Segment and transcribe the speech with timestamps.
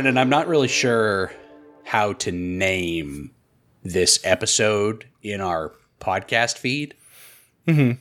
[0.00, 1.30] Brendan, I'm not really sure
[1.84, 3.32] how to name
[3.82, 6.94] this episode in our podcast feed.
[7.66, 7.98] Mhm.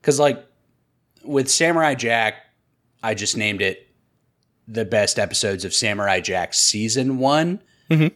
[0.00, 0.46] Because, like,
[1.24, 2.34] with Samurai Jack,
[3.02, 3.88] I just named it
[4.68, 7.60] the best episodes of Samurai Jack season one,
[7.90, 8.12] Mhm.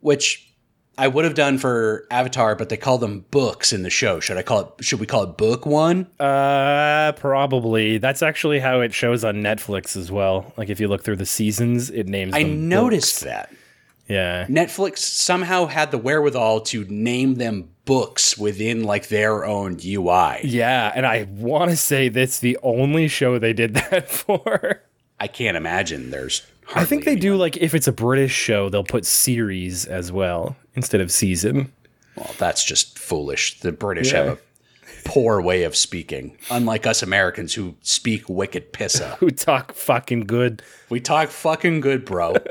[0.00, 0.50] which
[0.98, 4.20] I would have done for Avatar, but they call them books in the show.
[4.20, 4.84] Should I call it?
[4.84, 6.06] Should we call it book one?
[6.20, 7.98] Uh, probably.
[7.98, 10.52] That's actually how it shows on Netflix as well.
[10.56, 12.32] Like if you look through the seasons, it names.
[12.32, 12.40] Them.
[12.40, 13.32] I noticed books.
[13.32, 13.54] that.
[14.08, 14.46] Yeah.
[14.46, 20.40] Netflix somehow had the wherewithal to name them books within like their own UI.
[20.44, 24.82] Yeah, and I want to say that's the only show they did that for.
[25.18, 26.42] I can't imagine there's.
[26.74, 30.12] I think they hardly do like if it's a British show, they'll put series as
[30.12, 31.72] well instead of season.
[32.16, 33.60] Well, that's just foolish.
[33.60, 34.24] The British Yeah.
[34.24, 34.40] have a
[35.04, 39.16] poor way of speaking, unlike us Americans who speak wicked pissa.
[39.18, 40.62] Who talk fucking good?
[40.90, 42.36] We talk fucking good, bro.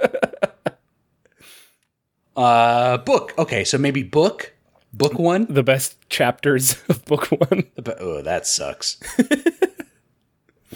[2.36, 3.34] uh, book.
[3.38, 4.54] Okay, so maybe book,
[4.94, 5.46] book one.
[5.50, 7.66] The best chapters of book one.
[8.00, 8.98] Oh, that sucks.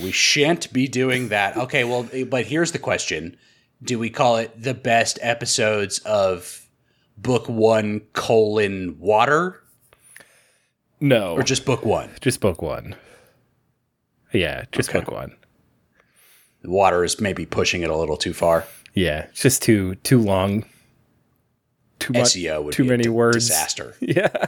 [0.02, 1.58] we shan't be doing that.
[1.58, 3.38] Okay, well, but here's the question:
[3.84, 6.65] Do we call it the best episodes of
[7.18, 9.62] book one colon water,
[11.00, 12.10] No, or just book one?
[12.22, 12.96] just book one.
[14.34, 15.00] Yeah, just Okay.
[15.00, 15.36] book one.
[16.64, 18.66] Water is maybe pushing it a little too far.
[18.94, 20.66] Yeah, it's just too too long.
[22.00, 22.34] Too much.
[22.34, 23.48] SEO would too be many words.
[23.48, 23.96] disaster.
[24.02, 24.46] Yeah.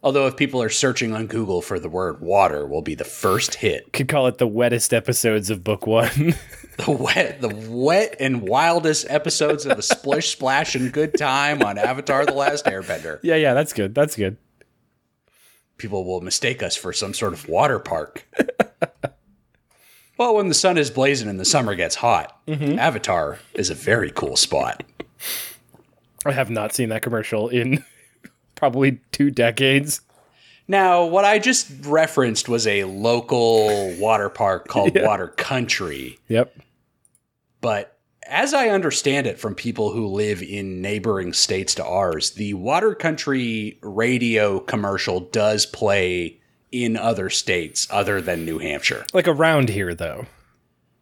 [0.00, 3.56] Although, if people are searching on Google for the word water, will be the first
[3.56, 3.92] hit.
[3.92, 6.34] Could call it the wettest episodes of book one.
[6.84, 11.76] The wet, the wet and wildest episodes of the Splish Splash and Good Time on
[11.76, 13.18] Avatar: The Last Airbender.
[13.22, 13.94] yeah, yeah, that's good.
[13.94, 14.36] That's good.
[15.76, 18.26] people will mistake us for some sort of water park.
[20.16, 22.78] well, when the sun is blazing and the summer gets hot, mm-hmm.
[22.78, 24.82] Avatar is a very cool spot.
[26.26, 27.84] I have not seen that commercial in
[28.54, 30.00] probably two decades.
[30.66, 36.54] Now, what I just referenced was a local water park called Water Country, Yep.
[37.68, 42.54] But as I understand it from people who live in neighboring states to ours, the
[42.54, 46.40] Water Country radio commercial does play
[46.72, 49.04] in other states other than New Hampshire.
[49.12, 50.24] Like around here though.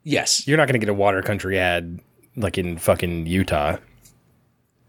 [0.02, 2.00] Yes, You're not gonna get a water country ad
[2.34, 3.76] like in fucking Utah.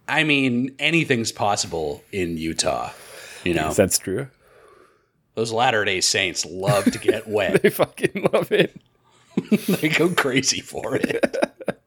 [0.08, 2.90] I mean, anything's possible in Utah.
[3.44, 4.30] You know, That's true.
[5.36, 7.62] those Latter day Saints love to get wet.
[7.62, 8.76] They fucking love it.
[9.68, 11.36] they go crazy for it.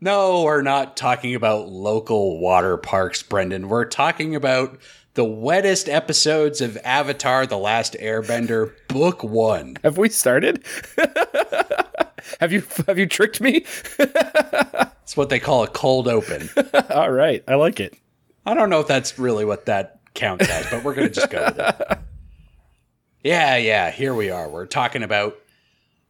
[0.00, 3.68] no, we're not talking about local water parks, Brendan.
[3.68, 4.78] We're talking about
[5.14, 9.76] the wettest episodes of Avatar The Last Airbender, Book One.
[9.84, 10.64] Have we started?
[12.40, 13.64] have you have you tricked me?
[13.98, 16.48] It's what they call a cold open.
[16.90, 17.44] All right.
[17.46, 17.96] I like it.
[18.46, 21.30] I don't know if that's really what that counts as, but we're going to just
[21.30, 21.98] go with it.
[23.22, 24.48] Yeah, yeah, here we are.
[24.50, 25.38] We're talking about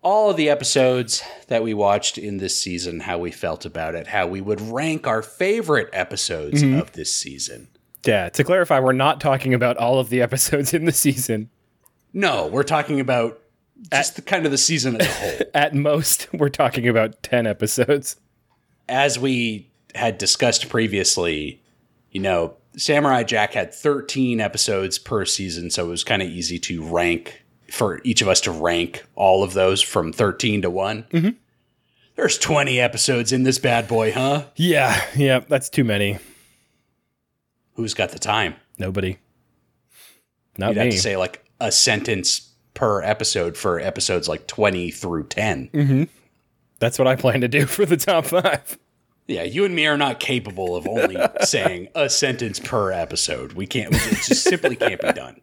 [0.05, 4.07] all of the episodes that we watched in this season, how we felt about it,
[4.09, 6.79] how we would rank our favorite episodes mm-hmm.
[6.79, 7.69] of this season.
[8.05, 11.49] Yeah, to clarify, we're not talking about all of the episodes in the season.
[12.13, 13.41] No, we're talking about
[13.91, 15.47] just the kind of the season as a whole.
[15.55, 18.17] At most, we're talking about 10 episodes.
[18.89, 21.63] As we had discussed previously,
[22.11, 26.59] you know, Samurai Jack had 13 episodes per season, so it was kind of easy
[26.59, 31.05] to rank for each of us to rank all of those from 13 to one
[31.13, 31.31] mm-hmm.
[32.17, 34.44] There's 20 episodes in this bad boy, huh?
[34.55, 36.19] Yeah, yeah, that's too many.
[37.75, 38.55] Who's got the time?
[38.79, 39.19] Nobody.
[40.56, 40.85] Not You'd me.
[40.85, 45.71] have to say like a sentence per episode for episodes like 20 through 10.
[45.73, 46.03] Mm-hmm.
[46.79, 48.79] That's what I plan to do for the top five.
[49.27, 53.55] Yeah, you and me are not capable of only saying a sentence per episode.
[53.55, 55.41] We can't, it just simply can't be done.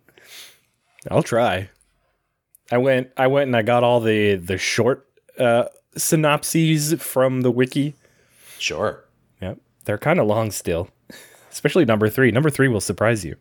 [1.09, 1.69] I'll try.
[2.71, 5.07] I went I went and I got all the the short
[5.37, 5.65] uh
[5.97, 7.95] synopses from the wiki.
[8.57, 9.03] Sure.
[9.41, 9.57] Yep.
[9.85, 10.89] They're kind of long still.
[11.51, 12.31] Especially number 3.
[12.31, 13.35] Number 3 will surprise you.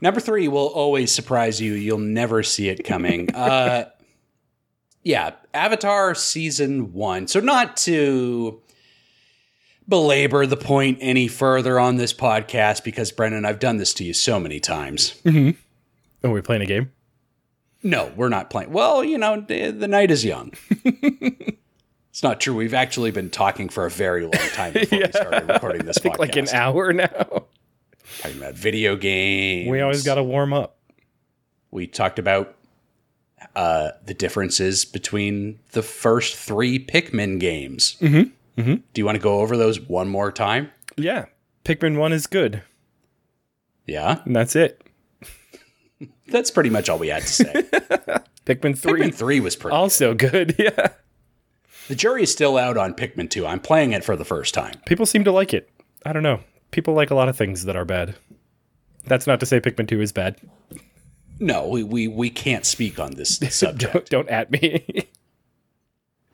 [0.00, 1.72] Number three will always surprise you.
[1.74, 3.30] You'll never see it coming.
[3.34, 3.88] uh,
[5.02, 7.28] yeah, Avatar season one.
[7.28, 8.60] So, not to
[9.88, 14.12] belabor the point any further on this podcast, because Brendan, I've done this to you
[14.12, 15.14] so many times.
[16.24, 16.92] Oh, we're playing a game?
[17.82, 18.72] No, we're not playing.
[18.72, 20.52] Well, you know, the, night is young.
[20.84, 22.54] it's not true.
[22.54, 26.00] We've actually been talking for a very long time before we started recording this I
[26.00, 26.18] think podcast.
[26.18, 27.44] like an hour now.
[28.18, 29.70] Talking about video games.
[29.70, 30.78] We always got to warm up.
[31.70, 32.56] We talked about
[33.54, 37.96] uh, the differences between the first three Pikmin games.
[38.00, 38.60] Mm-hmm.
[38.60, 38.74] Mm-hmm.
[38.74, 40.70] Do you want to go over those one more time?
[40.96, 41.26] Yeah.
[41.64, 42.62] Pikmin 1 is good.
[43.86, 44.82] Yeah, And that's it.
[46.28, 47.52] that's pretty much all we had to say.
[48.46, 49.74] Pikmin 3 Pikmin 3 was pretty.
[49.74, 50.54] also good.
[50.58, 50.88] Yeah.
[51.88, 53.46] The jury is still out on Pikmin 2.
[53.46, 54.74] I'm playing it for the first time.
[54.86, 55.70] People seem to like it.
[56.04, 56.40] I don't know.
[56.72, 58.16] People like a lot of things that are bad.
[59.04, 60.36] That's not to say Pikmin 2 is bad.
[61.38, 63.92] No, we, we, we can't speak on this subject.
[63.92, 65.06] Don't, don't at me.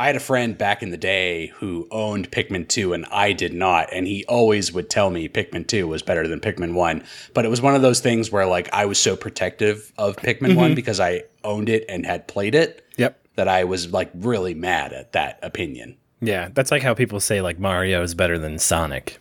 [0.03, 3.55] I had a friend back in the day who owned Pikmin 2 and I did
[3.55, 3.89] not.
[3.93, 7.05] And he always would tell me Pikmin 2 was better than Pikmin 1.
[7.35, 10.57] But it was one of those things where like I was so protective of Pikmin
[10.57, 10.75] 1 mm-hmm.
[10.75, 13.25] because I owned it and had played it yep.
[13.37, 15.97] that I was like really mad at that opinion.
[16.21, 19.21] Yeah, that's like how people say like Mario is better than Sonic.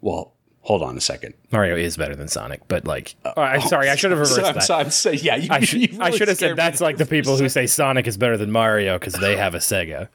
[0.00, 0.34] Well,
[0.70, 1.34] hold on a second.
[1.50, 4.36] Mario is better than Sonic, but like, uh, oh, I'm sorry, I should have reversed
[4.36, 4.92] So, that.
[4.92, 7.36] so- I'm yeah, you, I, should, you I should have said that's like the people
[7.36, 10.06] who say Sonic is better than Mario because they have a Sega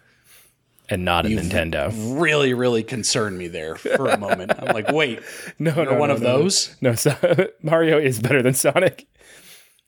[0.88, 1.92] and not a Nintendo.
[2.22, 4.54] really, really concerned me there for a moment.
[4.58, 5.20] I'm like, wait,
[5.60, 6.38] No, no, one no, of no.
[6.44, 6.74] those?
[6.80, 7.14] No, so,
[7.62, 9.08] Mario is better than Sonic.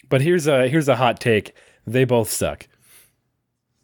[0.10, 1.54] But here's a here's a hot take.
[1.86, 2.68] They both suck.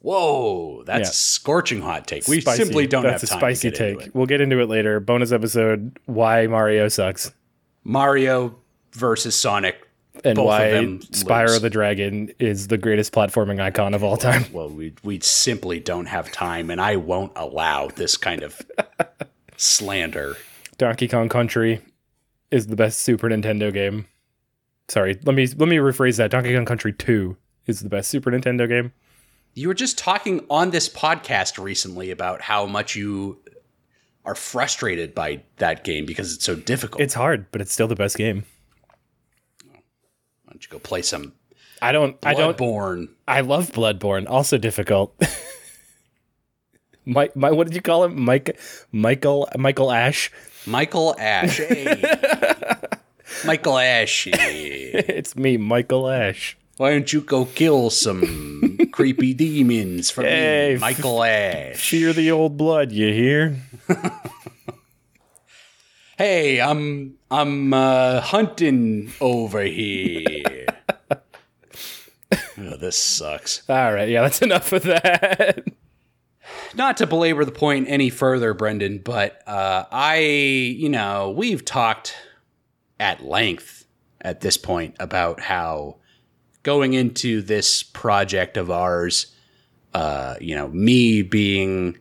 [0.04, 1.10] Whoa, that's Yeah.
[1.10, 2.28] a scorching hot take.
[2.28, 2.62] We Spicy.
[2.64, 4.06] simply don't That's have time a spicy to get into take.
[4.08, 4.14] it.
[4.14, 5.00] We'll get into it later.
[5.00, 7.32] Bonus episode: Why Mario sucks
[7.84, 8.54] Mario
[8.92, 9.76] versus Sonic.
[10.22, 10.60] and Both why
[11.10, 11.60] Spyro lose.
[11.62, 14.44] the Dragon is the greatest platforming icon of all time.
[14.52, 18.60] Well, we we simply don't have time, and I won't allow this kind of
[19.56, 20.36] slander.
[20.78, 21.80] Donkey Kong Country
[22.50, 24.06] is the best Super Nintendo game.
[24.88, 26.30] Sorry, let me let me rephrase that.
[26.30, 27.36] Donkey Kong Country 2
[27.66, 28.92] is the best Super Nintendo game.
[29.54, 33.38] You were just talking on this podcast recently about how much you
[34.24, 37.00] are frustrated by that game because it's so difficult.
[37.00, 38.44] It's hard, but it's still the best game.
[39.64, 39.80] Why
[40.50, 41.34] don't you go play some
[41.80, 43.08] I don't I don't Bloodborne?
[43.28, 45.14] I love Bloodborne, also difficult.
[47.04, 48.18] Mike, my, what did you call him?
[48.18, 48.58] Mike,
[48.90, 50.32] Michael, Michael Ash.
[50.66, 51.58] Michael Ash.
[51.58, 52.02] Hey.
[53.44, 54.26] Michael Ash.
[54.26, 56.56] It's me, Michael Ash.
[56.76, 61.76] Why don't you go kill some creepy demons for Hey, me, Michael Ash?
[61.90, 63.56] Fear the old blood, you hear?
[66.16, 70.66] Hey, I'm I'm uh, hunting over here.
[71.10, 73.68] oh, this sucks.
[73.68, 75.64] All right, yeah, that's enough of that.
[76.76, 82.14] Not to belabor the point any further, Brendan, but uh, I, you know, we've talked
[83.00, 83.84] at length
[84.20, 85.96] at this point about how
[86.64, 89.32] going into this project of ours,
[89.92, 91.96] uh, you know, me being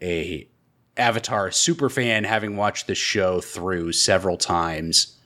[0.00, 0.48] a
[0.96, 5.18] Avatar super fan, having watched the show through several times,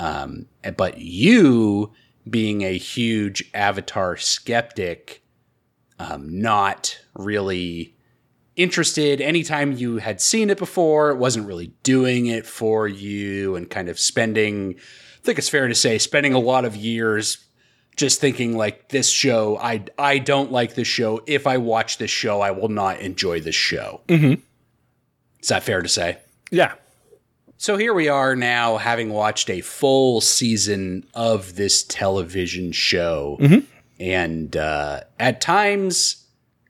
[0.00, 1.92] um, but you
[2.28, 5.22] being a huge Avatar skeptic,
[6.00, 7.94] um, not really
[8.56, 9.20] interested.
[9.20, 13.88] Anytime you had seen it before it wasn't really doing it for you and kind
[13.88, 17.44] of spending i think it's fair to say spending a lot of years
[17.96, 21.22] just thinking like this show i i don't like this show.
[21.26, 24.00] If i watch this show i will not enjoy this show.
[24.08, 24.40] Mm-hmm.
[25.40, 26.18] is that fair to say?
[26.50, 26.74] Yeah,
[27.56, 33.38] so here we are now, having watched a full season of this television show.
[33.98, 36.26] And uh, at times,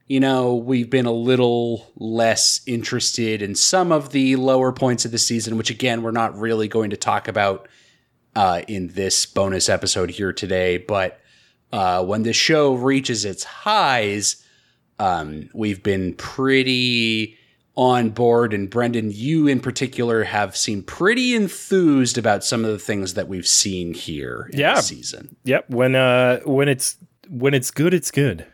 [0.06, 5.10] you know, we've been a little less interested in some of the lower points of
[5.10, 7.68] the season, which again, we're not really going to talk about
[8.36, 10.78] uh, in this bonus episode here today.
[10.78, 11.20] But
[11.72, 14.44] uh, when the show reaches its highs,
[14.98, 17.36] um, we've been pretty
[17.76, 18.54] on board.
[18.54, 23.26] And Brendan, you in particular have seemed pretty enthused about some of the things that
[23.28, 24.74] we've seen here in Yeah.
[24.76, 25.36] the season.
[25.44, 25.68] yep.
[25.68, 26.96] When uh, when it's
[27.28, 28.46] when it's good, it's good.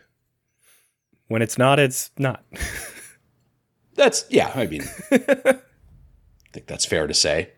[1.27, 2.43] When it's not, it's not.
[3.95, 4.51] That's yeah.
[4.55, 5.57] I mean, I
[6.51, 7.51] think that's fair to say.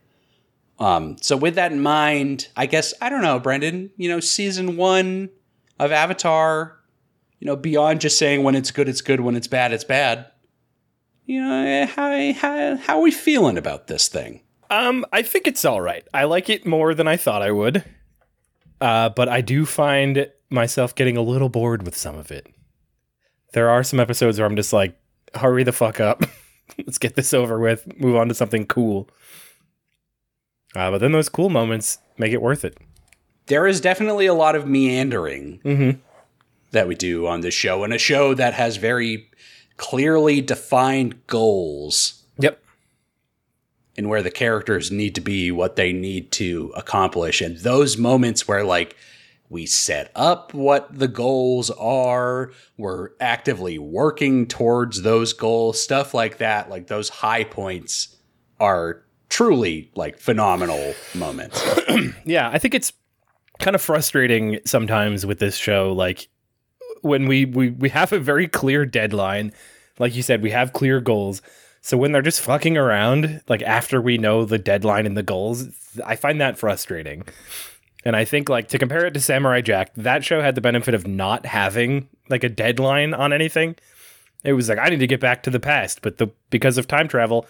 [0.83, 3.91] Um, so with that in mind, I guess I don't know, Brendan.
[3.95, 5.29] You know, season one
[5.79, 6.77] of Avatar.
[7.39, 9.21] You know, beyond just saying when it's good, it's good.
[9.21, 10.27] When it's bad, it's bad.
[11.25, 14.41] You know, eh, how how how are we feeling about this thing?
[14.69, 16.05] Um, I think it's all right.
[16.13, 17.85] I like it more than I thought I would.
[18.81, 22.47] Uh, but I do find myself getting a little bored with some of it.
[23.53, 24.97] There are some episodes where I'm just like,
[25.35, 26.23] hurry the fuck up.
[26.77, 27.87] Let's get this over with.
[27.99, 29.09] Move on to something cool.
[30.75, 32.77] Uh, but then those cool moments make it worth it.
[33.47, 35.99] There is definitely a lot of meandering Mm-hmm.
[36.71, 39.29] that we do on this show, and a show that has very
[39.77, 42.59] clearly defined goals Yep.
[43.97, 48.47] and where the characters need to be what they need to accomplish and those moments
[48.47, 48.95] where like
[49.49, 52.51] we set up what the goals are.
[52.77, 56.69] We're actively working towards those goals, stuff like that.
[56.71, 58.15] Like those high points
[58.59, 59.03] are
[59.33, 61.59] truly like phenomenal moments.
[62.25, 62.93] yeah, I think it's
[63.59, 65.91] kind of frustrating sometimes with this show.
[65.91, 66.29] Like
[67.01, 69.51] when we we we have a very clear deadline,
[69.97, 71.41] like you said, we have clear goals.
[71.81, 75.65] So when they're just fucking around, like after we know the deadline and the goals,
[76.05, 77.23] I find that frustrating.
[78.05, 80.93] And I think like to compare it to Samurai Jack, that show had the benefit
[80.93, 83.77] of not having like a deadline on anything.
[84.43, 86.87] It was like I need to get back to the past, but the because of
[86.87, 87.47] time travel,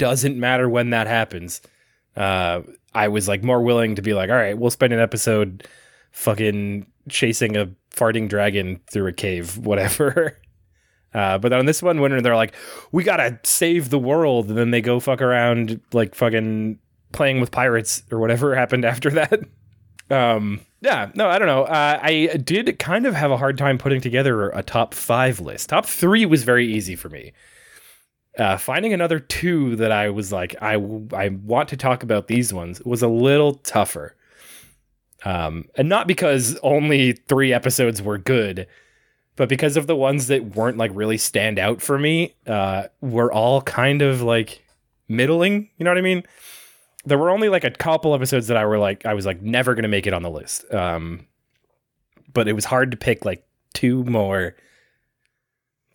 [0.00, 1.60] doesn't matter when that happens.
[2.16, 5.68] Uh, I was like more willing to be like, all right, we'll spend an episode
[6.10, 10.40] fucking chasing a farting dragon through a cave, whatever.
[11.12, 12.54] Uh, but on this one, when they're like,
[12.92, 16.78] we gotta save the world, and then they go fuck around like fucking
[17.12, 19.40] playing with pirates or whatever happened after that.
[20.08, 21.64] Um, yeah, no, I don't know.
[21.64, 25.68] Uh, I did kind of have a hard time putting together a top five list.
[25.68, 27.32] Top three was very easy for me.
[28.38, 30.74] Uh, finding another two that I was like, I,
[31.12, 34.14] I want to talk about these ones was a little tougher.
[35.24, 38.66] Um, and not because only three episodes were good,
[39.36, 43.32] but because of the ones that weren't like really stand out for me, uh, were
[43.32, 44.64] all kind of like
[45.08, 45.68] middling.
[45.76, 46.22] You know what I mean?
[47.04, 49.74] There were only like a couple episodes that I were like, I was like never
[49.74, 50.72] gonna make it on the list.
[50.72, 51.26] Um,
[52.32, 53.44] but it was hard to pick like
[53.74, 54.54] two more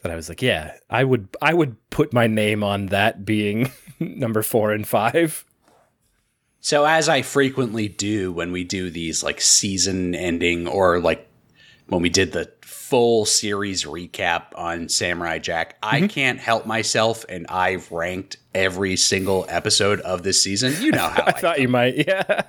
[0.05, 3.71] that I was like, yeah, I would, I would put my name on that being
[3.99, 5.43] number four and five.
[6.59, 11.27] So as I frequently do when we do these like season ending or like
[11.87, 16.03] when we did the full series recap on Samurai Jack, mm-hmm.
[16.03, 20.75] I can't help myself and I've ranked every single episode of this season.
[20.83, 21.95] You know how I, I thought you might.
[22.07, 22.41] Yeah.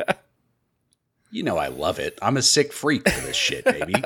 [1.31, 2.19] You know I love it.
[2.21, 3.95] I'm a sick freak for this shit, baby.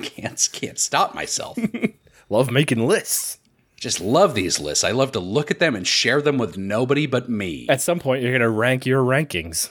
[0.16, 1.58] can't can't stop myself.
[2.28, 3.38] love making lists
[3.80, 4.84] just love these lists.
[4.84, 7.66] I love to look at them and share them with nobody but me.
[7.68, 9.70] At some point, you're going to rank your rankings.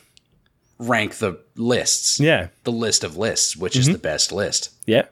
[0.80, 2.20] Rank the lists.
[2.20, 2.48] Yeah.
[2.64, 3.82] The list of lists, which mm-hmm.
[3.82, 4.72] is the best list.
[4.86, 5.06] Yeah.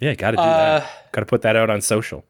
[0.00, 1.12] Yeah, got to do uh, that.
[1.12, 2.24] Got to put that out on social.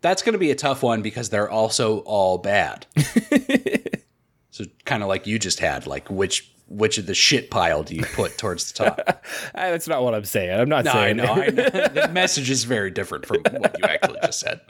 [0.00, 2.86] That's going to be a tough one because they're also all bad.
[4.50, 7.94] so kind of like you just had, like which which of the shit pile do
[7.94, 9.24] you put towards the top?
[9.54, 10.58] That's not what I'm saying.
[10.58, 11.20] I'm not no, saying.
[11.20, 11.68] I know, I know.
[11.68, 14.60] the message is very different from what you actually just said.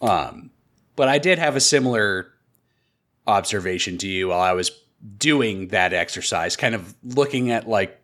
[0.00, 0.50] Um,
[0.96, 2.32] but I did have a similar
[3.26, 4.70] observation to you while I was
[5.18, 8.00] doing that exercise, kind of looking at like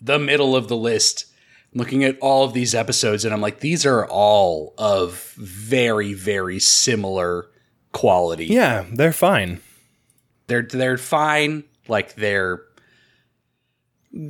[0.00, 1.26] the middle of the list,
[1.74, 6.58] looking at all of these episodes, and I'm like, these are all of very, very
[6.58, 7.50] similar
[7.92, 8.46] quality.
[8.46, 9.60] Yeah, they're fine.
[10.46, 11.64] They're they're fine.
[11.90, 12.62] Like they're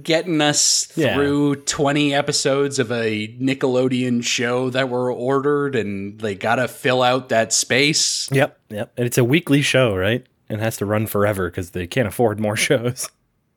[0.02, 1.62] getting us through yeah.
[1.66, 7.30] 20 episodes of a Nickelodeon show that were ordered and they got to fill out
[7.30, 8.28] that space.
[8.30, 8.92] Yep, yep.
[8.96, 10.26] And it's a weekly show, right?
[10.48, 13.08] And has to run forever because they can't afford more shows.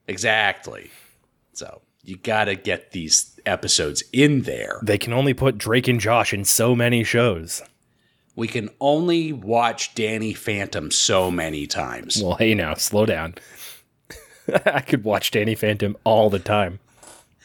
[0.07, 0.91] Exactly.
[1.53, 4.79] So you got to get these episodes in there.
[4.83, 7.61] They can only put Drake and Josh in so many shows.
[8.35, 12.21] We can only watch Danny Phantom so many times.
[12.21, 13.35] Well, hey now, slow down.
[14.65, 16.79] I could watch Danny Phantom all the time.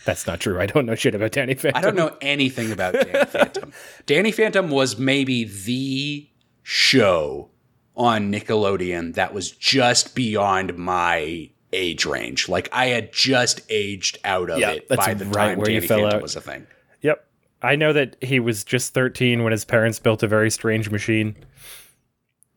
[0.05, 0.61] That's not true.
[0.61, 1.79] I don't know shit about Danny Phantom.
[1.79, 3.73] I don't know anything about Danny Phantom.
[4.07, 6.29] Danny Phantom was maybe the
[6.63, 7.51] show
[7.97, 12.49] on Nickelodeon that was just beyond my age range.
[12.49, 16.23] Like I had just aged out of it by the right time Danny Phantom out.
[16.23, 16.67] was a thing.
[17.03, 17.27] Yep.
[17.61, 21.37] I know that he was just 13 when his parents built a very strange machine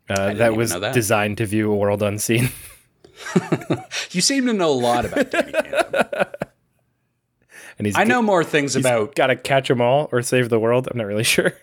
[0.09, 0.93] uh, that was that.
[0.93, 2.49] designed to view a world unseen.
[4.11, 6.05] you seem to know a lot about Danny Phantom.
[7.77, 9.15] and he's I know more things about.
[9.15, 10.87] Got to catch them all or save the world.
[10.91, 11.53] I'm not really sure.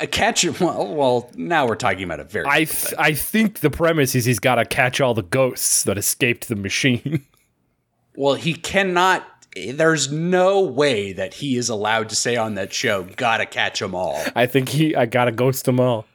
[0.00, 0.54] I catch him.
[0.60, 2.46] Well, well, now we're talking about a very.
[2.46, 5.98] I th- I think the premise is he's got to catch all the ghosts that
[5.98, 7.24] escaped the machine.
[8.16, 9.26] well, he cannot.
[9.56, 13.94] There's no way that he is allowed to say on that show, "Gotta catch them
[13.94, 14.94] all." I think he.
[14.94, 16.06] I gotta ghost them all.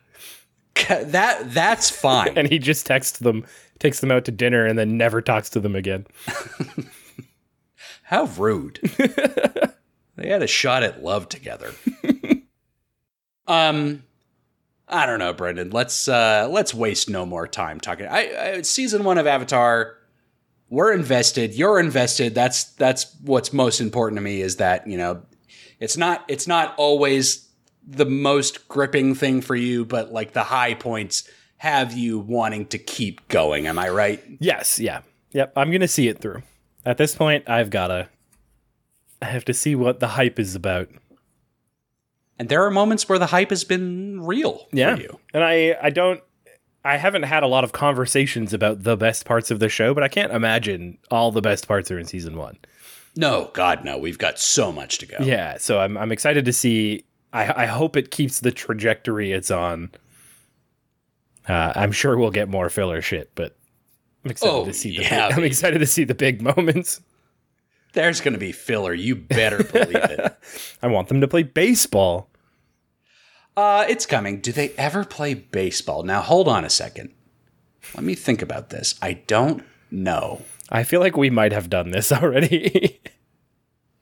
[0.88, 2.38] That that's fine.
[2.38, 3.46] and he just texts them
[3.80, 6.06] takes them out to dinner, and then never talks to them again.
[8.04, 8.80] How rude.
[10.16, 11.72] they had a shot at love together.
[13.48, 14.04] um
[14.88, 15.72] I don't know, Brendan.
[15.72, 18.08] Let's uh let's waste no more time talking.
[18.08, 19.98] I, I season 1 of Avatar
[20.74, 22.34] we're invested, you're invested.
[22.34, 25.22] That's that's what's most important to me is that, you know,
[25.80, 27.48] it's not it's not always
[27.86, 31.30] the most gripping thing for you, but like the high points
[31.64, 33.68] have you wanting to keep going.
[33.68, 34.22] Am I right?
[34.42, 34.82] Yes.
[34.82, 35.00] Yeah.
[35.32, 35.54] Yep.
[35.56, 36.44] I'm going to see it through.
[36.86, 38.10] At this point, I've gotta.
[39.22, 40.90] I have to see what the hype is about.
[42.38, 44.96] And there are moments where the hype has been real Yeah.
[44.98, 45.20] for you.
[45.34, 46.20] And I, I don't,
[46.84, 50.04] I haven't had a lot of conversations about the best parts of the show, but
[50.04, 52.58] I can't imagine all the best parts are in season one.
[53.16, 53.98] No, God, no.
[53.98, 55.16] We've got so much to go.
[55.22, 57.06] Yeah, so I'm, I'm excited to see.
[57.32, 59.92] I, I hope it keeps the trajectory it's on.
[61.48, 63.56] Uh, I'm sure we'll get more filler shit, but
[64.24, 64.96] I'm excited Oh, to see.
[64.98, 67.02] The yeah, big, I'm excited to see the big moments.
[67.94, 68.94] There's going to be filler.
[68.94, 70.36] You better believe it.
[70.82, 72.30] I want them to play baseball.
[73.56, 74.40] Uh, it's coming.
[74.42, 76.02] Do they ever play baseball?
[76.04, 77.14] Now, hold on a second.
[77.94, 78.96] Let me think about this.
[79.02, 80.42] I don't know.
[80.70, 83.00] I feel like we might have done this already.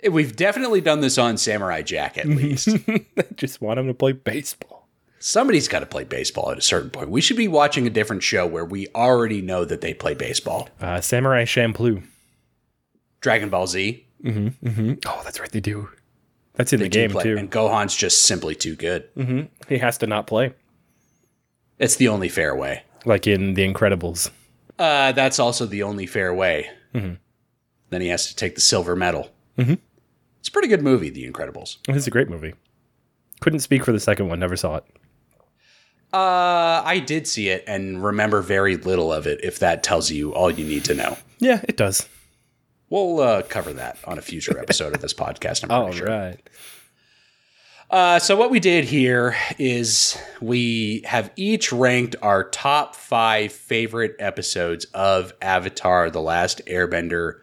[0.09, 2.69] We've definitely done this on Samurai Jack, at least.
[2.87, 3.05] I
[3.35, 4.80] just want them to play baseball.
[5.23, 7.09] Somebody's got to play baseball at a certain point.
[7.11, 10.67] We should be watching a different show where we already know that they play baseball.
[10.81, 12.01] Uh, Samurai Champloo.
[13.19, 14.03] Dragon Ball Z.
[14.25, 15.89] Oh, that's right, they do.
[16.55, 17.37] That's in They the game play, too.
[17.37, 19.07] and Gohan's just simply too good.
[19.69, 20.53] He has to not play,
[21.77, 22.83] It's the only fair way.
[23.05, 24.31] like in The Incredibles.
[24.79, 26.67] Uh, that's also the only fair way.
[26.93, 29.31] Then he has to take the silver medal.
[29.57, 29.77] Mhm.
[30.39, 31.77] It's a pretty good movie, The Incredibles.
[31.87, 32.55] It's a great movie.
[33.39, 34.39] Couldn't speak for the second one.
[34.39, 34.83] Never saw it.
[36.13, 39.39] Uh, I did see it and remember very little of it.
[39.43, 42.07] If that tells you all you need to know, Yeah, it does.
[42.89, 45.63] we'll uh, cover that on a future episode of this podcast.
[45.63, 46.07] I'm All sure.
[46.07, 46.39] right.
[47.89, 54.15] Uh, so what we did here is we have each ranked our top five favorite
[54.19, 57.39] episodes of Avatar: The Last Airbender,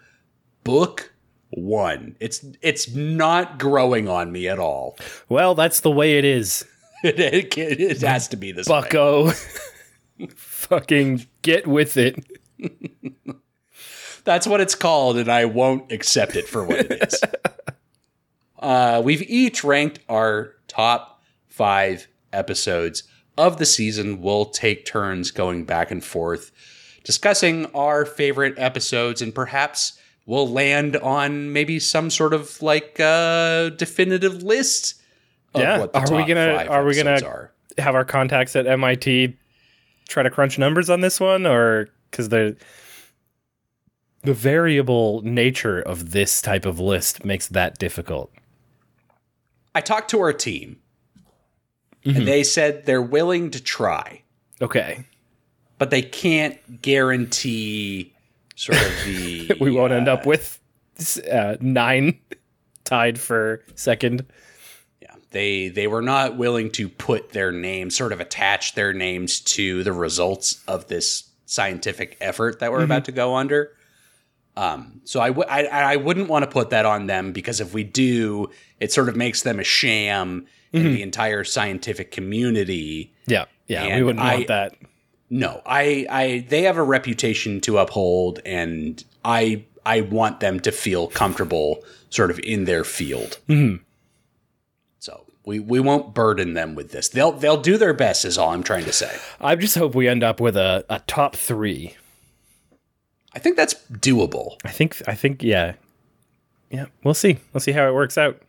[0.65, 1.13] book
[1.51, 2.17] one.
[2.19, 4.97] It's it's not growing on me at all.
[5.29, 6.65] Well, that's the way it is.
[7.03, 7.19] It,
[7.59, 8.69] it, it has to be this.
[8.69, 9.31] Bucko.
[10.37, 12.25] Fucking get with it.
[14.25, 17.21] That's what it's called, and I won't accept it for what it is.
[18.59, 23.05] uh, we've each ranked our top five episodes
[23.37, 24.21] of the season.
[24.21, 26.53] We'll take turns going back and forth
[27.09, 33.71] discussing our favorite episodes, and perhaps we'll land on maybe some sort of like uh,
[33.71, 34.98] definitive list.
[35.55, 35.79] Of Yeah.
[35.79, 37.53] what the Are we gonna- five are we gonna- are.
[37.79, 39.37] Have our contacts at MIT
[40.09, 42.57] try to crunch numbers on this one, or because the
[44.25, 48.33] the variable nature of this type of list makes that difficult.
[49.77, 50.81] I talked to our team,
[52.05, 52.17] Mhm.
[52.17, 54.23] and they said they're willing to try.
[54.61, 55.05] Okay,
[55.79, 58.13] but they can't guarantee
[58.57, 60.59] sort of the we won't end uh, up with
[61.31, 62.19] uh, nine
[62.85, 64.27] tied for second.
[65.31, 69.83] They they were not willing to put their names sort of attach their names to
[69.85, 73.73] the results of this scientific effort that we're about to go under
[74.57, 77.73] um so I w- I, I wouldn't want to put that on them because if
[77.73, 83.47] we do it sort of makes them a sham in the entire scientific community Yeah,
[83.67, 84.75] yeah, we wouldn't I- want that.
[85.31, 90.73] No, I, I, they have a reputation to uphold, and I, I want them to
[90.73, 93.39] feel comfortable, sort of in their field.
[93.47, 93.81] Mhm.
[95.49, 97.09] We, we won't burden them with this.
[97.09, 98.27] They'll, they'll do their best.
[98.27, 99.17] Is all I'm trying to say.
[99.41, 101.97] I just hope we end up with a, a top three.
[103.35, 104.59] I think that's doable.
[104.63, 105.73] I think I think yeah.
[106.69, 107.39] Yeah, we'll see.
[107.55, 108.43] We'll see how it works out.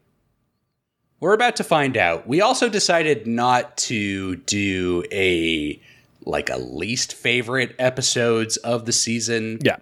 [1.21, 2.27] We're about to find out.
[2.27, 5.79] We also decided not to do a
[6.25, 9.59] like a least favorite episodes of the season.
[9.63, 9.77] Yeah.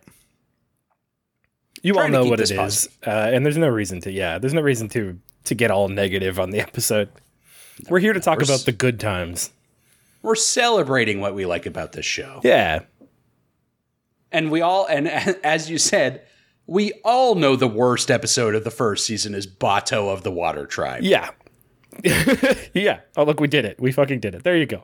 [1.82, 2.89] You all know what it is.
[3.03, 6.39] Uh, and there's no reason to yeah, there's no reason to to get all negative
[6.39, 7.10] on the episode.
[7.89, 9.51] We're here to talk about the good times.
[10.21, 12.41] We're celebrating what we like about this show.
[12.43, 12.81] Yeah.
[14.31, 15.07] And we all, and
[15.43, 16.23] as you said,
[16.65, 20.65] we all know the worst episode of the first season is Bato of the Water
[20.65, 21.03] Tribe.
[21.03, 21.31] Yeah.
[22.73, 22.99] yeah.
[23.15, 23.79] Oh look, we did it.
[23.79, 24.43] We fucking did it.
[24.43, 24.83] There you go.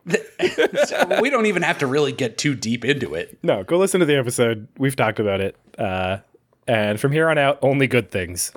[0.86, 3.38] So we don't even have to really get too deep into it.
[3.44, 4.68] No, go listen to the episode.
[4.78, 5.56] We've talked about it.
[5.78, 6.20] Uh,
[6.68, 8.52] and from here on out, only good things.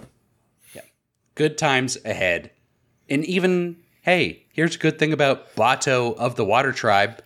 [1.37, 2.51] Good times ahead.
[3.09, 7.23] And even, hey, here's a good thing about Bato of the Water Tribe.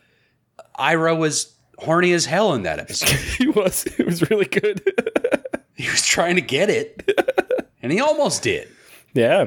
[0.78, 3.08] Iroh was horny as hell in that episode.
[3.38, 3.86] He was.
[3.98, 4.82] It was really good.
[5.74, 7.10] he was trying to get it,
[7.82, 8.68] and he almost did.
[9.14, 9.46] yeah.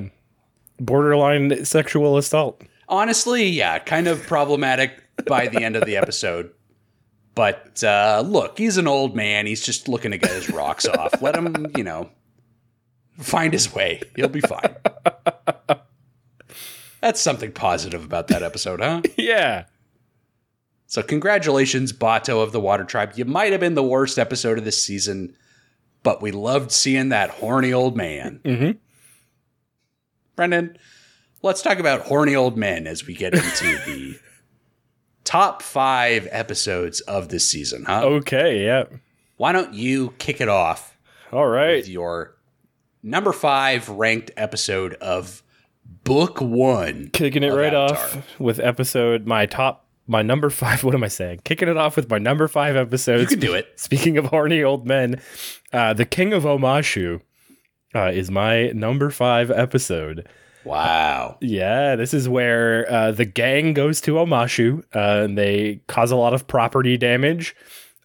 [0.79, 2.63] Borderline sexual assault.
[2.89, 4.91] honestly, yeah, kind of problematic
[5.27, 6.49] by the end of the episode.
[7.35, 9.45] But uh, look, he's an old man.
[9.45, 11.21] He's just looking to get his rocks off.
[11.21, 12.09] Let him, you know,
[13.19, 14.01] find his way.
[14.15, 14.75] He'll be fine.
[17.01, 19.01] That's something positive about that episode, huh?
[19.17, 19.65] Yeah.
[20.87, 23.13] So, congratulations, Bato of the Water Tribe.
[23.15, 25.35] You might have been the worst episode of this season,
[26.03, 28.39] but we loved seeing that horny old man.
[28.45, 28.77] Mhm.
[30.35, 30.77] Brendan,
[31.41, 34.19] let's talk about horny old men as we get into the
[35.23, 38.03] top five episodes of this season, huh?
[38.05, 38.83] Okay, yeah.
[39.37, 40.95] Why don't you kick it off
[41.31, 41.77] All right.
[41.77, 42.35] with your
[43.03, 45.43] number five ranked episode of
[46.03, 47.09] book one?
[47.13, 48.19] Kicking it right Avatar.
[48.19, 51.41] off with episode my top my number 5 what am I saying?
[51.43, 53.21] Kicking it off with my number 5 episode.
[53.21, 53.67] You can do it.
[53.79, 55.21] Speaking of horny old men,
[55.71, 57.21] uh, The King of Omashu
[57.95, 60.27] uh, is my number 5 episode.
[60.65, 61.37] Wow.
[61.41, 66.15] Yeah, this is where uh, the gang goes to Omashu uh, and they cause a
[66.15, 67.55] lot of property damage.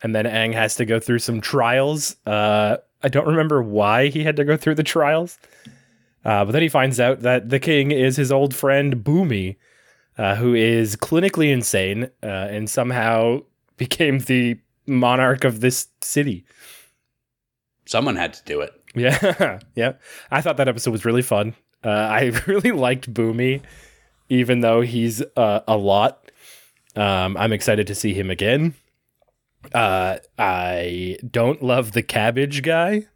[0.02, 2.16] And then Aang has to go through some trials.
[2.24, 5.38] Uh, I don't remember why he had to go through the trials.
[6.24, 9.56] Uh, but then he finds out that the king is his old friend Bumi,
[10.16, 13.40] uh, who is clinically insane uh, and somehow
[13.76, 16.44] became the monarch of this city.
[17.86, 18.72] Someone had to do it.
[18.94, 19.92] Yeah, yeah.
[20.30, 21.54] I thought that episode was really fun.
[21.84, 23.62] Uh, I really liked Bumi,
[24.28, 26.30] even though he's uh, a lot.
[26.96, 28.74] Um, I'm excited to see him again.
[29.74, 33.06] Uh, I don't love the cabbage guy,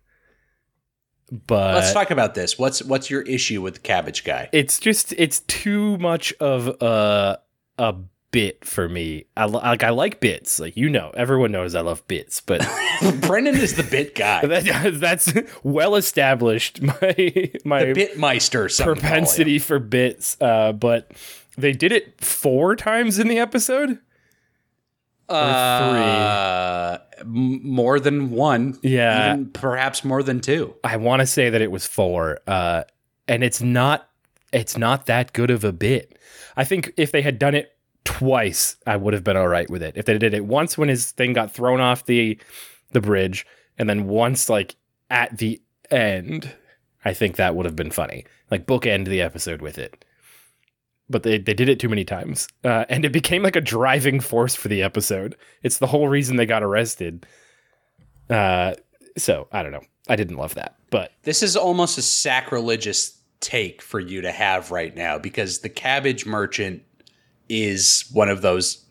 [1.31, 2.59] but Let's talk about this.
[2.59, 4.49] What's what's your issue with the cabbage guy?
[4.53, 7.41] it's just it's too much of a
[7.79, 7.95] a
[8.33, 9.27] bit for me.
[9.37, 12.61] I like I like bits, like you know, everyone knows I love bits, but
[13.21, 14.45] Brendan is the bit guy.
[14.47, 16.83] that, that's well established.
[16.83, 21.13] My my the bitmeister some propensity for bits, uh, but
[21.57, 23.99] they did it four times in the episode.
[25.29, 28.79] Uh, m- more than one.
[28.83, 29.33] Yeah.
[29.35, 30.75] Even perhaps more than two.
[30.85, 32.85] I want to say that it was four, uh,
[33.29, 34.09] and it's not
[34.53, 36.19] it's not that good of a bit.
[36.57, 39.83] I think if they had done it twice, I would have been all right with
[39.83, 39.97] it.
[39.97, 42.39] If they did it once when his thing got thrown off the
[42.91, 43.47] the bridge,
[43.79, 44.77] and then once like
[45.11, 46.55] at the end,
[47.05, 48.25] I think that would have been funny.
[48.51, 50.05] Like bookend the episode with it.
[51.11, 52.49] But they, they did it too many times.
[52.65, 55.37] Uh, and it became like a driving force for the episode.
[55.63, 57.27] It's the whole reason they got arrested.
[58.31, 58.75] Uh,
[59.19, 59.83] so I don't know.
[60.09, 60.77] I didn't love that.
[60.91, 65.69] But This is almost a sacrilegious take for you to have right now because the
[65.69, 66.83] cabbage merchant
[67.49, 68.85] is one of those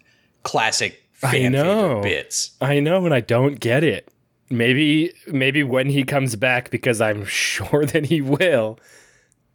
[0.44, 1.64] classic I fan know.
[1.64, 2.52] favorite bits.
[2.62, 4.10] I know, and I don't get it.
[4.50, 8.80] Maybe, maybe when he comes back, because I'm sure that he will.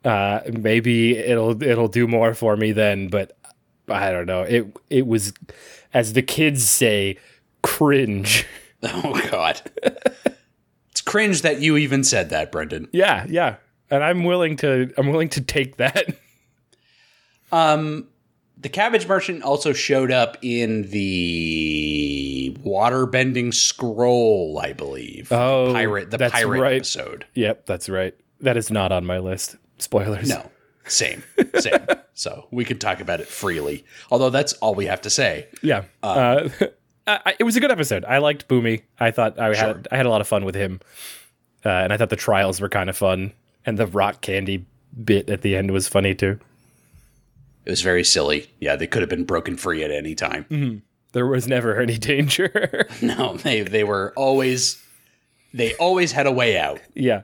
[0.07, 3.09] Uh, maybe it'll it'll do more for me then.
[3.09, 3.37] But
[3.89, 4.43] I don't know.
[4.43, 5.33] It it was,
[5.93, 7.19] as the kids say,
[7.63, 8.47] cringe.
[8.83, 9.63] Oh God,
[10.91, 12.89] it's cringe that you even said that, Brendan.
[12.93, 13.57] yeah, yeah.
[13.91, 16.15] And I'm willing to I'm willing to take that.
[17.51, 18.07] Um,
[18.59, 25.33] the cabbage merchant also showed up in the water bending scroll, I believe.
[25.33, 26.77] Oh, the pirate, the pirate right.
[26.77, 27.27] episode.
[27.35, 28.15] yep, that's right.
[28.41, 29.57] That is not on my list.
[29.79, 30.29] Spoilers.
[30.29, 30.51] No,
[30.87, 31.23] same,
[31.59, 31.87] same.
[32.15, 33.85] so we could talk about it freely.
[34.11, 35.47] Although that's all we have to say.
[35.63, 35.85] Yeah.
[36.03, 36.49] Uh,
[37.07, 38.05] I, I- it was a good episode.
[38.05, 38.83] I liked Bumi.
[38.99, 39.67] I thought I Sure.
[39.67, 40.81] had I had a lot of fun with him,
[41.65, 43.33] uh, and I thought the trials were kind of fun,
[43.65, 44.67] and the rock candy
[45.05, 46.39] bit at the end was funny too.
[47.65, 48.51] It was very silly.
[48.61, 50.83] Yeah, they could have been broken free at any time.
[51.13, 52.87] There was never any danger.
[53.03, 54.83] No, they they were always
[55.53, 56.81] they always had a way out.
[56.95, 57.23] yeah.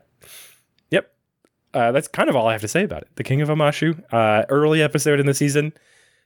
[1.74, 3.08] Uh, that's kind of all I have to say about it.
[3.16, 5.72] The King of Omashu, uh, early episode in the season.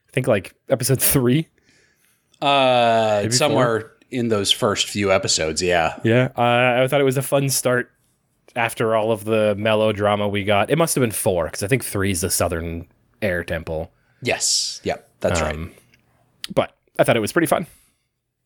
[0.07, 1.47] I think like episode three.
[2.41, 5.99] Uh, somewhere in those first few episodes, yeah.
[6.03, 6.29] Yeah.
[6.37, 7.91] Uh, I thought it was a fun start
[8.55, 10.69] after all of the melodrama we got.
[10.69, 12.87] It must have been four because I think three is the Southern
[13.21, 13.91] Air Temple.
[14.21, 15.55] Yes, yep, that's right.
[15.55, 15.71] Um,
[16.53, 17.67] But I thought it was pretty fun.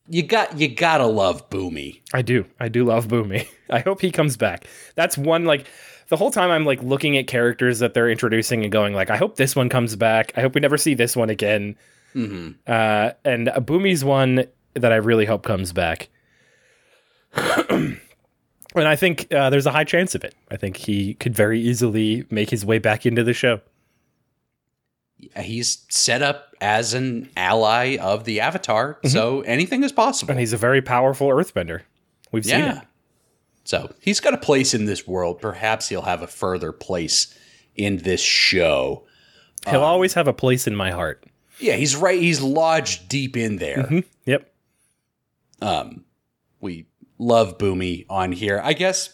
[0.08, 2.00] You got you gotta love Bumi.
[2.12, 2.44] I do.
[2.58, 3.46] I do love Bumi.
[3.70, 4.66] I hope he comes back.
[4.96, 5.66] That's one like
[6.12, 9.16] the whole time I'm like looking at characters that they're introducing and going like, I
[9.16, 10.30] hope this one comes back.
[10.36, 11.74] I hope we never see this one again.
[12.12, 14.44] hmm Uh, and Bumi's one
[14.74, 16.10] that I really hope comes back.
[17.34, 17.98] and
[18.76, 20.34] I think uh, there's a high chance of it.
[20.50, 23.60] I think he could very easily make his way back into the show.
[25.40, 29.08] He's set up as an ally of the Avatar, Mm-hmm.
[29.08, 30.32] so anything is possible.
[30.32, 31.82] And he's a very powerful earthbender.
[32.32, 32.80] We've seen Yeah.
[32.82, 32.88] it.
[33.64, 35.40] So he's got a place in this world.
[35.40, 37.36] Perhaps he'll have a further place
[37.76, 39.04] in this show.
[39.68, 41.24] He'll always have a place in my heart.
[41.60, 42.20] Yeah, he's right.
[42.20, 43.84] He's lodged deep in there.
[43.84, 44.04] Mhm.
[44.26, 44.52] Yep.
[45.60, 46.04] Um,
[46.60, 46.86] we
[47.18, 48.60] love Bumi on here.
[48.64, 49.10] I guess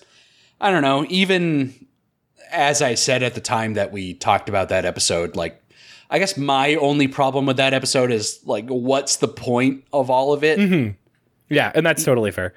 [0.60, 1.04] I don't know.
[1.08, 1.86] Even
[2.50, 5.62] as I said at the time that we talked about that episode, like
[6.10, 10.32] I guess my only problem with that episode is like, what's the point of all
[10.32, 10.58] of it?
[10.58, 10.88] hmm
[11.50, 12.54] Yeah, and that's totally fair.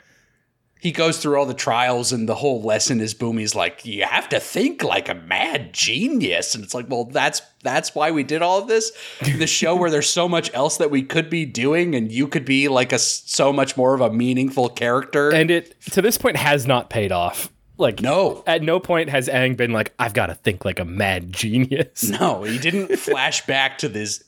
[0.82, 4.28] He goes through all the trials and the whole lesson is Bumi's like, you have
[4.30, 6.56] to think like a mad genius.
[6.56, 8.92] And it's like, well, that's that's why we did all of this.
[9.22, 12.46] The show where there's so much else that we could be doing and you could
[12.46, 15.32] be like a so much more of a meaningful character.
[15.32, 17.52] And it to this point has not paid off.
[17.78, 18.44] Like no.
[18.48, 22.10] At no point has Aang been like, I've got to think like a mad genius.
[22.10, 24.24] No, he didn't flash back to this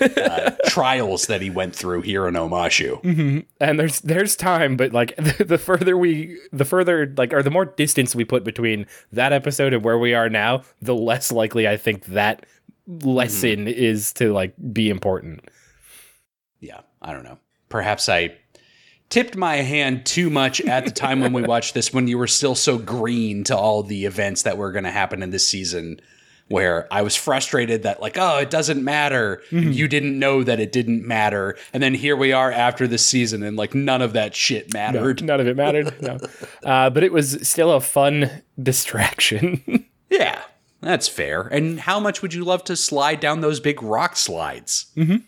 [0.00, 3.02] uh, trials that he went through here in Omashu.
[3.02, 3.38] Mm-hmm.
[3.60, 7.50] And there's there's time, but like the, the further we, the further like, or the
[7.50, 11.68] more distance we put between that episode and where we are now, the less likely
[11.68, 12.46] I think that
[12.86, 13.68] lesson mm-hmm.
[13.68, 15.48] is to like be important.
[16.60, 17.38] Yeah, I don't know.
[17.68, 18.36] Perhaps I
[19.08, 22.26] tipped my hand too much at the time when we watched this when you were
[22.26, 26.00] still so green to all the events that were going to happen in this season
[26.50, 29.40] where I was frustrated that like, oh, it doesn't matter.
[29.52, 29.70] Mm-hmm.
[29.70, 31.56] You didn't know that it didn't matter.
[31.72, 35.22] And then here we are after the season and like none of that shit mattered.
[35.22, 36.02] No, none of it mattered.
[36.02, 36.18] no.
[36.64, 39.86] Uh, but it was still a fun distraction.
[40.10, 40.42] yeah,
[40.80, 41.42] that's fair.
[41.42, 44.86] And how much would you love to slide down those big rock slides?
[44.96, 45.18] Mm-hmm.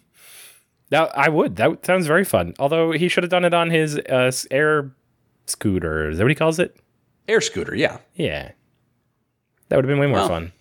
[0.90, 1.56] Now, I would.
[1.56, 2.54] That sounds very fun.
[2.58, 4.92] Although he should have done it on his uh, air
[5.46, 6.10] scooter.
[6.10, 6.76] Is that what he calls it?
[7.28, 7.98] Air scooter, yeah.
[8.14, 8.52] Yeah.
[9.68, 10.52] That would have been way more well, fun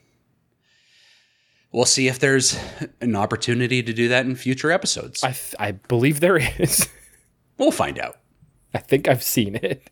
[1.71, 2.57] we'll see if there's
[2.99, 5.23] an opportunity to do that in future episodes.
[5.23, 6.89] I, th- I believe there is.
[7.57, 8.17] we'll find out.
[8.73, 9.89] I think I've seen it.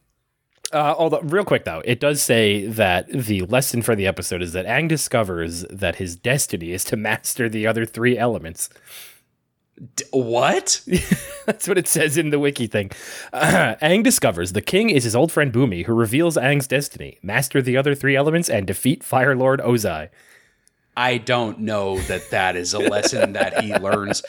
[0.72, 4.54] Uh, although, real quick though, it does say that the lesson for the episode is
[4.54, 8.70] that Aang discovers that his destiny is to master the other three elements.
[9.96, 10.82] D- what?
[11.46, 12.92] That's what it says in the wiki thing.
[13.32, 17.62] Uh, Aang discovers the king is his old friend Bumi, who reveals Aang's destiny: master
[17.62, 20.10] the other three elements and defeat Fire Lord Ozai.
[21.00, 24.22] I don't know that that is a lesson that he learns.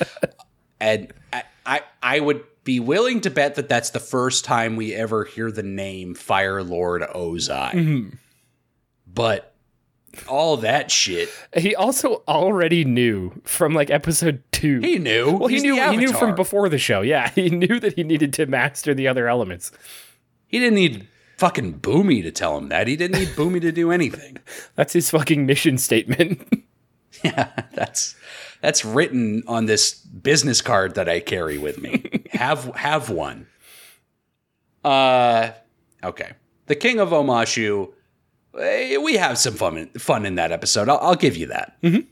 [0.81, 4.95] And I, I, I would be willing to bet that that's the first time we
[4.95, 7.73] ever hear the name Fire Lord Ozai.
[7.73, 8.09] Mm-hmm.
[9.13, 9.53] But
[10.29, 11.29] all that shit.
[11.57, 14.79] He also already knew from like episode two.
[14.79, 15.39] He knew.
[15.39, 15.91] Well, He's he knew.
[15.91, 17.01] He knew from before the show.
[17.01, 19.73] Yeah, he knew that he needed to master the other elements.
[20.47, 21.09] He didn't need
[21.41, 22.87] fucking Bumi to tell him that.
[22.87, 24.37] He didn't need Bumi to do anything.
[24.77, 26.47] That's his fucking mission statement.
[27.25, 28.15] yeah, that's
[28.61, 32.23] that's written on this business card that I carry with me.
[32.31, 33.47] have have one.
[34.85, 35.51] Uh
[36.03, 36.33] okay.
[36.67, 37.93] The King of Omashu.
[38.59, 40.89] Eh, we have some fun fun in that episode.
[40.89, 41.81] I'll, I'll give you that.
[41.83, 42.07] Mm-hmm.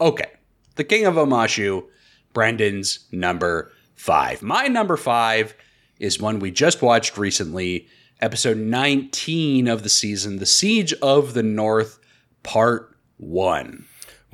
[0.00, 0.30] Okay.
[0.76, 1.84] The King of Omashu,
[2.32, 4.42] Brendan's number five.
[4.42, 5.54] My number five
[5.98, 7.88] is one we just watched recently
[8.20, 11.98] episode 19 of the season, The Siege of the North,
[12.42, 13.84] Part 1.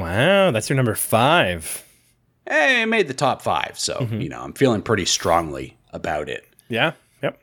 [0.01, 1.85] Wow, that's your number five.
[2.49, 4.21] Hey, it made the top five, so, mm-hmm.
[4.21, 6.45] you know, I'm feeling pretty strongly about it.
[6.69, 7.41] Yeah, yep.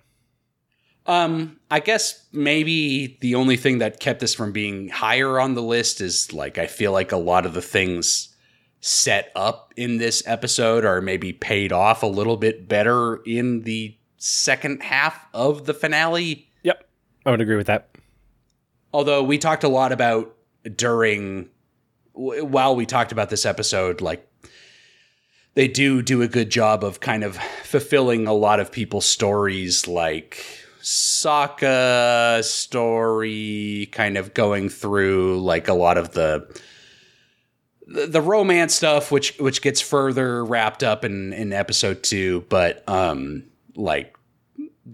[1.05, 5.61] Um, I guess maybe the only thing that kept this from being higher on the
[5.61, 8.35] list is like I feel like a lot of the things
[8.81, 13.97] set up in this episode are maybe paid off a little bit better in the
[14.17, 16.49] second half of the finale.
[16.63, 16.87] Yep.
[17.25, 17.89] I would agree with that.
[18.93, 20.33] Although we talked a lot about
[20.75, 21.49] during
[22.17, 24.27] while we talked about this episode like
[25.53, 29.87] they do do a good job of kind of fulfilling a lot of people's stories
[29.87, 30.43] like
[30.81, 36.61] Sokka story kind of going through like a lot of the
[37.87, 43.43] the romance stuff which which gets further wrapped up in in episode 2 but um
[43.75, 44.17] like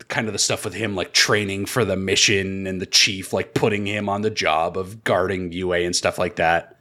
[0.08, 3.54] kind of the stuff with him like training for the mission and the chief like
[3.54, 6.73] putting him on the job of guarding Yue and stuff like that.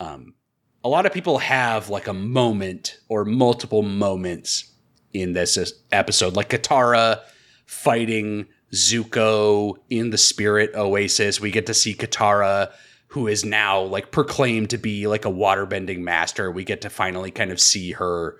[0.00, 0.34] Um,
[0.82, 4.72] a lot of people have like a moment or multiple moments
[5.12, 5.58] in this
[5.92, 7.20] episode, like Katara
[7.66, 11.40] fighting Zuko in the spirit oasis.
[11.40, 12.72] We get to see Katara,
[13.08, 16.50] who is now like proclaimed to be like a waterbending master.
[16.50, 18.38] We get to finally kind of see her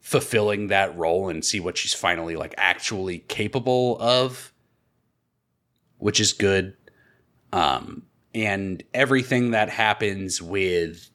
[0.00, 4.52] fulfilling that role and see what she's finally like actually capable of,
[5.98, 6.76] which is good.
[7.52, 8.02] Um,
[8.36, 11.08] and everything that happens with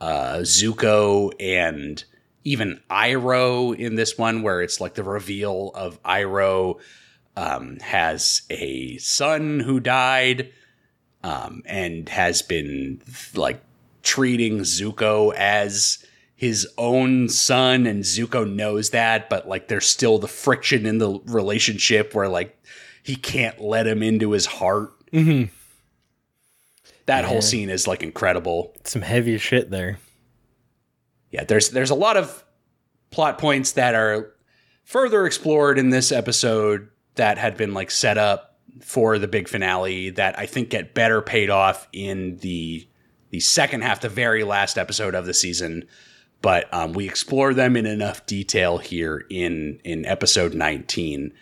[0.00, 2.02] uh, Zuko and
[2.44, 6.80] even Iroh in this one, where it's like the reveal of Iroh
[7.36, 10.50] um, has a son who died
[11.22, 13.02] um, and has been
[13.34, 13.62] like
[14.02, 16.02] treating Zuko as
[16.34, 21.20] his own son and Zuko knows that, but like there's still the friction in the
[21.26, 22.58] relationship where like
[23.02, 24.90] he can't let him into his heart.
[25.12, 25.54] Mm-hmm.
[27.06, 27.28] That yeah.
[27.28, 28.74] whole scene is like incredible.
[28.84, 29.98] Some heavy shit there.
[31.30, 32.44] Yeah, there's there's a lot of
[33.10, 34.34] plot points that are
[34.84, 40.10] further explored in this episode that had been like set up for the big finale
[40.10, 42.86] that I think get better paid off in the
[43.30, 45.86] the second half, the very last episode of the season.
[46.42, 51.32] But um, we explore them in enough detail here in in episode 19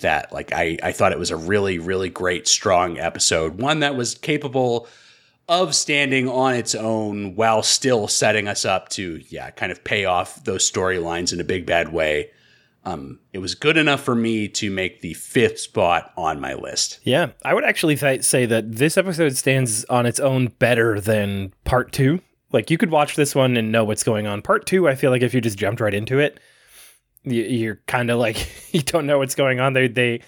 [0.00, 3.60] that like I, I thought it was a really, really great, strong episode.
[3.60, 4.88] One that was capable
[5.48, 10.04] of standing on its own while still setting us up to, yeah, kind of pay
[10.04, 12.30] off those storylines in a big bad way.
[12.84, 17.00] Um, it was good enough for me to make the fifth spot on my list.
[17.02, 21.52] Yeah, I would actually th- say that this episode stands on its own better than
[21.64, 22.20] part two.
[22.52, 24.42] Like you could watch this one and know what's going on.
[24.42, 26.40] Part two, I feel like if you just jumped right into it,
[27.24, 29.72] you, are kind of like you don't know what's going on.
[29.72, 30.20] They they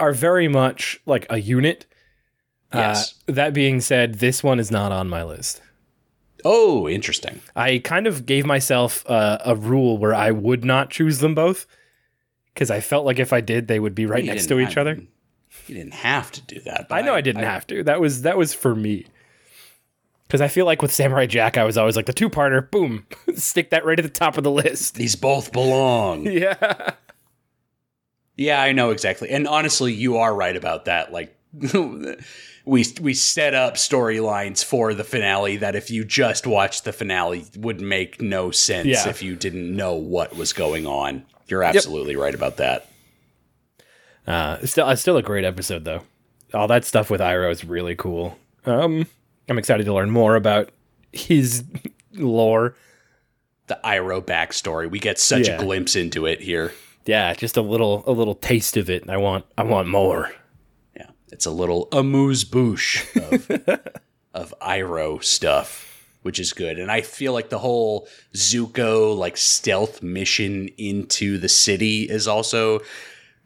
[0.00, 1.86] are very much like a unit.
[2.72, 3.14] Uh, yes.
[3.28, 5.62] Uh, that being said, this one is not on my list.
[6.44, 7.40] Oh, interesting.
[7.54, 11.66] I kind of gave myself uh, a rule where I would not choose them both
[12.54, 15.00] because I felt like if I did, they would be right next to each other.
[15.66, 16.86] You didn't have to do that.
[16.90, 17.82] I know I, I didn't I, have to.
[17.82, 19.06] That was that was for me.
[20.26, 23.06] Because I feel like with Samurai Jack, I was always like the two parter, boom,
[23.36, 24.96] stick that right at the top of the list.
[24.96, 26.26] These both belong.
[26.26, 26.92] yeah.
[28.36, 29.30] Yeah, I know exactly.
[29.30, 31.12] And honestly, you are right about that.
[31.12, 31.36] Like
[32.66, 37.46] we we set up storylines for the finale that if you just watched the finale
[37.56, 39.08] would make no sense yeah.
[39.08, 41.24] if you didn't know what was going on.
[41.46, 42.22] You're absolutely yep.
[42.22, 42.88] right about that.
[44.26, 46.02] Uh, still, uh, still a great episode though.
[46.52, 48.36] All that stuff with Iroh is really cool.
[48.64, 49.06] Um,
[49.48, 50.70] I'm excited to learn more about
[51.12, 51.64] his
[52.12, 52.76] lore.
[53.68, 54.88] The Iroh backstory.
[54.88, 55.56] We get such yeah.
[55.56, 56.72] a glimpse into it here.
[57.04, 59.08] Yeah, just a little a little taste of it.
[59.08, 60.32] I want I want more.
[60.96, 61.10] Yeah.
[61.32, 63.50] It's a little amuse bouche of
[64.34, 66.78] of Iroh stuff, which is good.
[66.78, 72.80] And I feel like the whole Zuko like stealth mission into the city is also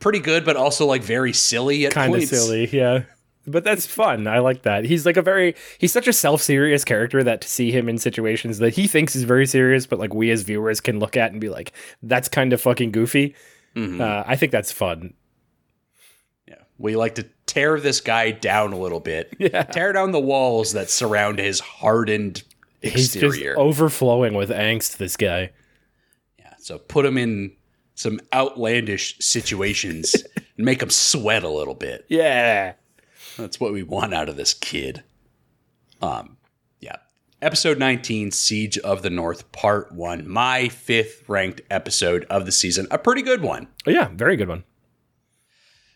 [0.00, 3.04] pretty good, but also like very silly at Kind of silly, yeah
[3.50, 4.26] but that's fun.
[4.26, 4.84] I like that.
[4.84, 8.58] He's like a very he's such a self-serious character that to see him in situations
[8.58, 11.40] that he thinks is very serious, but like we as viewers can look at and
[11.40, 13.34] be like, that's kind of fucking goofy.
[13.76, 14.00] Mm-hmm.
[14.00, 15.14] Uh, I think that's fun.
[16.48, 19.34] Yeah, we like to tear this guy down a little bit.
[19.38, 22.42] Yeah, tear down the walls that surround his hardened
[22.82, 23.32] exterior.
[23.32, 24.96] He's just overflowing with angst.
[24.96, 25.50] This guy.
[26.38, 27.52] Yeah, so put him in
[28.00, 30.14] some outlandish situations
[30.56, 32.06] and make him sweat a little bit.
[32.08, 32.74] Yeah.
[33.36, 35.02] That's what we want out of this kid.
[36.02, 36.36] Um,
[36.80, 36.96] yeah.
[37.42, 40.28] Episode 19, Siege of the North, Part 1.
[40.28, 42.86] My fifth ranked episode of the season.
[42.90, 43.68] A pretty good one.
[43.86, 44.64] Oh, yeah, very good one.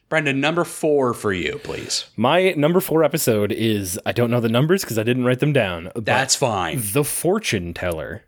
[0.08, 2.04] Brendan, number four for you, please.
[2.16, 5.52] My number four episode is I don't know the numbers because I didn't write them
[5.52, 5.90] down.
[5.96, 6.80] That's fine.
[6.92, 8.22] The Fortune Teller.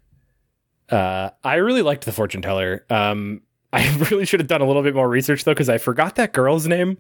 [0.89, 2.85] Uh, I really liked The Fortune Teller.
[2.91, 3.43] Um,
[3.73, 6.33] I really should have done a little bit more research though because I forgot that
[6.33, 6.97] girl's name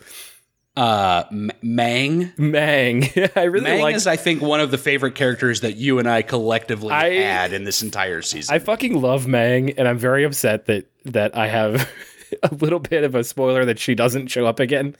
[0.76, 2.32] uh M- Mang.
[2.36, 3.04] Mang.
[3.36, 6.08] I really Mang like is I think one of the favorite characters that you and
[6.08, 8.54] I collectively I, had in this entire season.
[8.54, 11.88] I fucking love Mang and I'm very upset that that I have
[12.42, 14.96] a little bit of a spoiler that she doesn't show up again.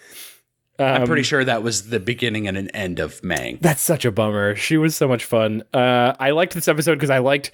[0.79, 3.59] Um, I'm pretty sure that was the beginning and an end of Mang.
[3.62, 4.55] That's such a bummer.
[4.57, 5.62] She was so much fun.
[5.73, 7.51] Uh, I liked this episode because I liked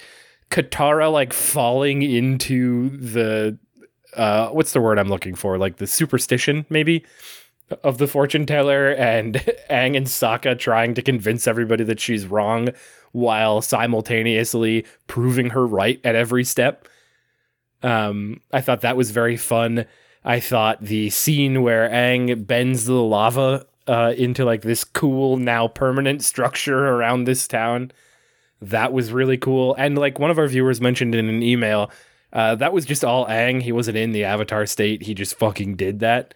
[0.51, 3.59] Katara like falling into the
[4.17, 5.57] uh, what's the word I'm looking for?
[5.57, 7.05] Like the superstition, maybe
[7.83, 9.35] of the fortune teller and
[9.71, 12.71] Aang and Sokka trying to convince everybody that she's wrong
[13.13, 16.89] while simultaneously proving her right at every step.
[17.83, 19.87] Um, I thought that was very fun.
[20.25, 25.69] I thought the scene where Aang bends the lava uh, into like this cool now
[25.69, 27.91] permanent structure around this town.
[28.61, 29.75] That was really cool.
[29.77, 31.91] And like one of our viewers mentioned in an email,
[32.33, 33.61] uh, that was just all Aang.
[33.61, 35.03] He wasn't in the Avatar state.
[35.03, 36.35] He just fucking did that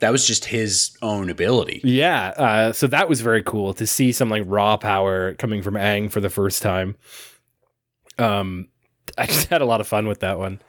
[0.00, 1.80] that was just his own ability.
[1.82, 2.28] Yeah.
[2.36, 6.10] Uh, so that was very cool to see some like raw power coming from Aang
[6.10, 6.96] for the first time.
[8.18, 8.68] Um,
[9.18, 10.60] I just had a lot of fun with that one.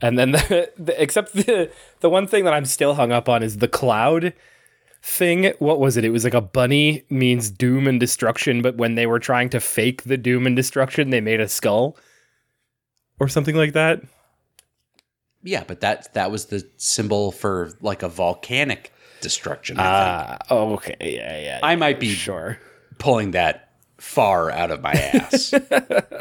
[0.00, 3.42] And then the, the except the the one thing that I'm still hung up on
[3.42, 4.32] is the cloud
[5.02, 5.52] thing.
[5.58, 6.04] What was it?
[6.04, 9.60] It was like a bunny means doom and destruction, but when they were trying to
[9.60, 11.96] fake the doom and destruction, they made a skull
[13.18, 14.02] or something like that.
[15.42, 19.76] Yeah, but that that was the symbol for like a volcanic destruction.
[19.78, 21.60] Ah, uh, okay, yeah, yeah, yeah.
[21.62, 22.58] I might be sure
[22.98, 25.54] pulling that far out of my ass.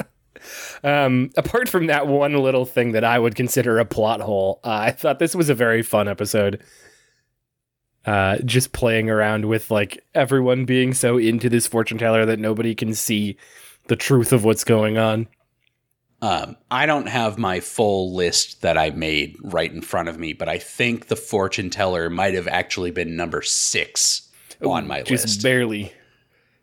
[0.84, 4.70] um, apart from that one little thing that I would consider a plot hole, uh,
[4.70, 6.62] I thought this was a very fun episode.
[8.04, 12.74] Uh, just playing around with like everyone being so into this fortune teller that nobody
[12.74, 13.38] can see
[13.88, 15.28] the truth of what's going on.
[16.22, 20.34] Um, I don't have my full list that I made right in front of me,
[20.34, 24.30] but I think the fortune teller might have actually been number six
[24.64, 25.24] on my Just list.
[25.26, 25.92] Just barely.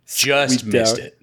[0.07, 0.99] Just missed out.
[1.01, 1.21] it.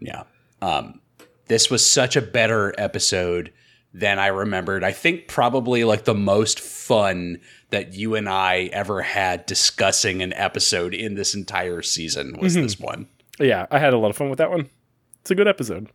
[0.00, 0.24] Yeah.
[0.60, 1.00] Um,
[1.46, 3.52] this was such a better episode
[3.94, 4.84] than I remembered.
[4.84, 10.34] I think probably like the most fun that you and I ever had discussing an
[10.34, 12.62] episode in this entire season was Mm-hmm.
[12.62, 13.08] this one.
[13.40, 14.68] Yeah, I had a lot of fun with that one.
[15.22, 15.88] It's a good episode.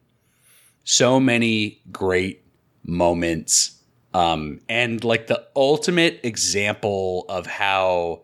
[0.83, 2.43] So many great
[2.83, 3.79] moments
[4.13, 8.21] um and like the ultimate example of how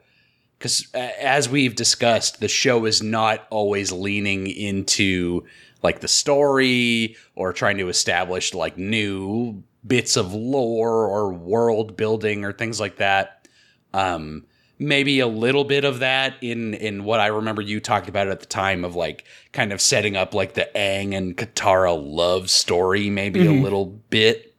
[0.58, 5.46] because as we've discussed the show is not always leaning into
[5.82, 12.44] like the story or trying to establish like new bits of lore or world building
[12.44, 13.48] or things like that.
[13.94, 14.46] Um
[14.80, 18.40] maybe a little bit of that in in what I remember you talked about at
[18.40, 23.10] the time of like kind of setting up like the Aang and Katara love story
[23.10, 24.56] maybe a little bit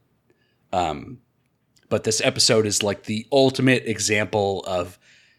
[0.71, 1.17] um
[1.89, 4.97] but this episode is like the ultimate example of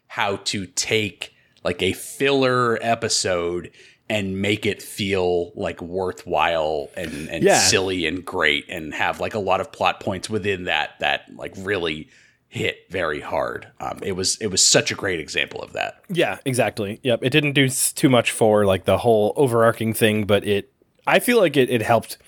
[0.09, 1.33] how to take
[1.65, 3.71] like a filler episode
[4.11, 7.59] and make it feel like worthwhile and, and Yeah.
[7.61, 11.55] silly and great and have like a lot of plot points within that that like
[11.57, 12.09] really
[12.53, 13.67] hit very hard.
[13.81, 16.03] Um, it was it was such a great example of that.
[16.11, 17.01] Yeah, exactly.
[17.03, 17.21] Yep.
[17.23, 20.71] It didn't do too much for like the whole overarching thing, but it
[21.07, 22.19] I feel like it, it helped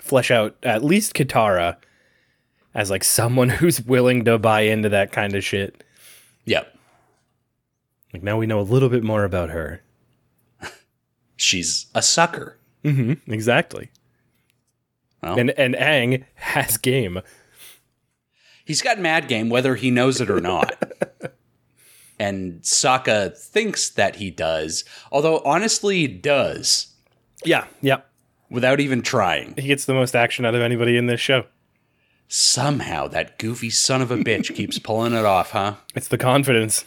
[0.00, 1.78] flesh out at least Katara
[2.72, 5.82] as like someone who's willing to buy into that kind of shit.
[6.44, 6.78] Yep.
[8.12, 9.82] Like now we know a little bit more about her.
[11.36, 12.56] She's a sucker.
[12.84, 13.32] Mm-hmm.
[13.32, 13.90] Exactly.
[15.24, 15.40] Well.
[15.40, 17.20] And and Aang has game.
[18.64, 20.80] He's got mad game whether he knows it or not.
[22.18, 26.94] and Sokka thinks that he does, although honestly he does
[27.44, 28.02] Yeah, yeah.
[28.50, 29.54] without even trying.
[29.56, 31.46] He gets the most action out of anybody in this show.
[32.28, 35.74] Somehow that goofy son of a bitch keeps pulling it off, huh?
[35.94, 36.84] It's the confidence.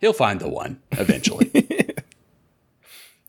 [0.00, 1.50] He'll find the one eventually.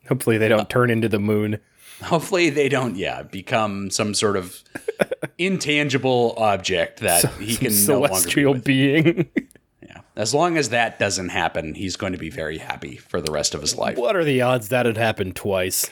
[0.07, 1.59] Hopefully they don't uh, turn into the moon.
[2.03, 4.63] Hopefully they don't, yeah, become some sort of
[5.37, 9.29] intangible object that he can no longer be Celestial being.
[9.81, 10.01] Yeah.
[10.15, 13.53] As long as that doesn't happen, he's going to be very happy for the rest
[13.53, 13.97] of his life.
[13.97, 15.89] what are the odds that it happened twice?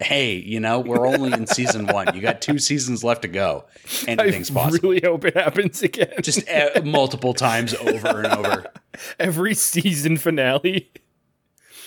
[0.00, 2.16] Hey, you know, we're only in season one.
[2.16, 3.64] You got two seasons left to go.
[4.08, 4.88] Anything's I possible.
[4.90, 6.12] really hope it happens again.
[6.20, 8.72] Just uh, multiple times over and over.
[9.20, 10.90] every season finale.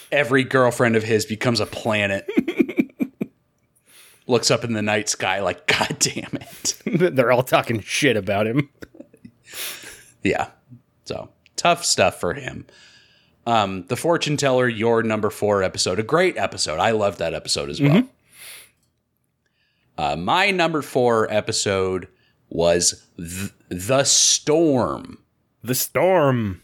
[0.09, 2.29] Every girlfriend of his becomes a planet.
[4.27, 6.75] Looks up in the night sky like, God damn it.
[7.15, 8.69] They're all talking shit about him.
[10.23, 10.49] Yeah.
[11.05, 12.65] So tough stuff for him.
[13.45, 16.79] Um, the fortune teller, your number four episode, a great episode.
[16.79, 18.03] I loved that episode as well.
[19.97, 22.07] Uh, my number four episode
[22.49, 25.19] was th- the storm.
[25.63, 26.61] The storm.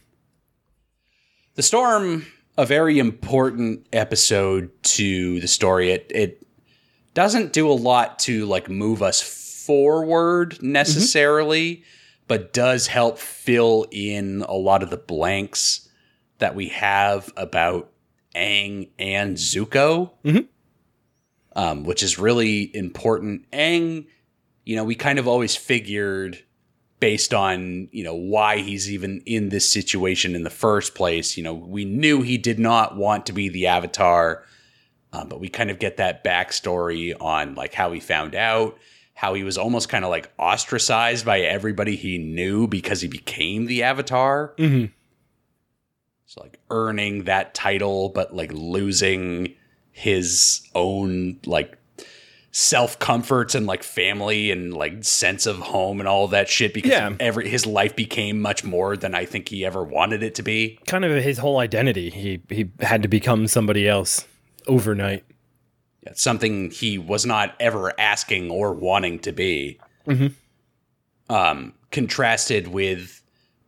[1.55, 2.25] The storm,
[2.57, 5.91] a very important episode to the story.
[5.91, 6.42] It it
[7.13, 11.83] doesn't do a lot to like move us forward necessarily,
[12.27, 15.87] but does help fill in a lot of the blanks
[16.39, 17.91] that we have about
[18.35, 20.11] Aang and Zuko.
[20.25, 20.47] Mhm.
[21.55, 23.45] Um, which is really important.
[23.51, 24.07] Aang,
[24.65, 26.43] you know, we kind of always figured
[26.99, 31.37] based on you know why he's even in this situation in the first place.
[31.37, 34.43] You know, we knew he did not want to be the Avatar,
[35.13, 38.77] um, but we kind of get that backstory on like how he found out,
[39.13, 43.67] how he was almost kind of like ostracized by everybody he knew because he became
[43.67, 44.53] the Avatar.
[44.57, 44.85] Mm-hmm.
[46.25, 49.53] So like earning that title, but like losing
[49.91, 51.77] his own like
[52.49, 56.89] self comforts and like family and like sense of home and all that shit because
[56.91, 57.13] Yeah.
[57.19, 60.79] every his life became much more than I think he ever wanted it to be.
[60.87, 62.09] Kind of his whole identity.
[62.09, 64.25] He he had to become somebody else
[64.67, 65.25] overnight.
[66.03, 69.79] It's something he was not ever asking or wanting to be.
[70.07, 70.33] Mhm.
[71.29, 73.21] Um, contrasted with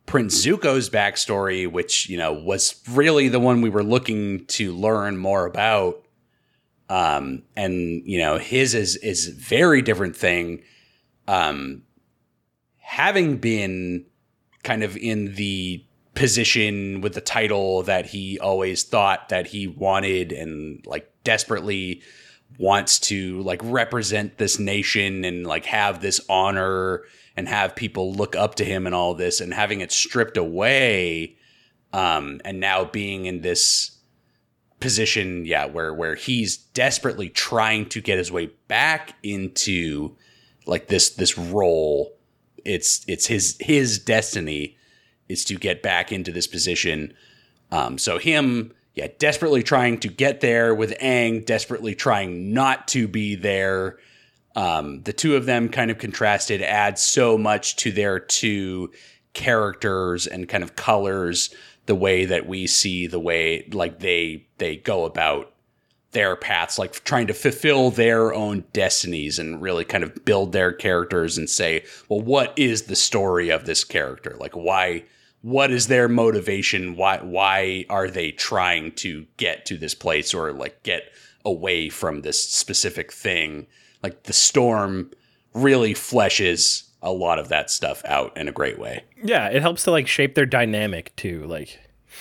[0.04, 5.16] Prince Zuko's backstory, which you know was really the one we were looking to learn
[5.16, 6.02] more about.
[6.88, 10.62] Um, and you know his is is very different thing.
[11.26, 11.82] Um,
[12.78, 14.04] having been
[14.62, 15.84] kind of in the
[16.16, 22.02] position with the title that he always thought that he wanted and like desperately
[22.58, 27.04] wants to like represent this nation and like have this honor
[27.36, 31.36] and have people look up to him and all this and having it stripped away
[31.92, 33.98] um and now being in this
[34.80, 40.16] position yeah where where he's desperately trying to get his way back into
[40.66, 42.12] like this this role.
[42.64, 44.75] It's it's his his destiny
[45.28, 47.14] is to get back into this position.
[47.70, 53.08] Um, so him, yeah, desperately trying to get there with Aang, desperately trying not to
[53.08, 53.98] be there.
[54.54, 58.90] Um, the two of them kind of contrasted add so much to their two
[59.34, 61.54] characters and kind of colors
[61.84, 65.52] the way that we see the way like they they go about
[66.12, 70.72] their paths like trying to fulfill their own destinies and really kind of build their
[70.72, 75.04] characters and say well what is the story of this character like why
[75.42, 80.52] what is their motivation why why are they trying to get to this place or
[80.52, 81.04] like get
[81.44, 83.66] away from this specific thing
[84.02, 85.10] like the storm
[85.54, 89.84] really fleshes a lot of that stuff out in a great way Yeah, it helps
[89.84, 91.44] to like shape their dynamic too.
[91.46, 91.78] Like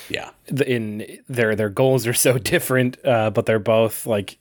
[0.09, 0.29] yeah
[0.67, 4.37] in their their goals are so different, uh, but they're both like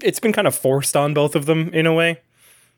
[0.00, 2.20] it's been kind of forced on both of them in a way.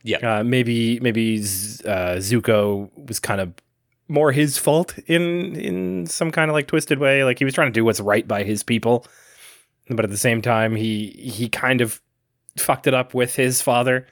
[0.03, 3.53] yeah Uh, maybe maybe Z- uh, Zuko was kind of
[4.11, 7.25] more his fault in in some kind of like twisted way.
[7.25, 9.07] Like he was trying to do what's right by his people,
[9.89, 12.01] but at the same time he he kind of
[12.59, 14.07] fucked it up with his father.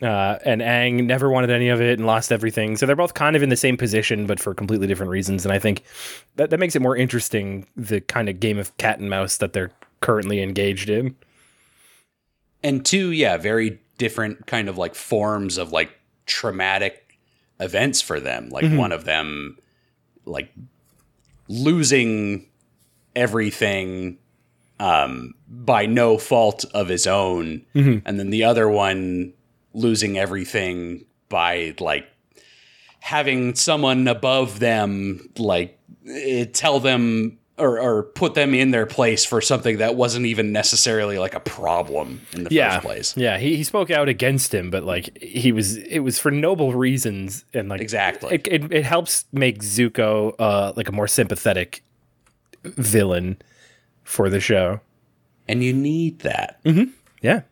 [0.00, 2.76] Uh, and Aang never wanted any of it and lost everything.
[2.76, 5.44] So they're both kind of in the same position, but for completely different reasons.
[5.44, 5.84] And I think
[6.34, 9.52] that, that makes it more interesting, the kind of game of cat and mouse that
[9.52, 11.14] they're currently engaged in.
[12.62, 15.90] and two yeah very different kind of like forms of like
[16.26, 17.11] traumatic
[17.60, 19.56] events for them like one of them
[20.24, 20.52] like
[21.48, 22.46] losing
[23.14, 24.18] everything
[24.80, 27.64] um by no fault of his own
[28.04, 29.32] and then the other one
[29.74, 32.06] losing everything by like
[33.00, 35.78] having someone above them like
[36.08, 40.52] eh, tell them or, or put them in their place for something that wasn't even
[40.52, 43.16] necessarily like a problem in the yeah, first place.
[43.16, 46.72] Yeah, he, he spoke out against him, but like he was, it was for noble
[46.72, 48.34] reasons, and like Exactly.
[48.34, 51.84] it, it, it helps make Zuko uh like a more sympathetic
[52.64, 53.40] villain
[54.02, 54.80] for the show.
[55.46, 56.60] And you need that.
[57.20, 57.42] Yeah,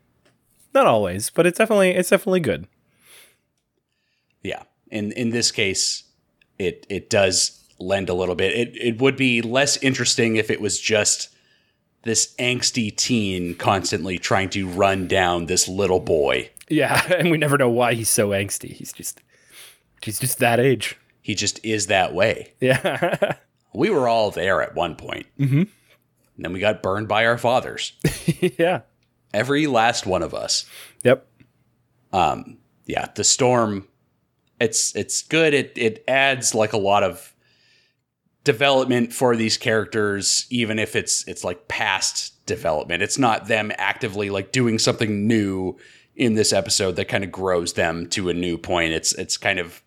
[0.72, 2.66] not always, but it's definitely it's definitely good.
[4.42, 4.62] Yeah.
[4.90, 6.05] In in this case,
[6.59, 8.52] it it does lend a little bit.
[8.54, 11.28] It it would be less interesting if it was just
[12.02, 16.50] this angsty teen constantly trying to run down this little boy.
[16.68, 18.72] Yeah, and we never know why he's so angsty.
[18.72, 19.20] He's just
[20.02, 20.96] he's just that age.
[21.22, 22.54] He just is that way.
[22.60, 23.34] Yeah,
[23.74, 25.26] We were all there at one point.
[25.38, 25.58] Mm-hmm.
[25.60, 25.68] And
[26.44, 27.92] then we got burned by our fathers.
[28.58, 28.80] yeah,
[29.32, 30.64] Every last one of us.
[31.04, 31.26] yep.
[32.12, 33.86] Um yeah, the storm
[34.60, 35.54] it's it's good.
[35.54, 37.34] It it adds like a lot of
[38.45, 43.03] development for these characters, even if it's it's like past development.
[43.03, 45.76] It's not them actively like doing something new
[46.16, 48.93] in this episode that kind of grows them to a new point.
[48.93, 49.82] It's it's kind of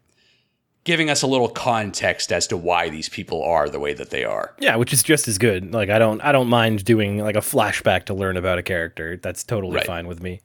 [0.84, 4.26] giving us a little context as to why these people are the way that they
[4.26, 4.54] are.
[4.60, 5.74] Yeah, which is just as good.
[5.74, 9.18] Like I don't I don't mind doing like a flashback to learn about a character.
[9.18, 9.86] That's totally Right.
[9.86, 10.42] fine with me.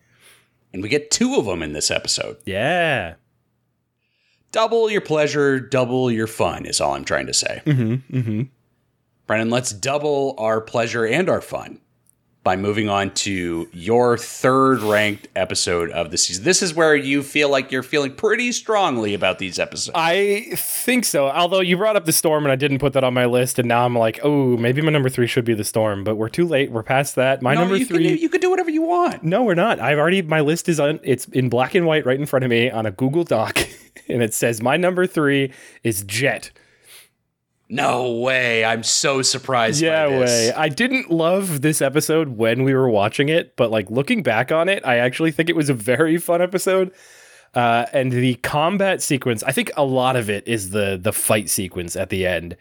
[0.72, 2.36] And we get two of them in this episode.
[2.44, 3.14] Yeah.
[4.50, 7.62] Double your pleasure, double your fun is all I'm trying to say.
[7.66, 8.16] Mm-hmm.
[8.16, 8.42] Mm-hmm.
[9.26, 11.80] Brendan, let's double our pleasure and our fun
[12.48, 16.44] by moving on to your third ranked episode of the season.
[16.44, 19.94] This is where you feel like you're feeling pretty strongly about these episodes.
[19.94, 21.28] I think so.
[21.28, 23.68] Although you brought up the storm and I didn't put that on my list, and
[23.68, 26.46] now I'm like, oh, maybe my number three should be the storm, but we're too
[26.46, 26.70] late.
[26.70, 27.42] We're past that.
[27.42, 28.08] My No, number you three.
[28.08, 29.22] Can, you could do whatever you want.
[29.22, 29.78] no, we're not.
[29.78, 31.00] I've already my list is on.
[31.02, 33.58] It's in black and white right in front of me on a Google Doc,
[34.08, 35.52] and it says my number three
[35.84, 36.50] is Jet.
[37.68, 38.64] No way.
[38.64, 40.30] I'm so surprised Yeah, by this.
[40.30, 40.52] way.
[40.54, 44.68] I didn't love this episode when we were watching it, but like looking back on
[44.68, 46.92] it, I actually think it was a very fun episode.
[47.54, 51.48] Uh, and the combat sequence, I think a lot of it is the the fight
[51.50, 52.56] sequence at the end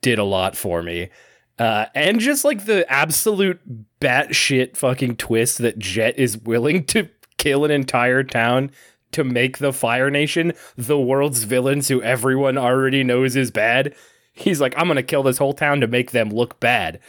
[0.00, 1.10] did a lot for me.
[1.58, 3.60] Uh, and just like the absolute
[4.00, 7.08] batshit fucking twist that Jet is willing to
[7.38, 8.70] kill an entire town
[9.12, 13.94] to make the Fire Nation the world's villains who everyone already knows is bad.
[14.34, 17.00] He's like, I'm gonna kill this whole town to make them look bad.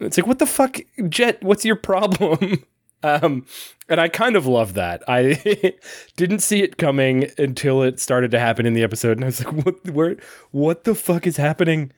[0.00, 0.78] It's like, what the fuck,
[1.08, 1.42] Jet?
[1.42, 2.64] What's your problem?
[3.02, 3.46] um,
[3.88, 5.02] and I kind of love that.
[5.06, 5.74] I
[6.16, 9.44] didn't see it coming until it started to happen in the episode, and I was
[9.44, 9.90] like, what?
[9.90, 10.16] Where?
[10.50, 11.92] What the fuck is happening?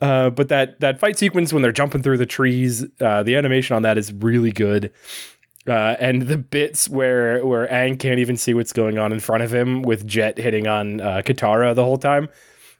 [0.00, 3.76] Uh, but that that fight sequence when they're jumping through the trees, uh, the animation
[3.76, 4.92] on that is really good.
[5.66, 9.42] Uh, and the bits where where Aang can't even see what's going on in front
[9.42, 12.28] of him with Jet hitting on uh, Katara the whole time,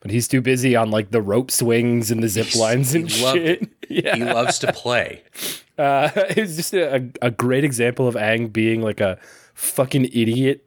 [0.01, 3.05] but he's too busy on like the rope swings and the zip He's- lines and
[3.21, 3.69] loved shit.
[3.89, 5.23] Yeah, He loves to play.
[5.79, 9.19] uh, it's just a, a great example of Aang being like a
[9.55, 10.65] fucking idiot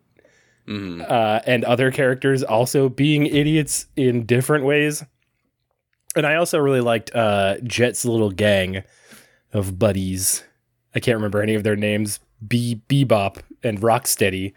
[0.67, 1.01] Mhm.
[1.09, 5.03] uh, and other characters also being idiots in different ways.
[6.15, 8.83] And I also really liked uh, Jet's little gang
[9.51, 10.43] of buddies.
[10.95, 12.19] I can't remember any of their names.
[12.47, 14.53] Be Bebop and Rocksteady.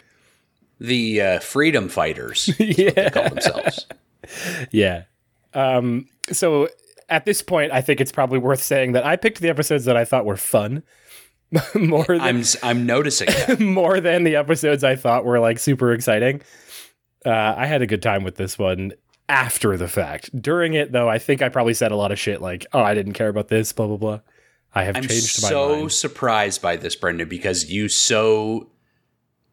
[0.79, 3.87] The uh, freedom fighters yeah, they call themselves.
[4.71, 5.05] yeah.
[5.55, 6.69] Um, so
[7.09, 9.97] at this point, I think it's probably worth saying that I picked the episodes that
[9.97, 10.83] I thought were fun
[11.75, 13.29] more than I'm I'm noticing
[13.61, 16.41] more than the episodes I thought were like super exciting.
[17.25, 18.93] Uh, I had a good time with this one
[19.29, 20.31] after the fact.
[20.41, 22.95] During it, though, I think I probably said a lot of shit like, "Oh, I
[22.95, 24.21] didn't care about this," blah blah blah.
[24.75, 25.83] I have I'm changed my mind.
[25.83, 28.71] so surprised by this, Brendan, because you so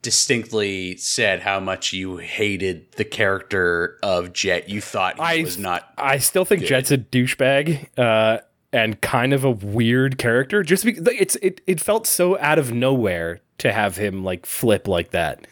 [0.01, 4.69] distinctly said how much you hated the character of Jet.
[4.69, 5.91] You thought he I- was not.
[5.97, 8.39] I still think Jet's a douchebag uh,
[8.71, 10.63] and kind of a weird character.
[10.63, 14.87] Just because it's it it felt so out of nowhere to have him like flip
[14.87, 15.45] like that,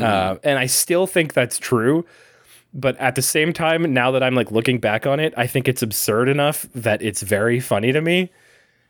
[0.00, 2.04] uh, and I still think that's true.
[2.72, 5.66] But at the same time, now that I'm like looking back on it, I think
[5.66, 8.30] it's absurd enough that it's very funny to me,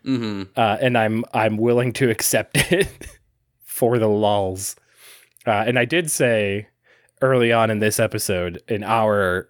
[0.05, 0.48] Mhm.
[0.57, 2.88] uh, and I'm I'm willing to accept it
[3.64, 4.76] for the lulls.
[5.47, 6.68] Uh, and I did say
[7.22, 9.49] early on in this episode, in our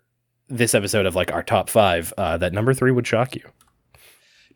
[0.49, 3.43] this episode of like our top five, uh, that number three would shock you.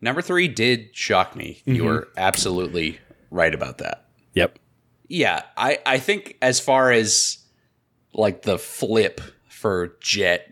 [0.00, 1.62] Number three did shock me.
[1.64, 1.86] You Mhm.
[1.86, 2.98] were absolutely
[3.30, 4.04] right about that.
[4.34, 4.58] Yep.
[5.08, 7.38] Yeah, I, I think as far as
[8.12, 10.50] like the flip for Jet,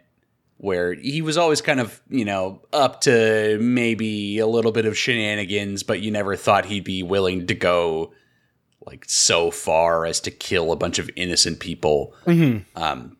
[0.58, 4.96] where he was always kind of, you know, up to maybe a little bit of
[4.96, 8.12] shenanigans, but you never thought he'd be willing to go
[8.86, 12.14] like so far as to kill a bunch of innocent people.
[12.26, 12.80] Mm-hmm.
[12.80, 13.16] Um,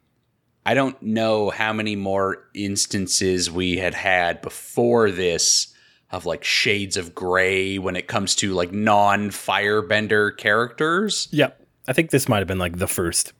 [0.64, 5.74] I don't know how many more instances we had had before this
[6.10, 11.28] of like shades of gray when it comes to like non firebender characters.
[11.32, 11.66] Yep.
[11.88, 13.32] I think this might have been like the first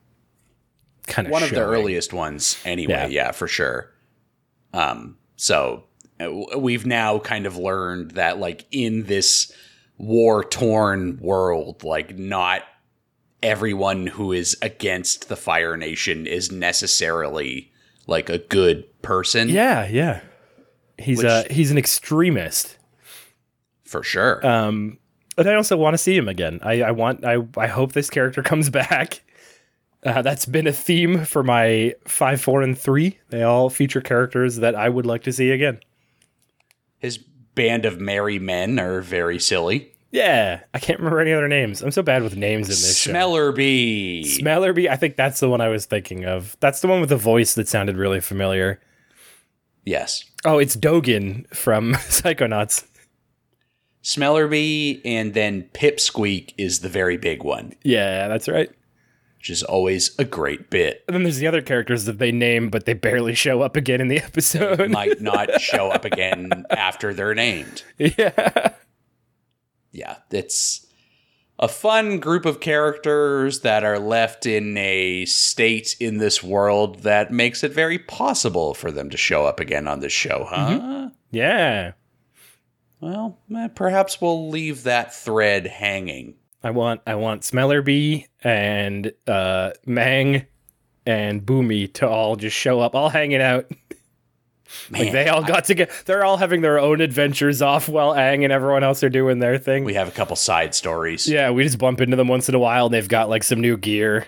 [1.07, 2.95] kind of One of the earliest ones, anyway.
[2.95, 3.07] Yeah.
[3.07, 3.93] Yeah, for sure.
[4.73, 5.85] Um, so
[6.18, 9.53] uh, we've now kind of learned that like in this
[9.99, 12.62] war torn world, like not
[13.43, 17.72] everyone who is against the Fire Nation is necessarily
[18.07, 19.49] like a good person.
[19.49, 20.20] Yeah, yeah.
[20.99, 22.78] He's Which- uh he's an extremist.
[23.84, 24.45] for sure.
[24.47, 24.99] Um,
[25.36, 26.61] but I also want to see him again.
[26.62, 29.22] I, I want I I hope this character comes back.
[30.05, 33.18] Uh, that's been a theme for my five, four, and three.
[33.30, 35.78] They all feature characters that I would like to see again.
[36.99, 37.18] His
[37.55, 39.89] band of merry men are very silly.
[40.11, 41.81] Yeah, I can't remember any other names.
[41.81, 43.13] I'm so bad with names in this show.
[43.13, 44.25] Smellerbee.
[44.27, 46.55] Smellerbee, I think that's the one I was thinking of.
[46.61, 48.81] That's the one with the voice that sounded really familiar.
[49.85, 50.25] yes.
[50.45, 52.85] Oh, it's Dogen from Psychonauts.
[54.03, 58.71] Smellerbee and then Pipsqueak is the very big one, Yeah, that's right.
[59.43, 61.03] Which is always a great bit.
[61.09, 64.01] And then there's the other characters that they name, but they barely show up again
[64.01, 64.88] in the episode.
[64.88, 67.82] Might not show up again after they're named.
[67.99, 68.74] yeah.
[69.90, 70.86] Yeah, it's
[71.59, 77.32] a fun group of characters that are left in a state in this world that
[77.32, 81.11] makes it very possible for them to show up again on this show, huh?
[81.32, 81.95] Yeah.
[83.01, 86.36] Well, eh, perhaps we'll leave that thread hanging.
[86.62, 90.47] I want I want Smellerbee and uh Mang
[91.07, 93.70] and Bumi to all just show up, all hanging out.
[94.90, 95.93] Man, Like they all got together.
[96.07, 99.59] They're all having their own adventures off while Aang and everyone else are doing their
[99.59, 99.84] thing.
[99.84, 101.28] we have a couple side stories.
[101.28, 103.61] yeah, we just bump into them once in a while and they've got like some
[103.61, 104.26] new gear.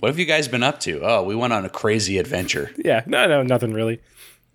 [0.00, 1.00] What have you guys been up to?
[1.02, 2.70] Oh, we went on a crazy adventure.
[2.84, 4.00] yeah, no, no, nothing really.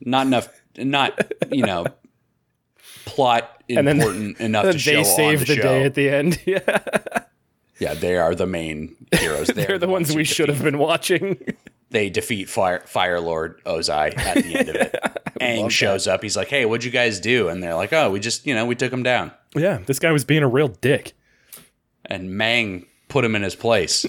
[0.01, 1.18] Not enough, not
[1.51, 1.86] you know,
[3.05, 5.62] plot And then- important enough to show they save the, the, show.
[5.62, 6.39] day at the end.
[6.45, 7.19] Yeah,
[7.80, 9.48] yeah, they are the main heroes.
[9.54, 9.66] There.
[9.68, 11.38] They're the ones who we should have been watching.
[11.92, 14.96] They defeat Fire Fire Lord Ozai at the end of it.
[15.42, 16.22] Love shows up.
[16.22, 18.64] He's like, "Hey, what'd you guys do?" And they're like, "Oh, we just you know
[18.64, 21.14] we took him down." yeah, this guy was being a real dick.
[22.06, 24.06] And Mang put him in his place.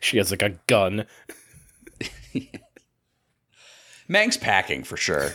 [0.00, 1.06] She has like a gun.
[4.06, 5.30] Mang's packing for sure.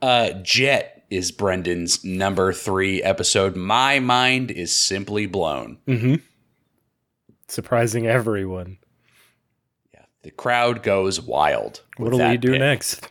[0.00, 3.54] uh, Jet is Brendan's number three episode.
[3.56, 5.78] My mind is simply blown.
[5.86, 6.16] Mm-hmm.
[7.48, 8.78] Surprising everyone.
[9.92, 11.82] Yeah, the crowd goes wild.
[11.96, 12.60] What with do we do pick.
[12.60, 13.04] next?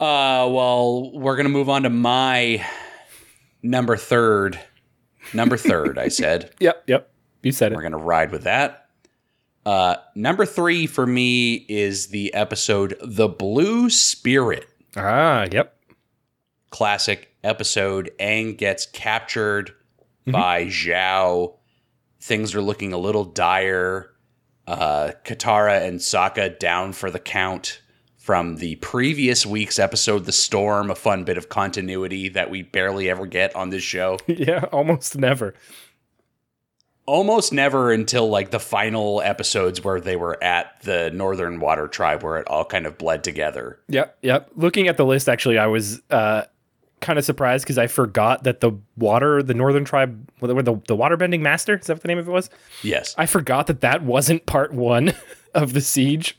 [0.00, 2.64] Uh, well, we're gonna move on to my
[3.62, 4.58] number third.
[5.32, 6.50] Number third, I said.
[6.60, 7.12] Yep, yep.
[7.42, 7.76] You said it.
[7.76, 8.88] We're gonna ride with that.
[9.64, 14.66] Uh, number three for me is the episode "The Blue Spirit."
[14.96, 15.76] Ah, yep.
[16.72, 18.10] Classic episode.
[18.18, 19.72] Aang gets captured
[20.26, 21.54] by Zhao.
[22.20, 24.10] Things are looking a little dire.
[24.66, 27.80] Uh, Katara and Sokka down for the count
[28.16, 33.10] from the previous week's episode, The Storm, a fun bit of continuity that we barely
[33.10, 34.18] ever get on this show.
[34.28, 35.54] yeah, almost never.
[37.04, 42.22] Almost never until like the final episodes where they were at the Northern Water Tribe,
[42.22, 43.80] where it all kind of bled together.
[43.88, 44.50] Yep, yep.
[44.54, 46.44] Looking at the list, actually, I was uh,
[47.02, 50.96] kind of surprised because I forgot that the water, the Northern Tribe, the, the, the
[50.96, 52.48] waterbending master, is that what the name of it was?
[52.82, 53.14] Yes.
[53.18, 55.12] I forgot that that wasn't part one
[55.54, 56.38] of the siege.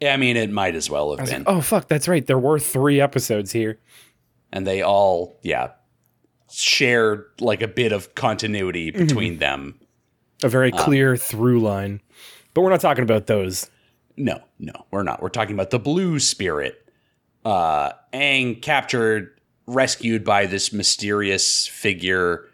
[0.00, 1.44] Yeah, I mean, it might as well have been.
[1.44, 2.26] like, oh, fuck, that's right.
[2.26, 3.78] There were three episodes here.
[4.50, 5.68] and they all yeah
[6.50, 9.06] shared like a bit of continuity Mm-hmm.
[9.06, 9.78] between them
[10.42, 12.00] A very clear through line.
[12.54, 13.70] But we're not talking about those.
[14.16, 16.88] no no we're not we're talking about the blue spirit
[17.44, 19.39] uh Aang captured
[19.74, 22.48] rescued by this mysterious figure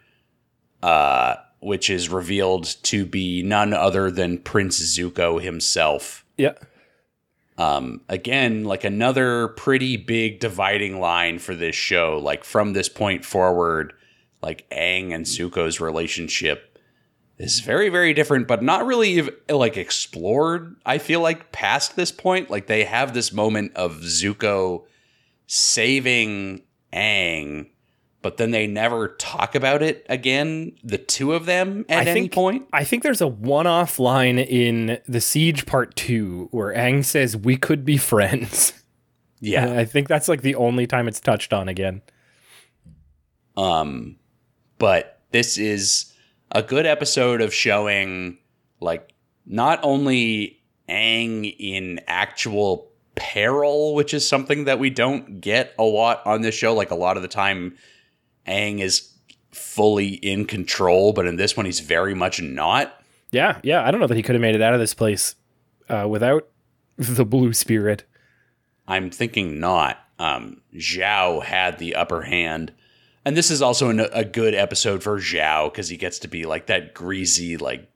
[0.82, 6.52] uh which is revealed to be none other than Prince Zuko himself Yeah.
[7.58, 13.24] um again like another pretty big dividing line for this show like from this point
[13.24, 13.94] forward
[14.42, 16.78] like Aang and Zuko's relationship
[17.38, 22.50] is very very different but not really like explored I feel like past this point
[22.50, 24.84] like they have this moment of Zuko
[25.46, 26.62] saving
[26.96, 27.68] Aang
[28.22, 32.20] but then they never talk about it again the two of them at I any
[32.22, 36.74] think- point I think there's a one off line in The Siege Part 2 where
[36.74, 38.72] Aang says, We could be friends.
[39.40, 42.02] yeah And I think that's like the only time it's touched on again.
[43.56, 44.16] Um,
[44.78, 46.12] but this is
[46.52, 48.38] a good episode of showing
[48.80, 49.12] like
[49.46, 56.24] not only Aang in actual peril, which is something that we don't get a lot
[56.24, 56.74] on this show.
[56.74, 57.76] Like a lot of the time,
[58.46, 59.12] Aang is
[59.50, 63.02] fully in control, but in this one, he's very much not.
[63.32, 63.84] Yeah, yeah.
[63.84, 65.34] I don't know that he could have made it out of this place
[65.88, 66.48] uh, without
[66.96, 68.04] the blue spirit.
[68.86, 69.98] I'm thinking not.
[70.18, 72.72] Um, Zhao had the upper hand.
[73.24, 76.44] And this is also an, a good episode for Zhao because he gets to be
[76.44, 77.90] like that greasy, like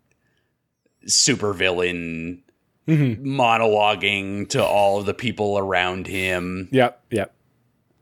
[1.07, 2.41] supervillain
[2.89, 3.23] Mhm.
[3.23, 6.69] monologuing to all of the people around him.
[6.73, 7.35] Yep, yep.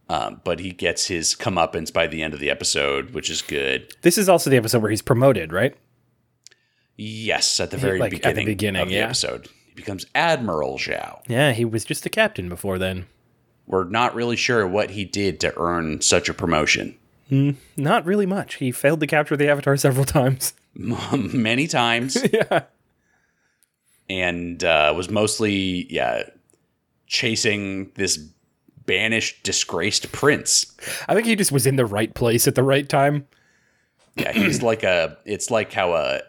[0.09, 3.93] Um, but he gets his comeuppance by the end of the episode, which is good.
[4.03, 5.75] This is also the episode where he's promoted, right?
[6.97, 9.05] Yes, at the very Like, at the beginning, beginning, of the yeah.
[9.05, 11.21] episode, he becomes Admiral Zhao.
[11.29, 13.07] Yeah, he was just a captain before then.
[13.67, 16.97] We're not really sure what he did to earn such a promotion.
[17.77, 18.55] Not really much.
[18.55, 20.55] He failed to capture the Avatar several times.
[20.75, 22.17] Many times.
[22.33, 22.63] yeah.
[24.09, 26.25] And uh, was mostly yeah
[27.07, 28.17] chasing this
[28.87, 30.75] banished disgraced prince.
[31.09, 33.27] I think he just was in the right place at the right time.
[34.17, 36.21] yeah he's like a it's like how a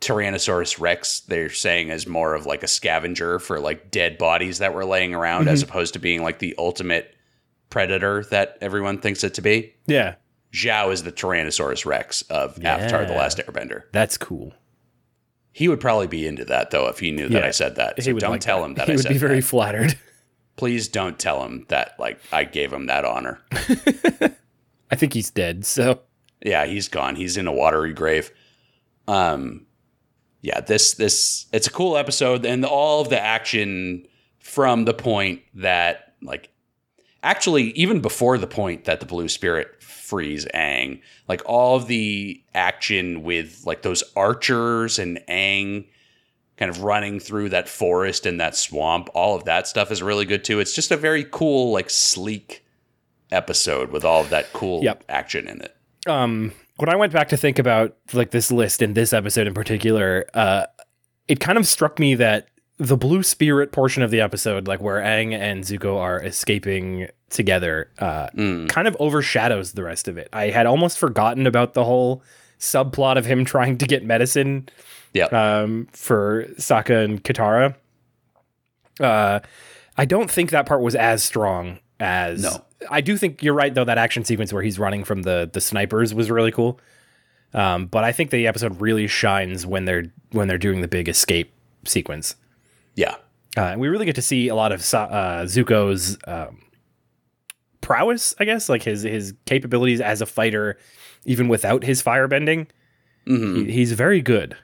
[0.00, 4.74] tyrannosaurus rex they're saying is more of like a scavenger for like dead bodies that
[4.74, 7.16] were laying around as opposed to being like the ultimate
[7.70, 9.74] predator that everyone thinks it to be.
[9.86, 10.16] Yeah,
[10.52, 13.84] zhao is the tyrannosaurus rex of avatar the last airbender.
[13.92, 14.52] That's cool.
[15.54, 18.12] He would probably be into that though if he knew that i said that so
[18.18, 19.02] don't like tell him that him that.
[19.02, 19.46] he i would be very that.
[19.46, 19.98] flattered.
[20.56, 23.40] please don't tell him that like i gave him that honor
[24.90, 25.64] I think he's dead.
[25.64, 26.00] So
[26.44, 28.30] yeah he's gone he's in a watery grave
[29.08, 29.66] um
[30.42, 34.06] yeah this this it's a cool episode and all of the action
[34.38, 36.50] from the point that like
[37.22, 39.73] actually even before the point that the blue spirit
[40.04, 41.00] frees Aang.
[41.28, 45.86] Like all of the action with like those archers and Aang
[46.56, 50.24] kind of running through that forest and that swamp all of that stuff is really
[50.24, 50.60] good too.
[50.60, 52.64] It's just a very cool like sleek
[53.32, 55.04] episode with all of that cool Yep.
[55.08, 55.76] action in it.
[56.06, 59.54] Um when I went back to think about like this list and this episode in
[59.54, 60.66] particular, uh
[61.26, 65.00] it kind of struck me that the blue spirit portion of the episode, like where
[65.00, 68.68] Aang and Zuko are escaping together, uh Mm.
[68.70, 70.28] kind of overshadows the rest of it.
[70.32, 72.22] I had almost forgotten about the whole
[72.58, 74.68] subplot of him trying to get medicine
[75.12, 75.32] Yep.
[75.32, 77.74] um, for Sokka and Katara.
[79.00, 79.40] Uh,
[79.96, 82.42] I don't think that part was as strong as.
[82.42, 82.64] No.
[82.90, 83.84] I do think you're right though.
[83.84, 86.78] That action sequence where he's running from the the snipers was really cool.
[87.54, 91.08] Um, but I think the episode really shines when they're when they're doing the big
[91.08, 91.52] escape
[91.84, 92.34] sequence.
[92.94, 93.16] yeah.
[93.56, 96.58] Uh, and we really get to see a lot of uh, Zuko's um,
[97.84, 100.78] prowess, I guess, like his his capabilities as a fighter,
[101.24, 102.66] even without his firebending.
[103.26, 104.56] hmm He, he's very good,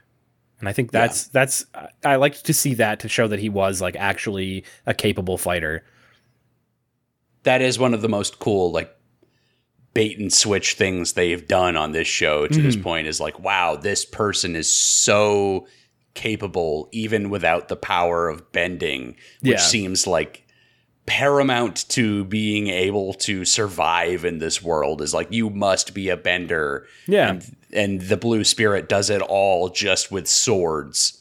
[0.59, 1.65] and I think that's that's
[2.03, 5.83] I like to see that to show that he was like actually a capable fighter.
[7.43, 8.95] That is one of the most cool, like,
[9.93, 13.75] bait and switch things they've done on this show to this point is like, wow,
[13.75, 15.67] this person is so
[16.13, 19.57] capable even without the power of bending, which Yeah.
[19.57, 20.45] seems like
[21.05, 26.17] paramount to being able to survive in this world is like you must be a
[26.17, 26.85] bender.
[27.07, 27.29] Yeah.
[27.31, 31.17] and, and the blue spirit does it all just with swords.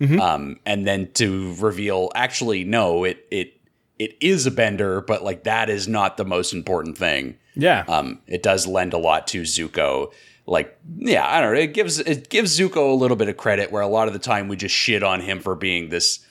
[0.00, 3.58] Um and then to reveal actually no it it
[3.98, 7.36] it is a bender but like that is not the most important thing.
[7.54, 7.84] Yeah.
[7.88, 10.12] um it does lend a lot to zuko.
[10.46, 11.60] Like yeah i don't know.
[11.60, 14.20] It gives it gives zuko a little bit of credit where a lot of the
[14.20, 16.24] time we just shit on him for being this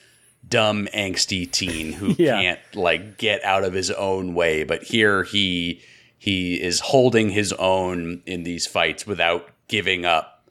[0.48, 2.40] dumb angsty teen who Yeah.
[2.40, 5.80] can't like get out of his own way but here he
[6.18, 10.48] he is holding his own in these fights without giving up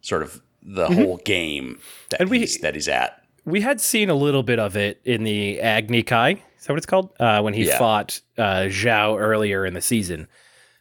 [0.00, 1.78] sort of the whole game
[2.10, 2.22] that, Mm-hmm.
[2.22, 5.24] And we- he's, that he's at we had seen a little bit of it in
[5.24, 6.30] the Agni Kai.
[6.58, 7.10] Is that what it's called?
[7.18, 7.76] Uh, when he Yeah.
[7.76, 10.28] fought uh, Zhao earlier in the season.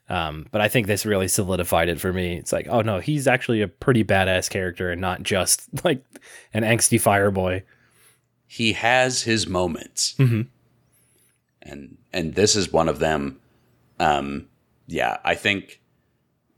[0.09, 2.35] Um, but I think this really solidified it for me.
[2.37, 6.03] It's like, oh no, he's actually a pretty badass character and not just like
[6.53, 7.63] an angsty fire boy.
[8.53, 10.13] He has his moments.
[10.19, 10.47] Mhm.
[11.61, 13.39] and and this is one of them.
[13.99, 14.47] Um
[14.87, 15.79] yeah i think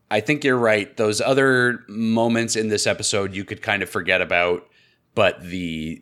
[0.10, 0.98] i think you're right.
[0.98, 4.68] Those other moments in this episode you could kind of forget about
[5.14, 6.02] but the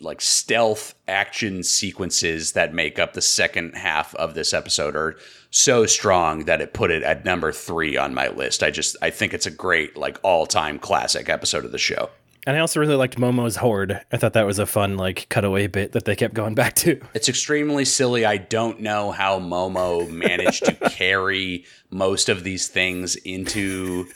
[0.00, 5.16] like stealth action sequences that make up the second half of this episode are
[5.50, 8.62] so strong that it put it at number three on my list.
[8.62, 12.10] I just i think it's a great like all-time classic episode of the show
[12.46, 14.00] And I also really liked Momo's horde.
[14.12, 17.00] I thought that was a fun like cutaway bit that they kept going back to.
[17.14, 18.24] It's extremely silly.
[18.26, 24.08] I don't know how Momo managed to carry most of these things into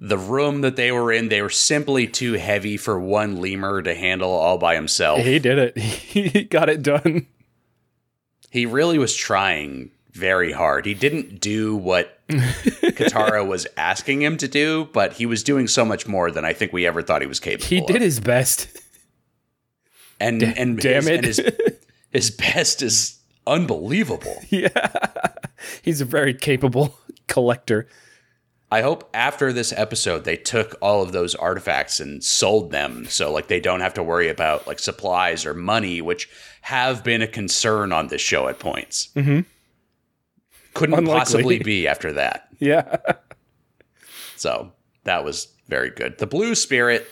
[0.00, 1.28] the room that they were in.
[1.28, 5.20] They were simply too heavy for one lemur to handle all by himself.
[5.20, 5.78] He did it.
[6.12, 7.26] He got it done.
[8.50, 10.84] He really was trying very hard.
[10.86, 15.84] He didn't do what Katara was asking him to do, but he was doing so
[15.84, 17.86] much more than I think we ever thought he was capable He of.
[17.86, 18.68] did his best.
[20.20, 21.14] And and damn his, it.
[21.16, 21.40] and his
[22.10, 24.36] his best is unbelievable.
[24.50, 24.68] yeah.
[25.82, 26.96] He's a very capable
[27.26, 27.88] collector.
[28.70, 33.30] I hope after this episode they took all of those artifacts and sold them so
[33.32, 36.28] like they don't have to worry about like supplies or money which
[36.62, 39.08] have been a concern on this show at points.
[39.16, 39.44] Mhm.
[40.74, 41.18] Couldn't Unlikely.
[41.18, 42.48] possibly be after that.
[42.58, 42.96] Yeah.
[44.36, 44.72] So
[45.04, 46.18] that was very good.
[46.18, 47.06] The blue spirit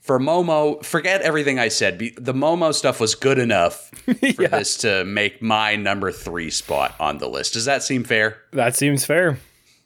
[0.00, 1.98] for Momo, forget everything I said.
[1.98, 4.48] The Momo stuff was good enough for Yeah.
[4.48, 7.52] this to make my number three spot on the list.
[7.54, 8.38] Does that seem fair?
[8.52, 9.38] That seems fair.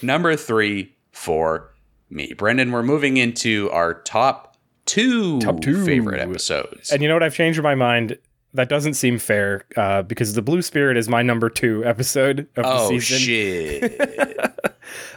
[0.02, 1.74] number three for
[2.10, 2.32] me.
[2.36, 4.56] Brendan, we're moving into our top
[4.86, 5.84] two, Top two.
[5.84, 6.90] favorite episodes.
[6.90, 7.22] And you know what?
[7.22, 8.18] I've changed my mind.
[8.54, 12.64] That doesn't seem fair uh, because the Blue Spirit is my number two episode of
[12.64, 13.18] the oh, season.
[13.18, 14.54] shit.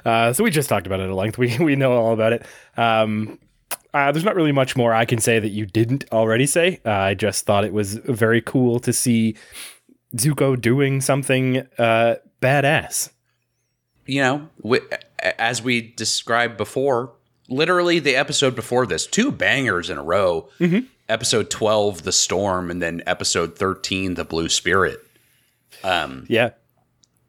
[0.03, 1.37] Uh, so we just talked about it at length.
[1.37, 2.45] We we know all about it.
[2.75, 3.39] Um,
[3.93, 6.81] uh, there's not really much more I can say that you didn't already say.
[6.85, 9.35] Uh, I just thought it was very cool to see
[10.17, 13.11] Zuko doing something uh, badass.
[14.05, 14.85] you know, wi-
[15.19, 17.13] as we described before,
[17.47, 20.49] literally the episode before this, two bangers in a row.
[21.11, 24.99] Episode 12, The Storm, and then episode 13, The Blue Spirit.
[25.83, 26.51] Um, Yeah,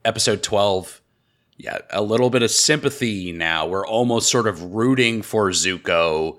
[0.04, 1.00] episode 12
[1.58, 6.38] yeah a little bit of sympathy now we're almost sort of rooting for zuko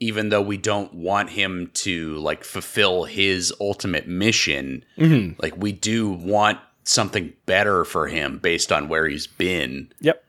[0.00, 5.40] even though we don't want him to like fulfill his ultimate mission Mhm.
[5.40, 10.24] like we do want something better for him based on where he's been yep.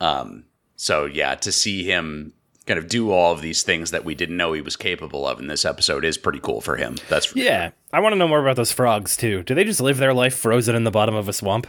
[0.00, 0.44] um
[0.76, 2.34] so yeah to see him
[2.66, 5.40] kind of do all of these things that we didn't know he was capable of
[5.40, 8.28] in this episode is pretty cool for him that's for Yeah, I want to know
[8.28, 9.42] more about those frogs too.
[9.42, 11.66] Do they just live their life frozen in the bottom of a swamp?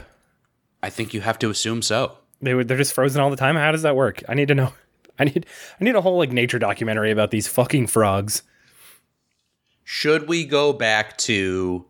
[0.82, 3.56] i think you have to assume so They would, they're just frozen all the time.
[3.56, 4.22] How does that work?
[4.28, 4.74] I need to know.
[5.20, 5.46] I need
[5.80, 8.42] I need a whole like nature documentary about these fucking frogs.
[9.84, 11.86] should we go back to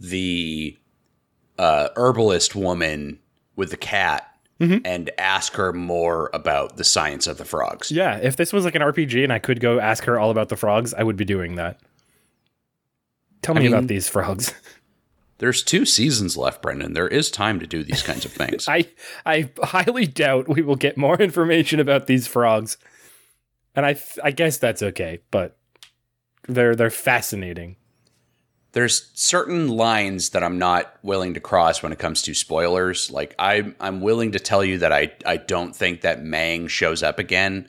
[0.00, 0.76] the
[1.58, 3.18] uh, herbalist woman
[3.56, 4.78] with the cat Mm-hmm.
[4.86, 7.90] and ask her more about the science of the frogs?
[7.90, 10.48] Yeah, if this was like an RPG and I could go ask her all about
[10.48, 11.80] the frogs, I would be doing that.
[13.42, 14.54] Tell I me mean- about these frogs.
[15.38, 16.92] There's two seasons left, Brendan.
[16.92, 18.68] There is time to do these kinds of things.
[18.68, 18.86] I
[19.26, 22.78] I highly doubt we will get more information about these frogs.
[23.74, 25.58] And I th- I guess that's okay, but
[26.46, 27.74] they're they're fascinating.
[28.74, 33.10] There's certain lines that I'm not willing to cross when it comes to spoilers.
[33.10, 37.02] Like I'm I'm willing to tell you that I, I don't think that Mang shows
[37.02, 37.68] up again.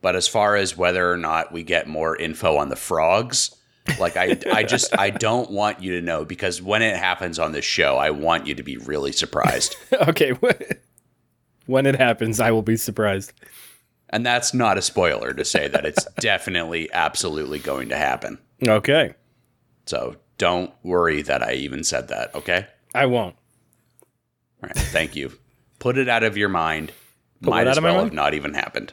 [0.00, 3.56] But as far as whether or not we get more info on the frogs,
[3.98, 7.52] Like I, I just I don't want you to know because when it happens on
[7.52, 9.76] this show, I want you to be really surprised.
[10.08, 10.32] okay.
[11.66, 13.32] When it happens, I will be surprised.
[14.10, 18.38] And that's not a spoiler to say that it's definitely absolutely going to happen.
[18.66, 19.14] Okay.
[19.86, 22.66] So don't worry that I even said that, okay?
[22.94, 23.36] I won't.
[24.62, 25.32] All right, thank you.
[25.78, 26.92] Put it out of your mind.
[27.42, 28.92] Put Might as well have not even happened.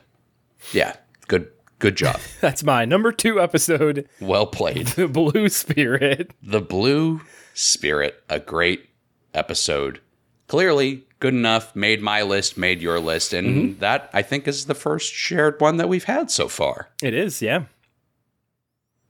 [0.74, 0.96] Yeah,
[1.28, 2.20] good good job.
[2.42, 4.88] That's my number two episode, well played.
[4.96, 6.32] The Blue Spirit.
[6.44, 7.22] The Blue
[7.54, 8.90] Spirit, a great
[9.34, 10.00] episode.
[10.48, 13.80] Clearly good enough, made my list, made your list, and Mm-hmm.
[13.80, 16.90] that I think is the first shared one that we've had so far.
[17.02, 17.66] It is, yeah.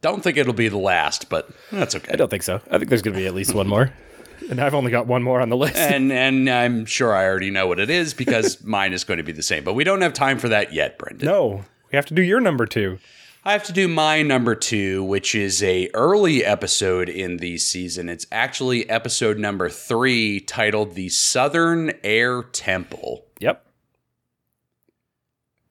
[0.02, 2.12] Don't think it'll be the last, but that's okay.
[2.14, 2.60] I don't think so.
[2.70, 3.94] I think there's going to be at least one more.
[4.50, 5.78] And I've only got one more on the list.
[5.78, 9.24] and and I'm sure I already know what it is because mine is going to
[9.24, 9.64] be the same.
[9.64, 11.28] But we don't have time for that yet, Brendan.
[11.28, 12.98] no, we have to do your number two.
[13.46, 18.10] I have to do my number two, which is a early episode in the season.
[18.10, 23.64] It's actually episode number three, titled "The Southern Air Temple." Yep.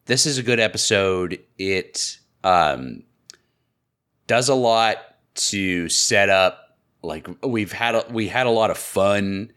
[0.06, 1.40] This is a good episode.
[1.58, 3.02] It um,
[4.30, 4.98] does a lot
[5.34, 6.78] to set up.
[7.02, 9.50] Like we've had, a, we had a lot of fun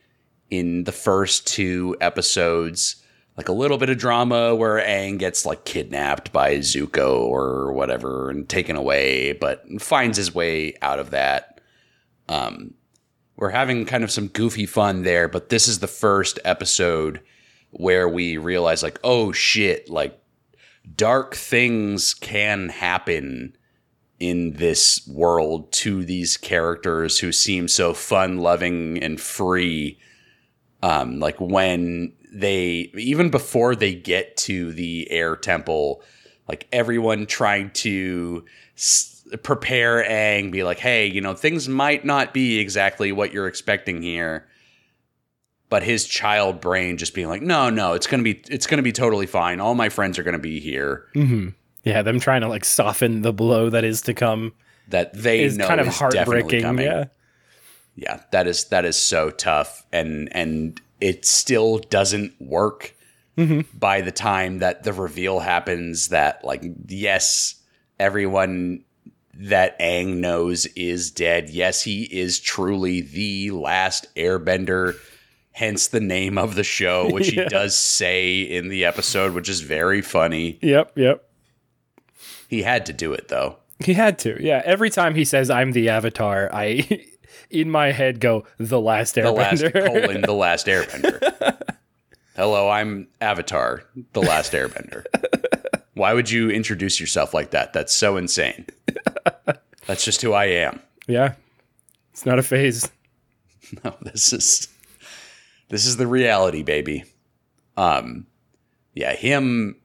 [0.49, 2.95] in the first two episodes.
[3.37, 8.31] Like a little bit of drama where Aang gets like kidnapped by Zuko or whatever
[8.31, 11.61] and taken away, but finds his way out of that.
[12.27, 12.73] Um,
[13.35, 17.21] we're having kind of some goofy fun there, but this is the first episode
[17.69, 20.19] where we realize like, oh shit, like
[20.95, 23.55] dark things can happen
[24.23, 29.99] in this world to these characters who seem so fun loving and free.
[30.81, 36.01] Um like when they even before they get to the air temple
[36.47, 38.43] like everyone trying to
[38.75, 43.47] s- prepare Aang be like hey you know things might not be exactly what you're
[43.47, 44.47] expecting here.
[45.69, 48.77] But his child brain just being like no no it's going to be it's going
[48.77, 49.59] to be totally fine.
[49.59, 51.05] All my friends are going to be here.
[51.15, 51.49] Mm-hmm.
[51.83, 54.53] Yeah, them trying to like soften the blow that is to come
[54.89, 56.61] that they is know kind of is heartbreaking.
[56.61, 56.85] coming.
[56.85, 57.05] Yeah.
[57.95, 62.95] yeah that is that is so tough and and it still doesn't work
[63.35, 63.61] Mm-hmm.
[63.77, 67.55] by the time that the reveal happens that like yes
[67.99, 68.83] everyone
[69.33, 74.93] that Aang knows is dead yes he is truly the last airbender
[75.51, 77.43] hence the name of the show which Yeah.
[77.45, 80.91] he does say in the episode which is very funny Yep.
[80.95, 81.27] Yep.
[82.53, 84.37] He had to do it though He had to.
[84.41, 84.61] Yeah.
[84.63, 87.05] Every time he says "I'm the Avatar," I
[87.49, 90.01] in my head go the last the last Airbender.
[90.05, 91.17] colon the last airbender
[92.35, 93.83] hello i'm avatar
[94.13, 95.03] the last airbender
[95.95, 98.65] why would you introduce yourself like that that's so insane
[99.87, 101.33] that's just who i am yeah.
[102.11, 102.89] It's not a phase.
[103.83, 104.67] no this is
[105.69, 107.03] this is the reality baby
[107.77, 108.25] um
[108.93, 109.75] yeah him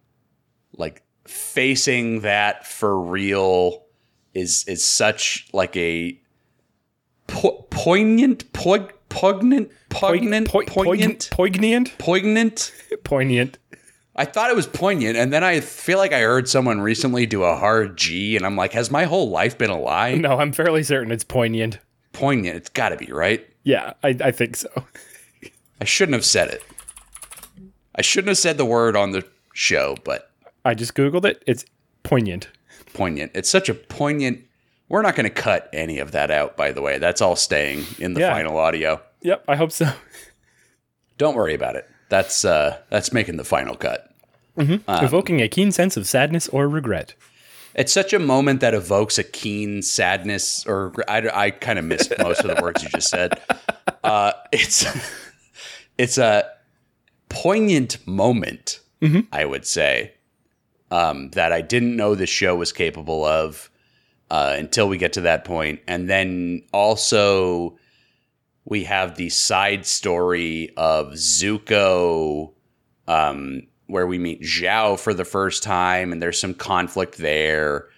[0.77, 3.85] like facing that for real
[4.35, 6.19] is is such like a
[7.27, 11.99] po- poignant poig- poignant poignant Poi- poignant Poignant.
[11.99, 12.73] poignant
[13.05, 13.59] Poignant.
[14.17, 17.45] I thought it was poignant, and then I feel like I heard someone recently do
[17.45, 20.15] a hard G, and I'm like, has my whole life been a lie?
[20.17, 21.79] No, I'm fairly certain it's poignant.
[22.13, 23.47] Poignant, it's got to be right.
[23.63, 24.69] Yeah, I, I think so.
[25.81, 26.65] I shouldn't have said it.
[27.95, 30.33] I shouldn't have said the word on the show, but
[30.65, 31.43] I just googled it.
[31.47, 31.65] It's
[32.03, 32.49] poignant.
[32.95, 33.33] poignant.
[33.35, 34.45] It's such a poignant.
[34.89, 36.99] We're not going to cut any of that out, by the way.
[36.99, 38.33] That's all staying in the Yeah.
[38.33, 39.01] final audio.
[39.23, 39.93] Yep, I hope so.
[41.19, 41.89] Don't worry about it.
[42.09, 44.05] That's uh, that's making the final cut.
[44.57, 47.15] Evoking a keen sense of sadness or regret.
[47.75, 52.13] It's such a moment that evokes a keen sadness, or I, I kind of missed
[52.19, 53.41] most of the words you just said.
[54.03, 54.85] Uh, it's
[55.99, 56.45] it's a
[57.29, 58.81] poignant moment,
[59.33, 60.15] I would say,
[60.91, 63.71] um, that I didn't know the show was capable of
[64.31, 67.79] uh, until we get to that point, and then also
[68.65, 72.53] we have the side story of Zuko.
[73.07, 77.89] Um, where we meet Zhao for the first time, and there's some conflict there.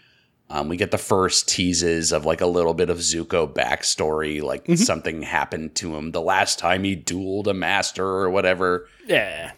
[0.49, 4.67] Um, we get the first teases of like a little bit of Zuko backstory, like
[4.77, 9.53] something happened to him the last time he dueled a master or whatever, Yeah.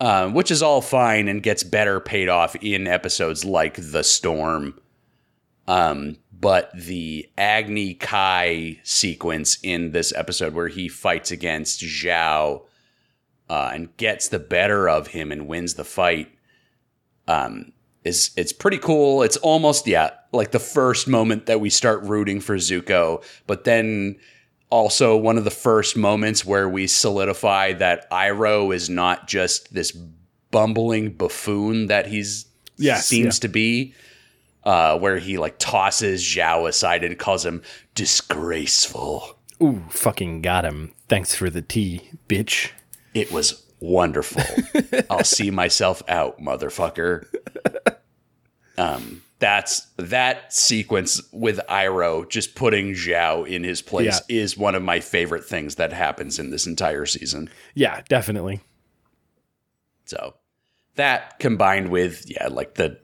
[0.00, 4.78] Um, which is all fine and gets better paid off in episodes like The Storm.
[5.66, 12.62] Um, but the Agni Kai sequence in this episode where he fights against Zhao
[13.48, 16.28] uh, and gets the better of him and wins the fight.
[17.26, 17.72] Um,
[18.04, 19.22] is it's pretty cool.
[19.22, 24.16] It's almost yeah, like the first moment that we start rooting for Zuko, but then
[24.70, 29.92] also one of the first moments where we solidify that Iroh is not just this
[30.50, 32.46] bumbling buffoon that he's
[32.76, 33.94] Yes, seems to be.
[34.64, 37.62] Uh, where he like tosses Zhao aside and calls him
[37.94, 39.38] disgraceful.
[39.62, 40.92] Ooh, fucking got him.
[41.06, 42.70] Thanks for the tea, bitch.
[43.12, 44.42] It was wonderful.
[45.10, 47.26] I'll see myself out, motherfucker.
[48.78, 54.82] Um, that's that sequence with Iroh just putting Zhao in his place is one of
[54.82, 57.50] my favorite things that happens in this entire season.
[57.74, 58.62] Yeah, definitely.
[60.06, 60.32] So
[60.94, 62.98] that combined with yeah, like the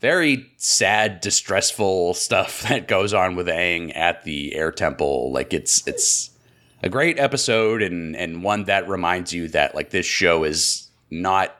[0.00, 5.86] very sad, distressful stuff that goes on with Aang at the air temple, like it's
[5.86, 6.30] it's
[6.82, 11.54] a great episode and and one that reminds you that like this show is not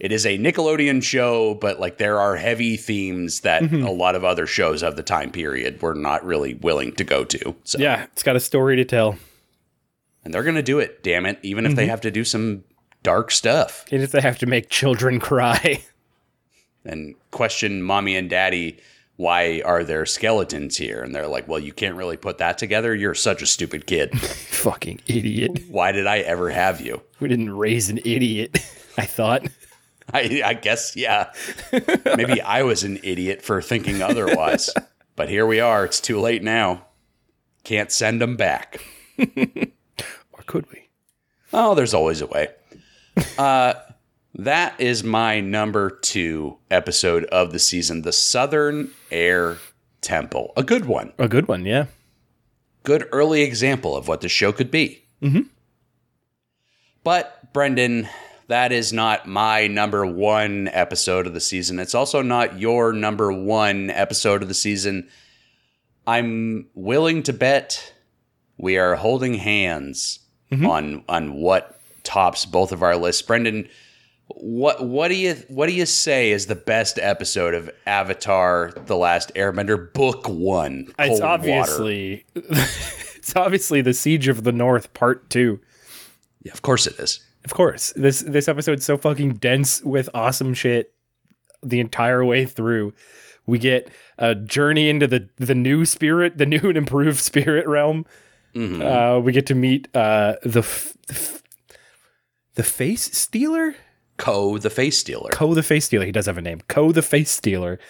[0.00, 3.84] it is a Nickelodeon show, but like there are heavy themes that mm-hmm.
[3.84, 7.24] a lot of other shows of the time period were not really willing to go
[7.24, 7.54] to.
[7.64, 9.16] So Yeah, it's got a story to tell.
[10.24, 11.90] and they're gonna do it, damn it, even if they mm-hmm.
[11.90, 12.64] have to do some
[13.02, 13.84] dark stuff.
[13.92, 15.84] And if they have to make children cry.
[16.84, 18.78] and question mommy and daddy
[19.16, 22.94] why are there skeletons here and they're like well you can't really put that together
[22.94, 25.62] you're such a stupid kid fucking idiot.
[25.68, 28.58] why did i ever have you We didn't raise an idiot,
[28.98, 29.46] I thought.
[30.12, 31.32] i, I guess yeah
[32.16, 34.70] maybe i was an idiot for thinking otherwise
[35.16, 36.86] but here we are it's too late now
[37.64, 38.84] can't send them back
[40.32, 40.88] Or could we?
[41.52, 42.48] oh there's always a way
[43.38, 43.74] uh
[44.34, 49.56] that is my number two episode of the season the southern air
[50.00, 51.86] temple a good one A good one, yeah.
[52.82, 55.04] good early example of what the show could be.
[55.22, 55.42] Mm-hmm.
[57.02, 58.08] But, Brendan,
[58.48, 61.78] that is not my number one episode of the season.
[61.78, 65.08] It's also not your number one episode of the season.
[66.06, 67.94] I'm willing to bet
[68.58, 70.20] we are holding hands
[70.50, 70.66] mm-hmm.
[70.66, 73.22] on on what tops both of our lists.
[73.22, 73.68] Brendan,
[74.28, 78.96] what what do you what do you say is the best episode of Avatar: The
[78.96, 80.92] Last Airbender, Book One?
[80.98, 85.60] It's obviously it's obviously the Siege of the North Part Two.
[86.42, 87.20] Yeah, of course it is.
[87.44, 87.92] Of course.
[87.94, 90.92] This this episode's so fucking dense with awesome shit
[91.62, 92.94] the entire way through.
[93.46, 98.06] We get a journey into the the new spirit, the new and improved spirit realm.
[98.56, 101.42] Uh, we get to meet uh, the f- the f-
[102.54, 103.74] the face stealer.
[104.16, 105.28] Koh, the face stealer.
[105.30, 106.06] Koh the face stealer.
[106.06, 106.60] He does have a name.
[106.68, 107.80] Koh the face stealer.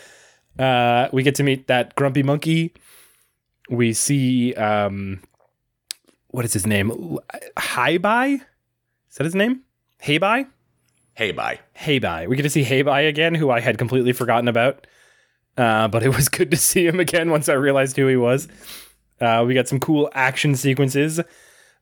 [0.58, 2.72] Uh, we get to meet that grumpy monkey.
[3.68, 5.20] We see um,
[6.28, 7.18] what is his name?
[7.58, 8.40] Hei Bai.
[9.14, 9.60] Is that his name?
[10.00, 10.46] Hei Bai.
[11.14, 11.60] Hey, bye.
[11.76, 12.26] Hei Bai.
[12.26, 14.88] We get to see Hei Bai again, who I had completely forgotten about.
[15.56, 18.48] Uh, but it was good to see him again once I realized who he was.
[19.20, 21.20] Uh, we got some cool action sequences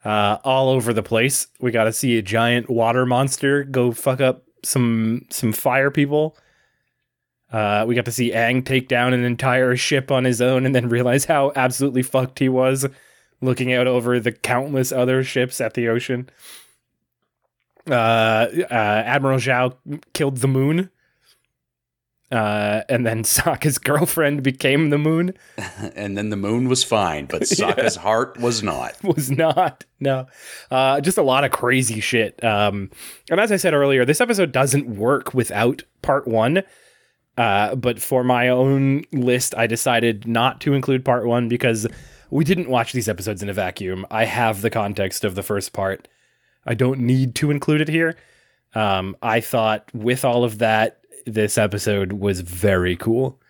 [0.05, 1.47] uh, all over the place.
[1.59, 6.37] We got to see a giant water monster go fuck up some some fire people.
[7.51, 10.75] Uh, we got to see Aang take down an entire ship on his own and
[10.75, 12.87] then realize how absolutely fucked he was
[13.41, 16.29] looking out over the countless other ships at the ocean.
[17.89, 19.75] Uh, uh, Admiral Zhao
[20.13, 20.91] killed the moon.
[22.31, 25.35] Uh, and then Sokka's girlfriend became the moon.
[25.95, 28.95] And then the moon was fine, but Sokka's heart was not.
[29.05, 29.85] was not.
[30.01, 30.27] No.
[30.71, 32.43] Uh, just a lot of crazy shit.
[32.43, 32.91] Um,
[33.31, 36.63] and as I said earlier, this episode doesn't work without part one.
[37.37, 41.87] Uh, but for my own list, I decided not to include part one because
[42.31, 44.07] we didn't watch these episodes in a vacuum.
[44.11, 46.09] I have the context of the first part.
[46.67, 48.17] I don't need to include it here.
[48.75, 53.41] Um, I thought with all of that, this episode was very cool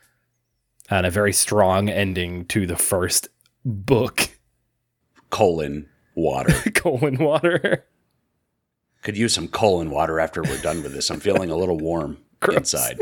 [0.91, 3.29] and a very strong ending to the first
[3.65, 4.31] book.
[5.31, 6.53] Colon water.
[6.75, 7.87] colon water.
[9.03, 11.11] Could use some colon water after we're done with this.
[11.11, 12.19] I'm feeling a little warm
[12.53, 12.99] inside.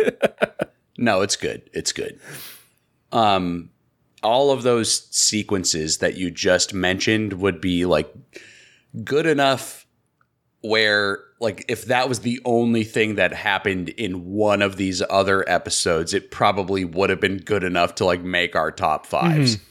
[0.96, 1.68] No, it's good.
[1.72, 2.20] It's good.
[3.12, 3.70] Um,
[4.22, 8.12] all of those sequences that you just mentioned would be like
[9.04, 9.86] good enough
[10.62, 15.48] where like if that was the only thing that happened in one of these other
[15.48, 19.62] episodes it probably would have been good enough to like make our top 5s mm-hmm.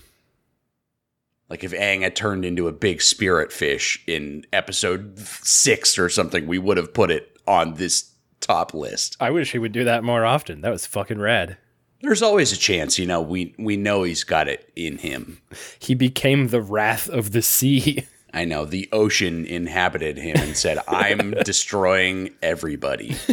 [1.49, 6.47] like if Aang had turned into a big spirit fish in episode 6 or something
[6.47, 10.03] we would have put it on this top list I wish he would do that
[10.03, 10.61] more often.
[10.61, 11.57] That was fucking rad.
[12.01, 15.39] there's always a chance you know we we know he's got it in him
[15.77, 18.05] He became the wrath of the sea.
[18.33, 23.15] I know the ocean inhabited him and said, "I'm destroying everybody."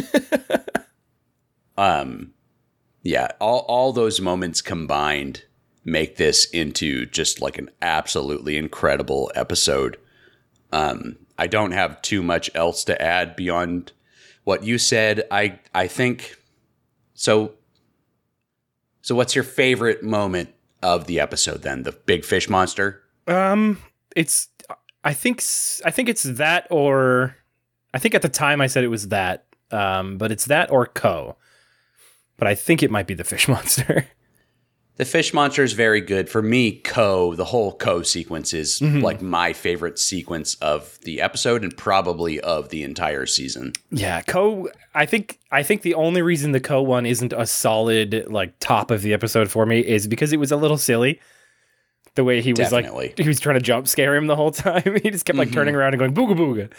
[1.77, 2.33] Um,
[3.03, 5.43] yeah, all all those moments combined
[5.85, 9.97] make this into just like an absolutely incredible episode.
[10.71, 13.93] Um, I don't have too much else to add beyond
[14.43, 15.25] what you said.
[15.31, 16.35] I I think
[17.13, 17.53] so.
[19.01, 20.49] So, what's your favorite moment
[20.83, 21.61] of the episode?
[21.61, 23.03] Then the big fish monster.
[23.27, 23.77] Um,
[24.15, 24.49] it's
[25.07, 25.41] I think
[25.85, 27.37] I think it's that or
[27.93, 29.45] I think at the time I said it was that.
[29.71, 31.37] Um, but it's that or Koh.
[32.35, 34.07] But I think it might be the fish monster.
[34.97, 36.79] The fish monster is very good for me.
[36.79, 42.41] Koh the whole Koh sequence is like my favorite sequence of the episode and probably
[42.41, 43.71] of the entire season.
[43.91, 44.67] yeah, Koh.
[44.93, 48.91] I think I think the only reason the Koh one isn't a solid like top
[48.91, 51.21] of the episode for me is because it was a little silly.
[52.17, 53.09] The way he was Definitely.
[53.09, 54.97] like he was trying to jump scare him the whole time.
[55.03, 56.71] he just kept like turning around and going booga booga.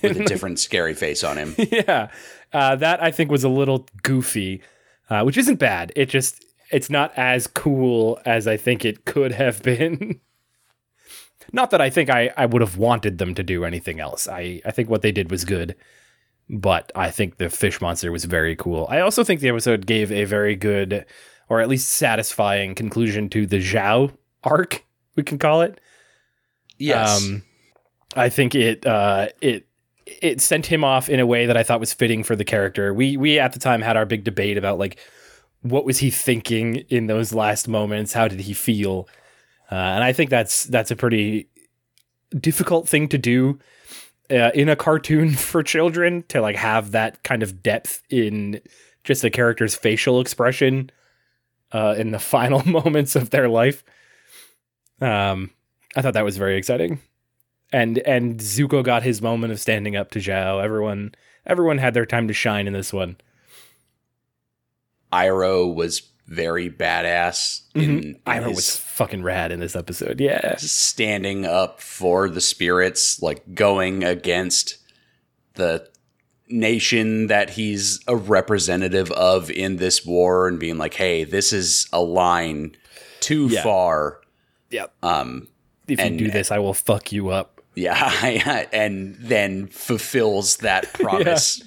[0.00, 1.56] with a different scary face on him.
[1.58, 2.08] yeah,
[2.52, 4.62] uh, that I think was a little goofy,
[5.10, 5.92] uh, which isn't bad.
[5.96, 10.20] It just it's not as cool as I think it could have been.
[11.52, 14.28] not that I think I, I would have wanted them to do anything else.
[14.28, 15.74] I, I think what they did was good,
[16.48, 18.86] but I think the fish monster was very cool.
[18.88, 21.04] I also think the episode gave a very good,
[21.48, 24.12] or at least satisfying conclusion to the Zhao
[24.46, 24.84] arc.
[25.16, 25.80] We can call it.
[26.78, 27.22] Yes.
[27.22, 27.42] Um,
[28.14, 29.66] I think it uh, it
[30.06, 32.94] it sent him off in a way that I thought was fitting for the character.
[32.94, 34.98] We we at the time had our big debate about like
[35.62, 38.12] what was he thinking in those last moments?
[38.12, 39.08] How did he feel?
[39.70, 41.48] Uh, and I think that's that's a pretty
[42.38, 43.58] difficult thing to do
[44.30, 48.60] uh, in a cartoon for children to like have that kind of depth in
[49.04, 50.90] just a character's facial expression
[51.72, 53.84] uh, in the final moments of their life.
[55.00, 55.50] Um,
[55.94, 57.00] I thought that was very exciting,
[57.72, 60.62] and and Zuko got his moment of standing up to Zhao.
[60.62, 61.14] Everyone
[61.46, 63.16] everyone had their time to shine in this one.
[65.12, 70.20] Iroh was very badass in, in Iroh was fucking rad in this episode.
[70.20, 74.78] Yeah, standing up for the spirits, like going against
[75.54, 75.88] the
[76.48, 81.88] nation that he's a representative of in this war and being like, hey, this is
[81.92, 82.76] a line
[83.20, 83.62] too Yeah.
[83.62, 84.20] far.
[84.76, 84.92] Yep.
[85.02, 85.48] Um,
[85.88, 87.60] if And- you do this, I will fuck you up.
[87.74, 91.62] yeah, and then fulfills that promise.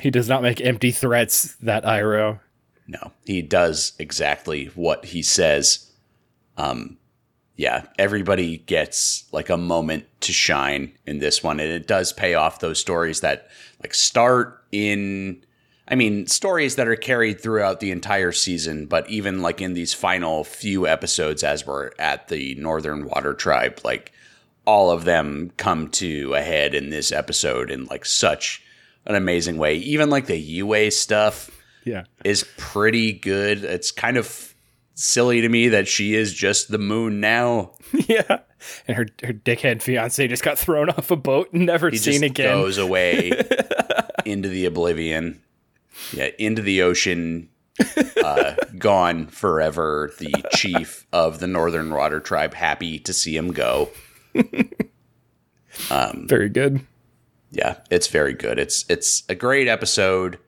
[0.00, 1.54] He does not make empty threats.
[1.62, 2.40] That Iroh.
[2.86, 5.90] No, he does exactly what he says.
[6.56, 6.96] Um,
[7.56, 12.34] yeah, everybody gets like a moment to shine in this one, and it does pay
[12.34, 13.48] off those stories that
[13.82, 15.44] like start in.
[15.90, 19.94] I mean, stories that are carried throughout the entire season, but even like in these
[19.94, 24.12] final few episodes, as we're at the Northern Water Tribe, like
[24.66, 28.62] all of them come to a head in this episode in like such
[29.06, 29.76] an amazing way.
[29.76, 31.50] Even like the Yue stuff
[31.84, 32.04] Yeah.
[32.22, 33.64] is pretty good.
[33.64, 34.54] It's kind of
[34.94, 37.72] silly to me that she is just the moon now.
[38.08, 38.40] yeah.
[38.86, 42.14] And her her dickhead fiance just got thrown off a boat and never He seen
[42.20, 42.58] just again.
[42.58, 43.32] goes away
[44.26, 45.40] into the oblivion.
[46.12, 47.48] Yeah, into the ocean,
[48.24, 50.12] uh, gone forever.
[50.18, 53.90] The chief of the Northern Water Tribe, happy to see him go.
[55.90, 56.86] Um, Very good.
[57.50, 58.58] Yeah, it's very good.
[58.58, 60.38] It's it's a great episode,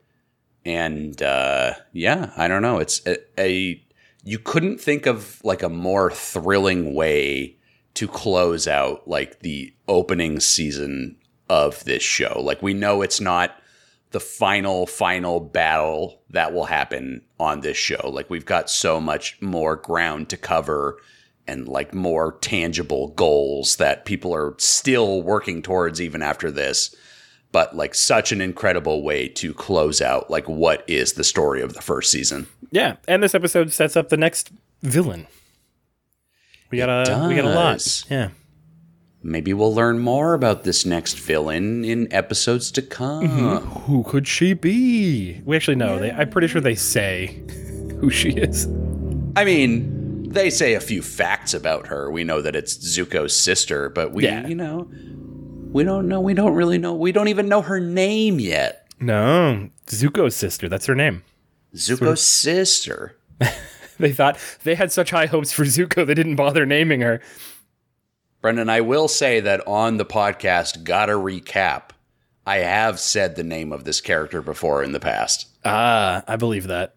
[0.66, 2.78] and uh, yeah, I don't know.
[2.78, 3.82] It's a, a
[4.22, 7.56] you couldn't think of like a more thrilling way
[7.94, 11.16] to close out like the opening season
[11.48, 12.40] of this show.
[12.42, 13.59] Like we know it's not
[14.10, 18.10] the final final battle that will happen on this show.
[18.10, 20.98] Like we've got so much more ground to cover
[21.46, 26.94] and like more tangible goals that people are still working towards even after this.
[27.52, 31.74] But like such an incredible way to close out like what is the story of
[31.74, 32.46] the first season.
[32.70, 35.26] Yeah, and this episode sets up the next villain.
[36.70, 38.04] We got a we got a lot.
[38.08, 38.30] Yeah.
[39.22, 43.28] Maybe we'll learn more about this next villain in episodes to come.
[43.28, 43.68] Mm-hmm.
[43.80, 45.42] Who could she be?
[45.44, 45.98] We actually know.
[45.98, 47.42] They, I'm pretty sure they say
[48.00, 48.66] who she is.
[49.36, 52.10] I mean, they say a few facts about her.
[52.10, 54.46] We know that it's Zuko's sister, but we, Yeah.
[54.46, 54.88] you know,
[55.70, 56.20] we don't know.
[56.20, 56.94] We don't really know.
[56.94, 58.86] We don't even know her name yet.
[59.00, 60.68] No, Zuko's sister.
[60.68, 61.22] That's her name.
[61.74, 63.16] Zuko's sister.
[63.98, 67.20] They thought they had such high hopes for Zuko, they didn't bother naming her.
[68.40, 71.90] Brendan, I will say that on the podcast, gotta recap.
[72.46, 76.66] I have said the name of this character before in the past, Ah, I believe
[76.68, 76.94] that.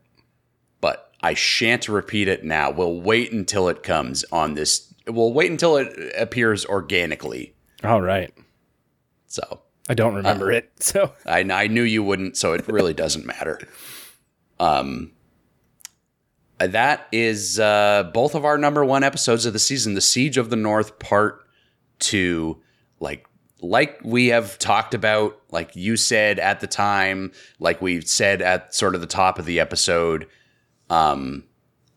[0.79, 2.71] but I shan't repeat it now.
[2.71, 4.93] We'll wait until it comes on this.
[5.05, 7.53] We'll wait until it appears organically.
[7.83, 8.33] All right.
[9.27, 10.71] So I don't remember it.
[10.79, 13.59] So I, I knew you wouldn't, so it really doesn't matter.
[14.59, 15.22] Um, Uh,
[16.59, 20.49] That is uh, both of our number one episodes of the season, The Siege of
[20.49, 21.45] the North Part
[21.99, 22.61] Two.
[22.99, 23.27] Like,
[23.61, 28.73] like we have talked about, like you said at the time, like we said at
[28.73, 30.27] sort of the top of the episode.
[30.89, 31.45] Um,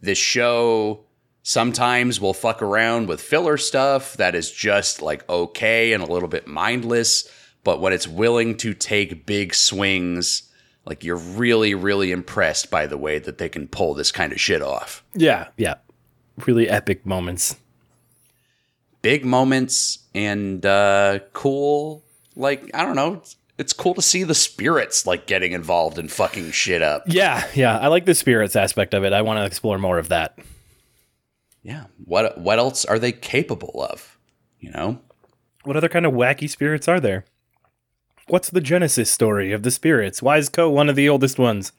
[0.00, 1.04] this show
[1.42, 6.28] sometimes will fuck around with filler stuff that is just like okay and a little
[6.28, 7.30] bit mindless,
[7.62, 10.45] but when it's willing to take big swings,
[10.86, 14.40] like you're really, really impressed by the way that they can pull this kind of
[14.40, 15.04] shit off.
[15.14, 15.74] Yeah, yeah.
[16.46, 17.56] Really epic moments.
[19.02, 22.04] Big moments and uh, cool,
[22.36, 23.22] like, I don't know.
[23.58, 27.04] It's, cool to see the spirits like getting involved and fucking shit up.
[27.06, 27.78] Yeah, yeah.
[27.78, 29.12] I like the spirits aspect of it.
[29.12, 30.38] I want to explore more of that.
[31.62, 31.84] Yeah.
[32.04, 34.18] What what else are they capable of?
[34.60, 35.00] You know?
[35.64, 37.24] What other kind of wacky spirits are there?
[38.28, 40.20] What's the genesis story of the spirits?
[40.22, 41.72] Why is Koh one of the oldest ones?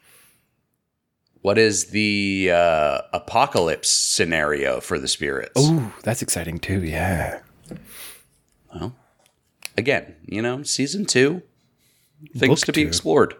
[1.42, 5.60] What is the uh, apocalypse scenario for the spirits?
[5.62, 6.84] Ooh, that's exciting too.
[6.84, 7.40] Yeah.
[8.74, 8.96] Well,
[9.78, 11.42] again, you know, season two,
[12.36, 12.88] things Book to be two.
[12.88, 13.36] explored.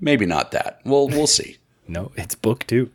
[0.00, 0.80] Maybe not that.
[0.84, 1.56] Well, we'll see.
[1.88, 2.90] No, it's book two.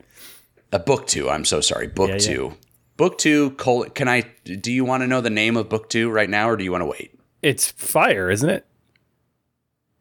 [0.73, 1.29] A book two.
[1.29, 1.87] I'm so sorry.
[1.87, 2.19] Book Yeah, yeah.
[2.19, 2.57] two.
[2.97, 3.51] Book two.
[3.51, 4.25] Col- can I?
[4.43, 6.73] Do you want to know the name of book two right now, or do you
[6.73, 7.17] want to wait?
[7.41, 8.65] It's fire, isn't it?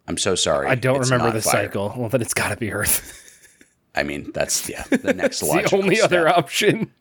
[0.06, 0.66] I'm so sorry.
[0.68, 1.64] I don't It's remember the fire.
[1.66, 1.94] cycle.
[1.96, 3.16] Well, then it's got to be Earth.
[3.94, 4.84] I mean, that's yeah.
[4.84, 6.92] The next it's the logical only other option.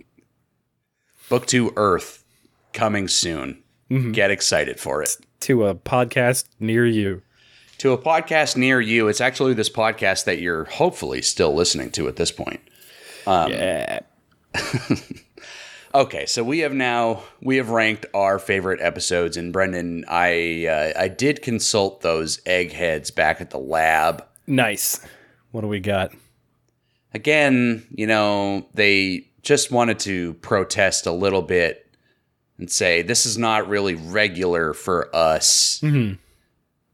[1.30, 1.74] book two.
[1.76, 2.24] Earth
[2.74, 3.62] coming soon.
[3.90, 4.12] Mm-hmm.
[4.12, 5.16] Get excited for it.
[5.42, 7.22] To a podcast near you.
[7.80, 9.08] to a podcast near you.
[9.08, 12.60] It's actually this podcast that you're hopefully still listening to at this point.
[13.26, 14.00] Um, yeah.
[15.94, 21.02] Okay, so we have now we have ranked our favorite episodes, and Brendan, I uh,
[21.02, 24.24] I did consult those eggheads back at the lab.
[24.46, 25.00] Nice.
[25.52, 26.12] What do we got?
[27.14, 31.92] Again, you know, they just wanted to protest a little bit
[32.60, 35.82] and say this is not really regular for us.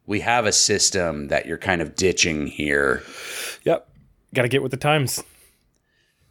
[0.05, 3.03] We have a system that you're kind of ditching here.
[3.63, 3.89] Yep.
[4.33, 5.21] Got to get with the times.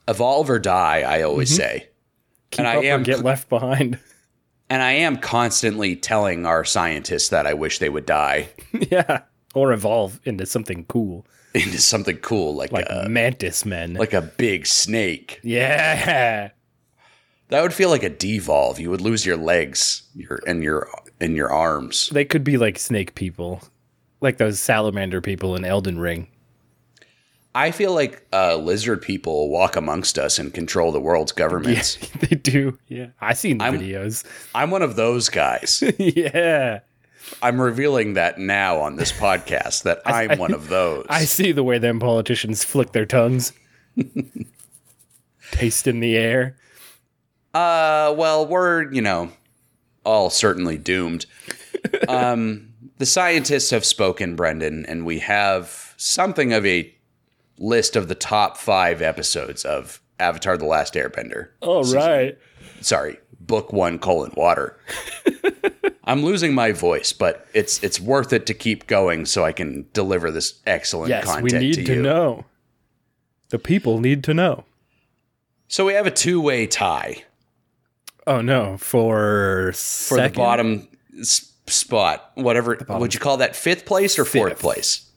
[0.08, 1.88] Evolve or die, I always say.
[2.54, 3.98] Keep And I am get left behind.
[4.70, 8.48] And I am constantly telling our scientists that I wish they would die
[8.90, 9.22] yeah.
[9.54, 11.26] Or evolve into something cool.
[11.54, 13.94] into something cool like, Like a mantis men.
[13.94, 15.40] like a big snake.
[15.44, 16.50] yeah.
[17.48, 18.80] That would feel like a devolve.
[18.80, 20.88] You would lose your legs, your and your
[21.20, 22.08] and your arms.
[22.08, 23.62] They could be like snake people.
[24.22, 26.28] Like those salamander people in Elden Ring.
[27.56, 31.98] I feel like uh, lizard people walk amongst us and control the world's governments.
[32.02, 32.78] Yeah, they do.
[32.88, 33.06] Yeah.
[33.20, 34.24] I seen the I'm- videos.
[34.54, 35.82] I'm one of those guys.
[35.98, 36.80] yeah.
[37.42, 41.06] I'm revealing that now on this podcast that I'm one of those.
[41.08, 43.52] I see the way them politicians flick their tongues.
[45.52, 46.56] Taste in the air.
[47.54, 49.30] Uh, well, we're, you know,
[50.04, 51.26] all certainly doomed.
[52.08, 52.68] um,
[52.98, 56.92] the scientists have spoken, Brendan, and we have something of a
[57.58, 61.48] list of the top five episodes of Avatar The Last Airbender.
[61.62, 62.38] oh All right.
[62.80, 64.78] Sorry, book one colon water.
[66.04, 69.86] I'm losing my voice, but it's it's worth it to keep going so I can
[69.94, 72.02] deliver this excellent Yes, content we need to to you.
[72.02, 72.44] know.
[73.48, 74.64] The people need to know.
[75.68, 77.24] So we have a two-way tie
[78.26, 82.32] Oh no, for for the bottom s- spot.
[82.34, 83.56] Whatever would you call that?
[83.56, 84.60] Fifth place or fourth Fifth.
[84.60, 85.10] place?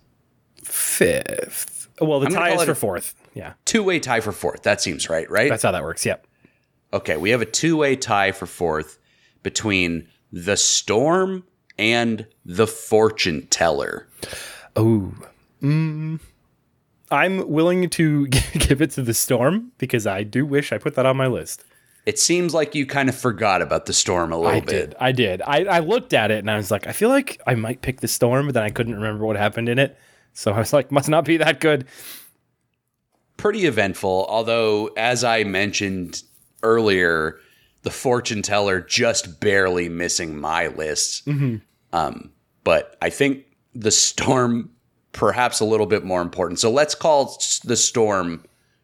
[0.63, 1.76] fifth.
[1.99, 3.15] Well, the tie is for fourth.
[3.33, 4.63] Yeah, Two-way tie for fourth.
[4.63, 5.49] That seems right, right?
[5.49, 6.05] that's how that works.
[6.05, 6.25] Yep.
[6.93, 8.97] okay, we have a two-way tie for fourth
[9.43, 11.43] between the storm
[11.77, 14.07] and the fortune teller.
[14.75, 15.13] Oh,
[15.61, 16.19] mm,
[17.11, 21.05] I'm willing to give it to the storm because I do wish I put that
[21.05, 21.63] on my list.
[22.05, 24.67] It seems like you kind of forgot about the storm a little I bit.
[24.67, 24.95] did.
[24.99, 25.41] I did.
[25.41, 27.99] I, I looked at it and I was like, I feel like I might pick
[27.99, 29.97] the storm, but then I couldn't remember what happened in it.
[30.37, 31.85] So I was like, must not be that good.
[33.37, 34.27] pretty eventful.
[34.29, 36.21] Although, as I mentioned
[36.61, 37.39] earlier,
[37.81, 41.27] the fortune teller just barely missing my list.
[41.91, 42.31] Um,
[42.63, 44.69] but I think the storm
[45.11, 46.59] perhaps a little bit more important.
[46.59, 48.43] So let's call the storm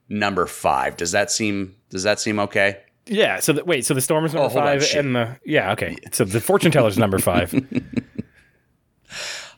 [0.09, 0.97] number five.
[0.97, 2.79] Does that seem does that seem okay?
[3.05, 3.39] Yeah.
[3.41, 3.85] So the, wait.
[3.85, 5.05] So the storm is number Oh, hold on, five, shit.
[5.05, 5.71] and the yeah.
[5.73, 5.97] Okay.
[6.13, 7.53] So the fortune teller is number five.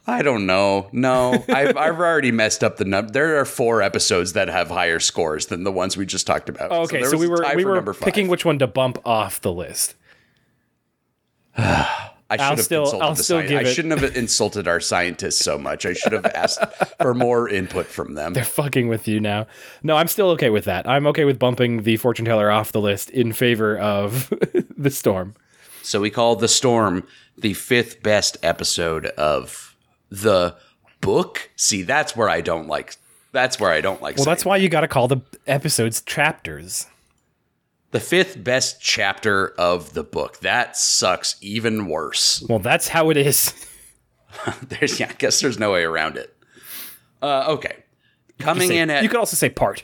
[0.08, 0.90] I don't know.
[0.92, 3.12] No, I've, I've already messed up the number.
[3.12, 6.72] There are four episodes that have higher scores than the ones we just talked about.
[6.72, 7.00] Oh, okay.
[7.02, 9.96] there So, we were we were picking which one to bump off the list.
[12.28, 14.80] I should I'll have still- insulted I'll the still sci- I shouldn't have insulted our
[14.80, 15.86] scientists so much.
[15.86, 16.60] I should have asked
[17.00, 18.34] for more input from them.
[18.34, 19.46] They're fucking with you now.
[19.84, 20.88] No, I'm still okay with that.
[20.90, 24.34] I'm okay with bumping the fortune teller off the list in favor of
[24.78, 25.36] the storm.
[25.84, 27.08] So we call The Storm
[27.38, 29.65] the fifth best episode of
[30.22, 30.56] the
[31.02, 31.50] book.
[31.56, 32.96] See, that's where I don't like.
[33.32, 34.16] That's where I don't like.
[34.18, 36.88] Well, saying that's why you got to call the episodes chapters.
[37.92, 40.40] the fifth best chapter of the book.
[40.40, 42.44] That sucks even worse.
[42.48, 43.54] Well, that's how it is.
[44.68, 46.36] There's, yeah, I guess there's no way around it.
[47.22, 47.84] Uh, okay,
[48.38, 49.84] coming Say- in at you could also say part.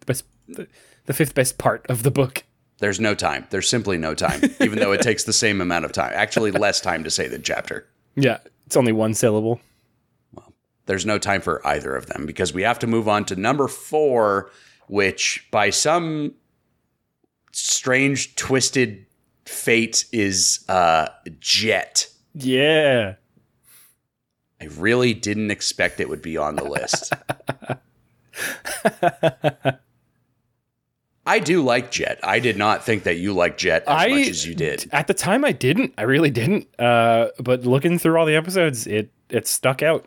[0.00, 0.68] The best, the,
[1.06, 2.44] the fifth best part of the book.
[2.78, 3.48] there's no time.
[3.50, 6.12] There's simply no time, even though it takes the same amount of time.
[6.14, 7.88] Actually, less time to say the chapter.
[8.14, 8.38] Yeah,
[8.70, 9.60] it's only one syllable.
[10.32, 10.54] Well,
[10.86, 13.66] there's no time for either of them because we have to move on to number
[13.66, 14.52] four,
[14.86, 16.34] which by some
[17.50, 19.06] strange, twisted
[19.44, 21.08] fate is uh,
[21.40, 22.10] Jet.
[22.32, 23.16] Yeah.
[24.60, 27.12] I really didn't expect it would be on the list.
[31.30, 32.18] I do like Jet.
[32.22, 34.88] I did not think that you liked Jet as I- much as you did.
[34.92, 35.94] At the time, I didn't.
[35.98, 36.66] I really didn't.
[36.78, 40.06] Uh, but looking through all the episodes, it it stuck out.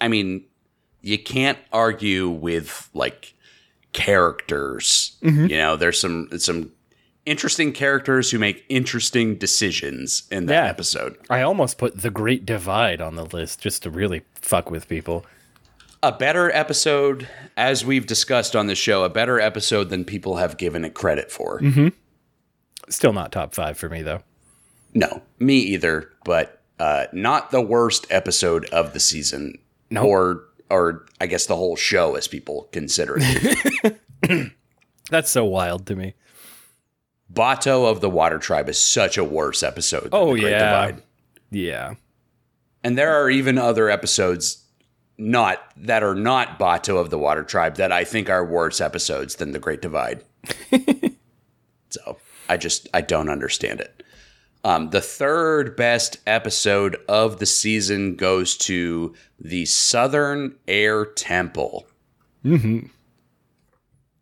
[0.00, 0.44] I mean,
[1.02, 3.34] you can't argue with like
[3.92, 5.16] characters.
[5.22, 5.46] Mm-hmm.
[5.46, 6.72] You know, there's some some
[7.24, 10.70] interesting characters who make interesting decisions in that Yeah.
[10.70, 11.16] episode.
[11.30, 15.24] I almost put the Great Divide on the list just to really fuck with people.
[16.04, 20.56] A better episode, as we've discussed on the show, a better episode than people have
[20.56, 21.60] given it credit for.
[21.60, 21.88] Mm-hmm.
[22.88, 24.22] Still not top five for me though.
[24.94, 29.58] No, me either, but uh, not the worst episode of the season,
[29.90, 30.04] Nope.
[30.06, 34.00] or or I guess the whole show, as people consider it.
[35.10, 36.14] That's so wild to me.
[37.32, 40.08] Bato of the Water Tribe is such a worse episode.
[40.12, 40.58] Oh, the Great yeah.
[40.88, 41.02] Divide.
[41.50, 41.94] Yeah.
[42.82, 44.61] and there are even other episodes
[45.22, 49.36] not that are not Bato of the Water Tribe that I think are worse episodes
[49.36, 50.24] than the Great Divide.
[51.90, 52.18] so
[52.48, 54.02] I just I don't understand it.
[54.64, 61.86] Um, the third best episode of the season goes to the Southern Air Temple.
[62.44, 62.86] Mm-hmm.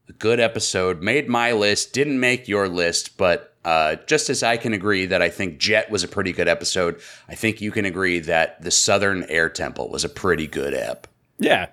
[0.09, 4.57] A good episode, made my list, didn't make your list, but uh, just as I
[4.57, 7.85] can agree that I think Jet was a pretty good episode, I think you can
[7.85, 11.07] agree that the Southern Air Temple was a pretty good ep.
[11.39, 11.67] Yeah.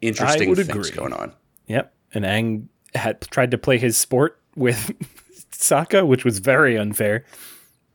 [0.00, 0.90] Interesting things agree.
[0.90, 1.32] going on.
[1.66, 1.92] Yep.
[2.14, 4.92] And Aang had tried to play his sport with
[5.52, 7.24] Sokka, which was very unfair.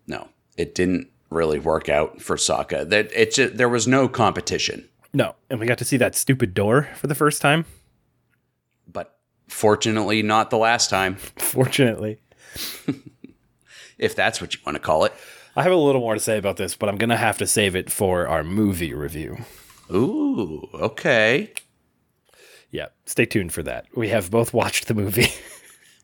[0.08, 0.28] No,
[0.58, 2.90] it didn't really work out for Sokka.
[2.90, 4.88] That it just, there was no competition.
[5.14, 5.36] No.
[5.50, 7.66] And we got to see that stupid door for the first time.
[9.54, 12.18] Fortunately, not the last time, Fortunately.
[13.98, 15.14] if that's what you want to call it.
[15.56, 17.48] I have a little more to say about this, but I'm going to have to
[17.48, 19.38] save it for our movie review.
[19.94, 21.54] Ooh, okay.
[22.72, 22.88] Yeah.
[23.06, 23.86] Stay tuned for that.
[23.96, 25.28] We have both watched the movie.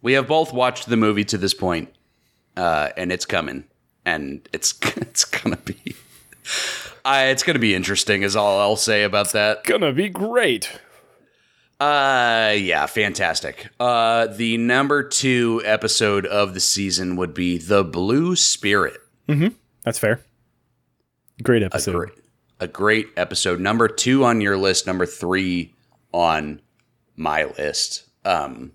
[0.01, 1.93] We have both watched the movie to this point,
[2.55, 3.65] uh, and it's coming,
[4.05, 5.93] and it's it's gonna be,
[7.03, 8.23] uh, it's gonna be interesting.
[8.23, 9.57] Is all I'll say about that.
[9.57, 10.71] It's gonna be great.
[11.79, 13.69] Uh, yeah, fantastic.
[13.79, 18.97] Uh, the number two episode of the season would be the Blue Spirit.
[19.83, 20.21] That's fair.
[21.41, 21.93] Great A episode.
[21.95, 22.11] great,
[22.59, 23.59] a great episode.
[23.61, 24.85] Number two on your list.
[24.87, 25.73] Number three
[26.11, 26.61] on
[27.15, 28.03] my list.
[28.25, 28.73] Um,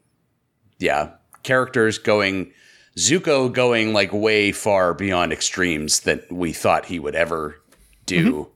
[0.78, 1.10] yeah,
[1.42, 2.52] characters going,
[2.96, 7.60] Zuko going like way far beyond extremes that we thought he would ever
[8.06, 8.48] do.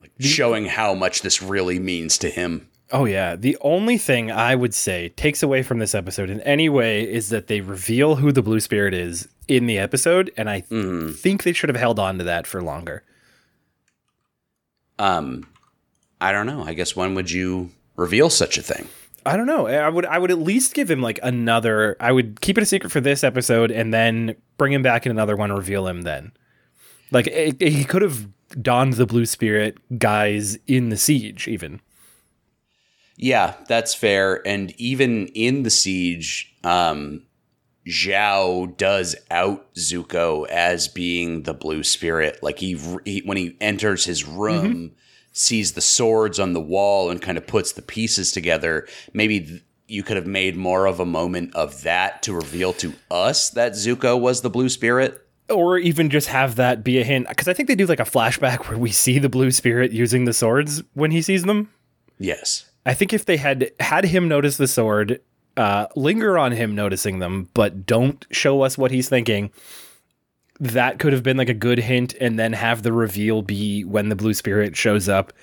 [0.00, 2.68] Like showing how much this really means to him.
[2.90, 6.68] Oh yeah, the only thing I would say takes away from this episode in any
[6.70, 10.60] way is that they reveal who the blue spirit is in the episode and I
[10.60, 13.02] think they should have held on to that for longer.
[14.98, 15.46] Um,
[16.20, 16.62] I don't know.
[16.64, 18.88] I guess when would you reveal such a thing?
[19.26, 19.66] I don't know.
[19.66, 22.66] I would I would at least give him like another I would keep it a
[22.66, 26.32] secret for this episode and then bring him back in another one reveal him then.
[27.10, 28.28] Like it, it- he could have
[28.62, 31.80] donned the blue spirit guise in the siege even.
[33.20, 34.46] Yeah, that's fair.
[34.46, 37.24] And even in the siege, um,
[37.86, 42.42] Zhao does out Zuko as being the blue spirit.
[42.42, 44.92] Like he, he when he enters his room,
[45.32, 48.86] sees the swords on the wall and kind of puts the pieces together.
[49.12, 52.92] Maybe th- you could have made more of a moment of that to reveal to
[53.10, 55.24] us that Zuko was the blue spirit.
[55.48, 58.04] or even just have that be a hint because I think they do like a
[58.04, 61.70] flashback where we see the blue spirit using the swords when he sees them.
[62.18, 62.67] Yes.
[62.88, 65.20] I think if they had had him notice the sword,
[65.58, 69.50] uh, linger on him noticing them, but don't show us what he's thinking,
[70.58, 74.08] that could have been like a good hint, and then have the reveal be when
[74.08, 75.34] the blue spirit shows up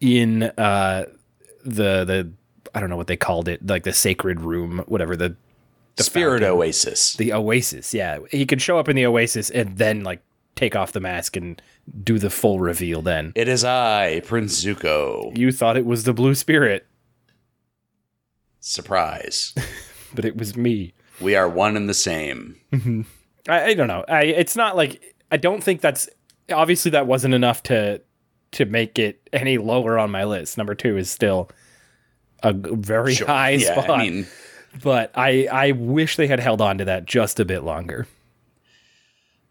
[0.00, 1.06] in uh,
[1.64, 2.30] the the
[2.72, 5.34] I don't know what they called it, like the sacred room, whatever the
[5.96, 7.14] the Spirit Oasis.
[7.14, 8.20] The Oasis, yeah.
[8.30, 10.22] He could show up in the Oasis and then like
[10.54, 11.60] take off the mask and
[12.04, 13.32] do the full reveal then.
[13.34, 15.36] It is I, Prince Zuko.
[15.36, 16.86] You thought it was the Blue Spirit.
[18.62, 19.54] Surprise.
[20.14, 20.94] but it was me.
[21.20, 22.56] We are one and the same.
[22.72, 23.02] Mm-hmm.
[23.48, 24.04] I, I don't know.
[24.08, 26.08] I it's not like I don't think that's
[26.50, 28.00] obviously that wasn't enough to
[28.52, 30.56] to make it any lower on my list.
[30.56, 31.50] Number two is still
[32.42, 33.26] a very sure.
[33.26, 33.90] high yeah, spot.
[33.90, 34.26] I mean,
[34.82, 38.06] but I I wish they had held on to that just a bit longer.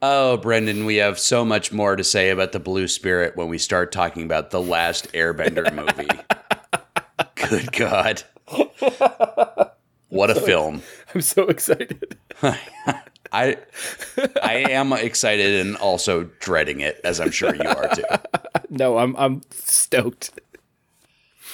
[0.02, 3.60] Oh, Brendan, we have so much more to say about the Blue Spirit when we
[3.60, 6.10] start talking about the last Airbender movie.
[7.50, 8.24] Good God.
[10.11, 10.81] What a so, film.
[11.15, 12.18] I'm so excited.
[13.31, 13.57] I
[14.43, 18.03] I am excited and also dreading it, as I'm sure you are too.
[18.69, 20.38] no, I'm I'm stoked.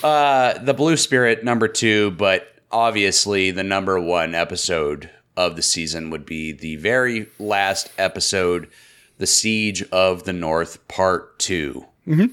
[0.01, 6.09] Uh the Blue Spirit number two, but obviously the number one episode of the season
[6.09, 8.67] would be the very last episode,
[9.19, 11.85] The Siege of the North, Part 2.
[12.07, 12.25] Mm-hmm.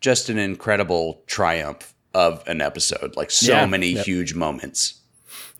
[0.00, 3.16] Just an incredible triumph of an episode.
[3.16, 4.04] Like so yeah, many yep.
[4.06, 5.00] huge moments.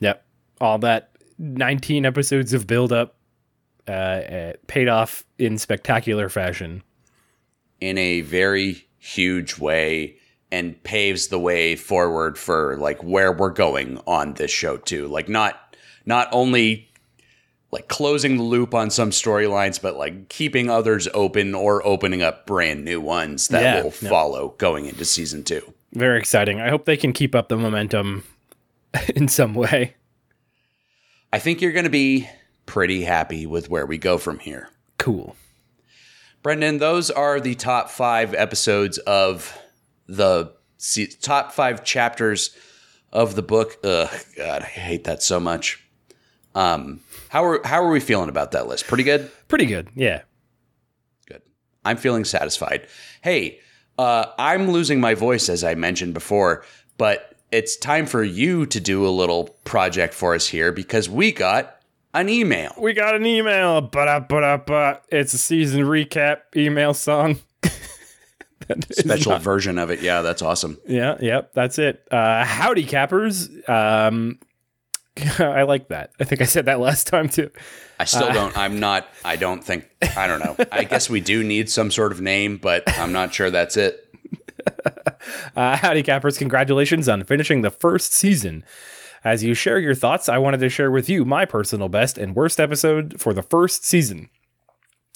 [0.00, 0.24] Yep.
[0.60, 3.16] All that 19 episodes of build up
[3.88, 6.82] uh, uh, paid off in spectacular fashion.
[7.80, 10.16] In a very huge way
[10.52, 15.08] and paves the way forward for like where we're going on this show too.
[15.08, 16.92] Like not not only
[17.72, 22.46] like closing the loop on some storylines, but like keeping others open or opening up
[22.46, 25.74] brand new ones that yeah, will follow going into season two.
[25.92, 26.60] Very exciting.
[26.60, 28.24] I hope they can keep up the momentum
[29.14, 29.96] in some way.
[31.32, 32.28] I think you're going to be
[32.66, 34.68] pretty happy with where we go from here.
[34.98, 35.36] Cool.
[36.42, 39.58] Brendan, those are the top five episodes of
[40.06, 40.52] the
[41.20, 42.56] top five chapters
[43.12, 43.78] of the book.
[43.84, 45.82] Ugh, God, I hate that so much.
[46.54, 48.86] Um, how are how are we feeling about that list?
[48.86, 49.30] Pretty good.
[49.48, 49.88] Pretty good.
[49.94, 50.22] Yeah.
[51.26, 51.42] Good.
[51.84, 52.88] I'm feeling satisfied.
[53.22, 53.60] Hey,
[53.98, 56.64] uh, I'm losing my voice as I mentioned before,
[56.98, 61.32] but it's time for you to do a little project for us here because we
[61.32, 61.76] got
[62.14, 62.72] an email.
[62.78, 63.80] We got an email.
[63.80, 65.02] Ba-da-ba-da-ba.
[65.10, 67.38] It's a season recap email song.
[68.90, 70.00] special not, version of it.
[70.00, 70.78] Yeah, that's awesome.
[70.86, 72.06] Yeah, yep, that's it.
[72.10, 73.48] Uh, howdy, cappers.
[73.68, 74.38] Um,
[75.38, 76.10] I like that.
[76.18, 77.50] I think I said that last time too.
[78.00, 78.56] I still uh, don't.
[78.56, 79.06] I'm not.
[79.24, 79.88] I don't think.
[80.16, 80.56] I don't know.
[80.72, 84.08] I guess we do need some sort of name, but I'm not sure that's it.
[85.56, 86.38] uh, howdy, cappers!
[86.38, 88.64] Congratulations on finishing the first season.
[89.24, 92.34] As you share your thoughts, I wanted to share with you my personal best and
[92.34, 94.30] worst episode for the first season.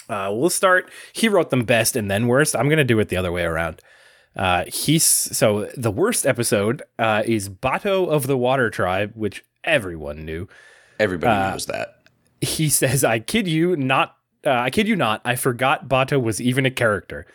[0.08, 0.90] Uh, we'll start.
[1.12, 2.54] He wrote them best and then worst.
[2.54, 3.80] I'm going to do it the other way around.
[4.36, 10.24] Uh, he's so the worst episode uh, is Bato of the Water Tribe, which everyone
[10.24, 10.46] knew.
[10.98, 11.96] Everybody uh, knows that.
[12.40, 14.16] He says, "I kid you not.
[14.44, 15.20] Uh, I kid you not.
[15.24, 17.26] I forgot Bato was even a character.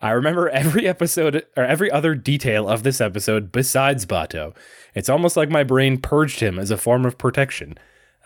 [0.00, 4.54] I remember every episode or every other detail of this episode besides Bato.
[4.94, 7.76] It's almost like my brain purged him as a form of protection."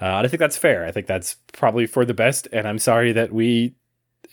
[0.00, 0.84] Uh, I think that's fair.
[0.84, 2.48] I think that's probably for the best.
[2.52, 3.76] And I'm sorry that we,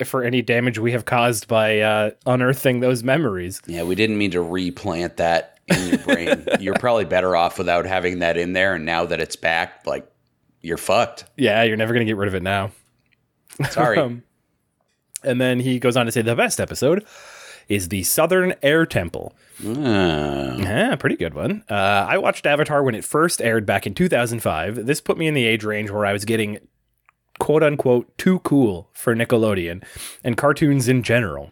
[0.05, 3.61] for any damage we have caused by uh, unearthing those memories.
[3.65, 6.45] Yeah, we didn't mean to replant that in your brain.
[6.59, 8.75] you're probably better off without having that in there.
[8.75, 10.09] And now that it's back, like
[10.61, 11.25] you're fucked.
[11.37, 12.71] Yeah, you're never going to get rid of it now.
[13.69, 13.97] Sorry.
[13.99, 14.23] um,
[15.23, 17.05] and then he goes on to say the best episode
[17.67, 19.33] is the Southern Air Temple.
[19.63, 20.55] Uh.
[20.57, 21.63] Yeah, pretty good one.
[21.69, 21.73] Uh,
[22.09, 24.85] I watched Avatar when it first aired back in 2005.
[24.85, 26.59] This put me in the age range where I was getting
[27.39, 29.83] quote unquote too cool for Nickelodeon
[30.23, 31.51] and cartoons in general.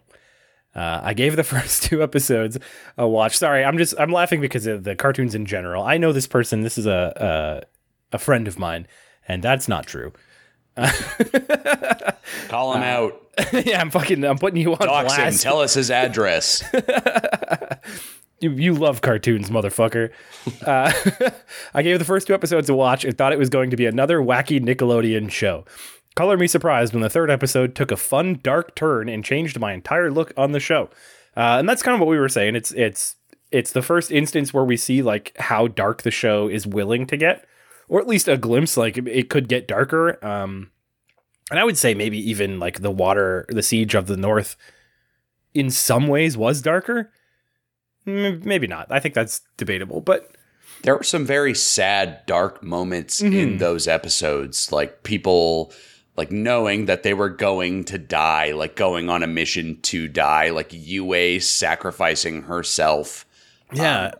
[0.74, 2.58] Uh, I gave the first two episodes
[2.96, 3.36] a watch.
[3.36, 5.82] Sorry, I'm just I'm laughing because of the cartoons in general.
[5.82, 6.62] I know this person.
[6.62, 7.66] This is a
[8.12, 8.86] a, a friend of mine,
[9.26, 10.12] and that's not true.
[12.48, 13.26] Call him uh, out.
[13.66, 14.24] yeah, I'm fucking.
[14.24, 15.44] I'm putting you on Dox blast.
[15.44, 15.50] him.
[15.50, 16.62] Tell us his address.
[18.40, 20.10] You, you love cartoons, motherfucker.
[20.62, 20.92] Uh,
[21.74, 23.86] I gave the first two episodes a watch and thought it was going to be
[23.86, 25.64] another wacky Nickelodeon show.
[26.14, 29.72] Color me surprised when the third episode took a fun, dark turn and changed my
[29.72, 30.90] entire look on the show.
[31.36, 32.56] Uh, and that's kind of what we were saying.
[32.56, 33.16] It's it's
[33.52, 37.16] it's the first instance where we see like how dark the show is willing to
[37.16, 37.46] get,
[37.88, 38.76] or at least a glimpse.
[38.76, 40.24] Like it could get darker.
[40.24, 40.72] Um,
[41.50, 44.56] and I would say maybe even like the water, the siege of the north,
[45.54, 47.12] in some ways was darker.
[48.08, 48.86] Maybe not.
[48.90, 50.30] I think that's debatable, but
[50.82, 53.34] there were some very sad, dark moments mm-hmm.
[53.34, 55.72] in those episodes, like people
[56.16, 60.50] like knowing that they were going to die, like going on a mission to die,
[60.50, 63.24] like Yue sacrificing herself,
[63.72, 64.12] Yeah.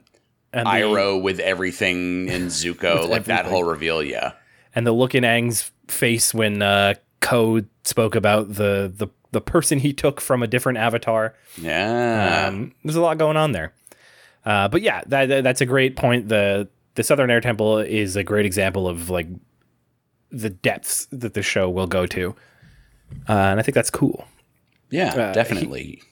[0.53, 4.33] and the- with everything in Zuko, like that whole reveal, yeah.
[4.77, 9.79] and the look in Aang's face when uh, Koh spoke about the, the the person
[9.81, 11.35] he took from a different avatar.
[11.61, 12.47] Yeah.
[12.49, 13.73] Um, there's a lot going on there.
[14.45, 16.29] Uh, but yeah, that, that- that's a great point.
[16.29, 19.29] The the Southern Air Temple is a great example of like
[20.31, 22.35] the depths that the show will go to,
[23.29, 24.27] uh, and I think that's cool.
[24.91, 26.03] yeah, uh, definitely.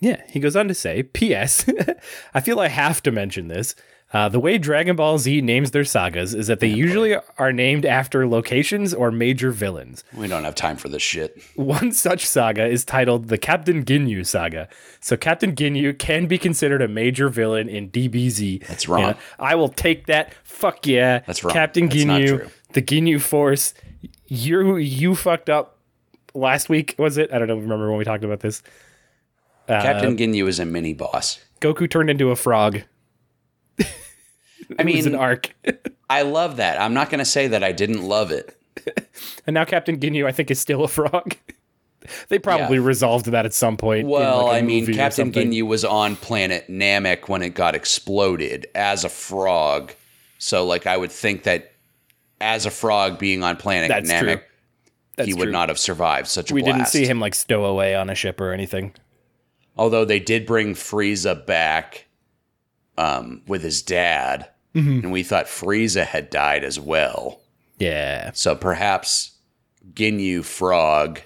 [0.00, 1.64] Yeah, he goes on to say, P.S.
[2.34, 3.74] I feel I have to mention this.
[4.12, 7.86] Uh, the way Dragon Ball Z names their sagas is that they usually are named
[7.86, 10.02] after locations or major villains.
[10.14, 11.40] we don't have time for this shit.
[11.54, 14.68] One such saga is titled the Captain Ginyu saga.
[15.00, 18.66] So Captain Ginyu can be considered a major villain in DBZ.
[18.66, 19.14] That's wrong.
[19.38, 20.34] I will take that.
[20.42, 21.20] Fuck yeah.
[21.20, 21.52] That's wrong.
[21.54, 23.74] Captain That's Ginyu, the Ginyu Force.
[24.26, 25.78] You you fucked up
[26.34, 27.32] last week, was it?
[27.32, 27.56] I don't know.
[27.56, 28.62] Remember when we talked about this?
[29.68, 31.38] Uh, Captain Ginyu is a mini boss.
[31.60, 32.82] Goku turned into a frog.
[34.78, 35.54] I It was an mean, arc.
[36.08, 36.80] I love that.
[36.80, 38.56] I'm not going to say that I didn't love it.
[39.46, 41.36] and now Captain Ginyu, I think, is still a frog.
[42.28, 42.84] they probably Yeah.
[42.84, 44.00] resolved that at some point.
[44.02, 45.32] in, Well, like, I mean, Captain.
[45.32, 49.92] Ginyu was on planet Namek when it got exploded as a frog.
[50.38, 51.72] So, like, I would think that
[52.40, 54.40] as a frog being on planet That's Namek, true.
[55.16, 55.52] That's he would true.
[55.52, 56.76] not have survived such a We blast.
[56.76, 58.94] didn't see him like stow away on a ship or anything.
[59.76, 62.06] Although they did bring Frieza back
[63.00, 65.00] um, with his dad, Mm-hmm.
[65.04, 67.40] and we thought Frieza had died as well.
[67.78, 68.30] Yeah.
[68.34, 69.32] So perhaps
[69.94, 71.20] Ginyu Frog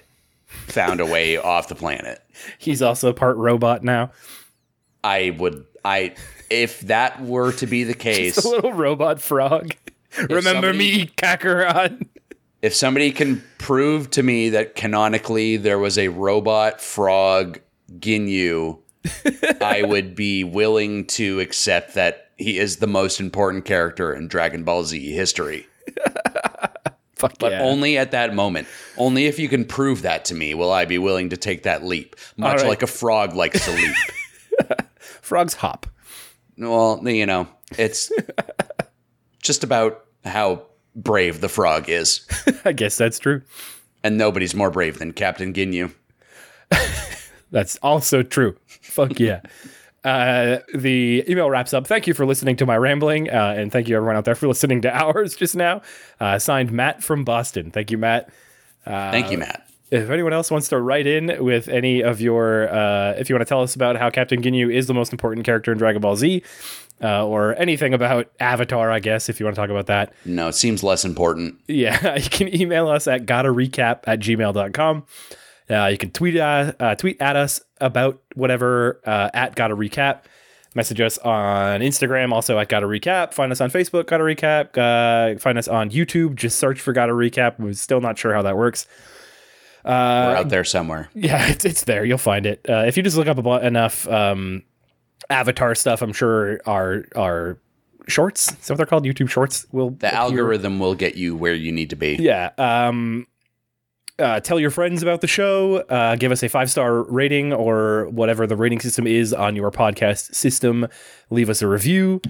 [0.47, 2.23] found a way off the planet.
[2.57, 4.09] He's also part robot now.
[5.03, 6.15] I would, I,
[6.49, 9.75] if that were to be the case, It's a little robot frog.
[10.17, 12.07] Remember somebody- me, Kakarot?
[12.63, 17.59] if somebody can prove to me that canonically there was a robot frog
[17.99, 18.79] Ginyu,
[19.61, 24.63] I would be willing to accept that he is the most important character in Dragon
[24.63, 25.67] Ball Z history.
[27.15, 27.61] Fuck But yeah.
[27.61, 28.67] only at that moment.
[28.97, 31.83] Only if you can prove that to me will I be willing to take that
[31.83, 32.67] leap, much right.
[32.67, 33.95] like a frog likes to leap.
[34.99, 35.87] Frogs hop.
[36.57, 38.11] well, you know, it's
[39.41, 40.63] just about how
[40.95, 42.27] brave the frog is.
[42.65, 43.41] I guess that's true.
[44.03, 45.93] And nobody's more brave than Captain Ginyu.
[47.51, 48.57] That's also true.
[48.95, 49.41] Fuck yeah.
[50.05, 51.87] Uh, the email wraps up.
[51.87, 54.47] Thank you for listening to my rambling, uh, and thank you everyone out there for
[54.53, 55.81] listening to ours just now.
[56.19, 57.71] Uh, signed Matt from Boston.
[57.71, 58.29] Thank you, Matt.
[58.85, 59.67] Thank you, Matt.
[59.89, 63.47] If anyone else wants to write in with any of your, uh, if you want
[63.47, 66.15] to tell us about how Captain Ginyu is the most important character in Dragon Ball
[66.15, 66.43] Z,
[67.01, 70.47] uh, or anything about Avatar, I guess, if you want to talk about that, No,
[70.49, 71.55] it seems less important.
[71.67, 75.03] yeah, you can email us at gotta recap at gmail.com.
[75.69, 80.21] Uh, you can tweet uh, uh, tweet at us about whatever uh, at gotta recap.
[80.75, 83.33] Message us on Instagram, also at gotta recap.
[83.33, 84.77] Find us on Facebook, gotta recap.
[84.77, 86.35] Uh, find us on YouTube.
[86.35, 87.57] Just search for gotta recap.
[87.59, 88.85] We're still not sure how that works.
[89.85, 91.09] We're out there somewhere.
[91.13, 92.03] Yeah, it's, it's there.
[92.05, 92.65] You'll find it.
[92.67, 94.63] Uh, if you just look up enough um,
[95.29, 97.59] Avatar stuff, I'm sure our our
[98.07, 99.05] shorts, is that what they're called?
[99.05, 100.19] YouTube shorts will The appear.
[100.19, 102.15] algorithm will get you where you need to be.
[102.19, 102.51] Yeah.
[102.57, 103.27] Um,
[104.19, 105.77] uh, tell your friends about the show.
[105.89, 109.71] Uh, give us a five star rating or whatever the rating system is on your
[109.71, 110.87] podcast system.
[111.29, 112.21] Leave us a review.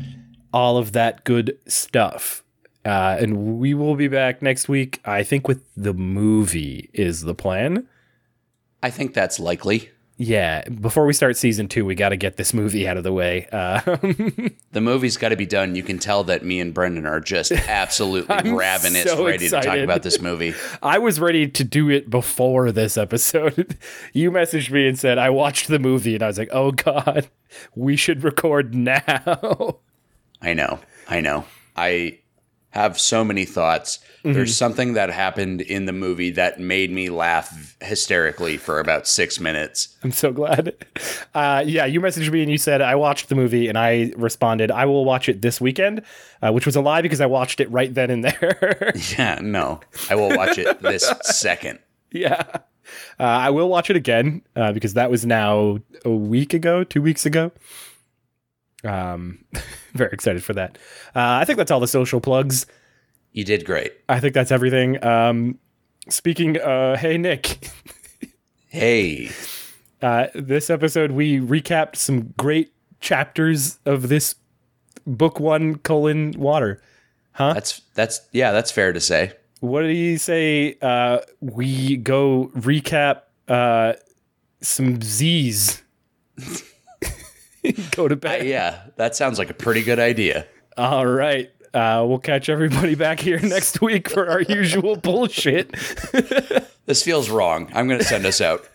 [0.53, 2.43] All of that good stuff.
[2.85, 5.01] Uh, and we will be back next week.
[5.05, 7.87] I think with the movie is the plan.
[8.83, 9.89] I think that's likely.
[10.17, 10.67] Yeah.
[10.69, 13.47] Before we start season two, we got to get this movie out of the way.
[13.51, 13.81] Uh,
[14.71, 15.75] The movie's got to be done.
[15.75, 19.77] You can tell that me and Brendan are just absolutely ravenous, so ready to talk
[19.77, 20.53] about this movie.
[20.83, 23.77] I was ready to do it before this episode.
[24.11, 27.29] you messaged me and said, I watched the movie, and I was like, oh God,
[27.73, 29.77] we should record now.
[30.41, 30.79] I know.
[31.07, 31.45] I know.
[31.77, 32.19] I
[32.75, 33.99] have so many thoughts.
[34.19, 34.33] Mm-hmm.
[34.33, 39.39] There's something that happened in the movie that made me laugh hysterically for about six
[39.39, 39.95] minutes.
[40.03, 40.75] I'm so glad.
[41.33, 44.71] Uh, yeah, you messaged me and you said, I watched the movie, and I responded,
[44.71, 46.01] I will watch it this weekend,
[46.41, 48.93] uh, which was a lie because I watched it right then and there.
[49.17, 49.81] Yeah, no.
[50.09, 51.79] I will watch it this second.
[52.11, 52.43] yeah.
[53.19, 57.01] Uh, I will watch it again uh, because that was now a week ago, two
[57.01, 57.51] weeks ago.
[58.85, 59.43] Um,
[59.93, 60.77] very excited for that.
[61.15, 62.65] Uh, I think that's all the social plugs.
[63.31, 63.93] You did great.
[64.07, 65.03] I think that's everything.
[65.03, 65.59] Um,
[66.09, 67.71] speaking, uh, hey Nick,
[68.67, 69.29] Hey,
[70.01, 74.35] uh, this episode we recapped some great chapters of this
[75.07, 76.81] book one colon water.
[77.31, 77.53] Huh?
[77.53, 79.33] That's that's yeah, that's fair to say.
[79.61, 80.77] what did he say?
[80.81, 83.93] Uh, we go recap uh,
[84.61, 85.81] some Z's.
[87.91, 88.45] go to bed.
[88.47, 90.47] Yeah, that sounds like a pretty good idea.
[90.77, 91.51] All right.
[91.73, 95.75] Uh, we'll catch everybody back here next week for our usual bullshit.
[96.85, 97.71] This feels wrong.
[97.73, 98.69] I'm going to send us out.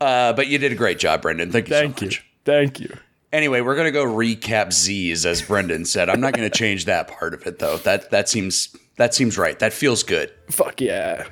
[0.00, 1.52] Uh, but you did a great job, Brendan.
[1.52, 2.10] Thank you Thank so you.
[2.44, 2.96] Thank you.
[3.32, 6.08] Anyway, we're going to go recap Z's as Brendan said.
[6.08, 7.76] I'm not going to change that part of it though.
[7.78, 9.58] That that seems that seems right.
[9.58, 10.32] That feels good.
[10.50, 11.26] Fuck yeah.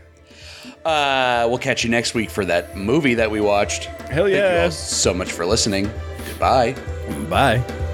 [0.85, 3.85] Uh, we'll catch you next week for that movie that we watched.
[3.85, 4.65] Hell Thank you yeah.
[4.65, 5.91] all so much for listening.
[6.27, 6.75] Goodbye.
[7.29, 7.92] Bye.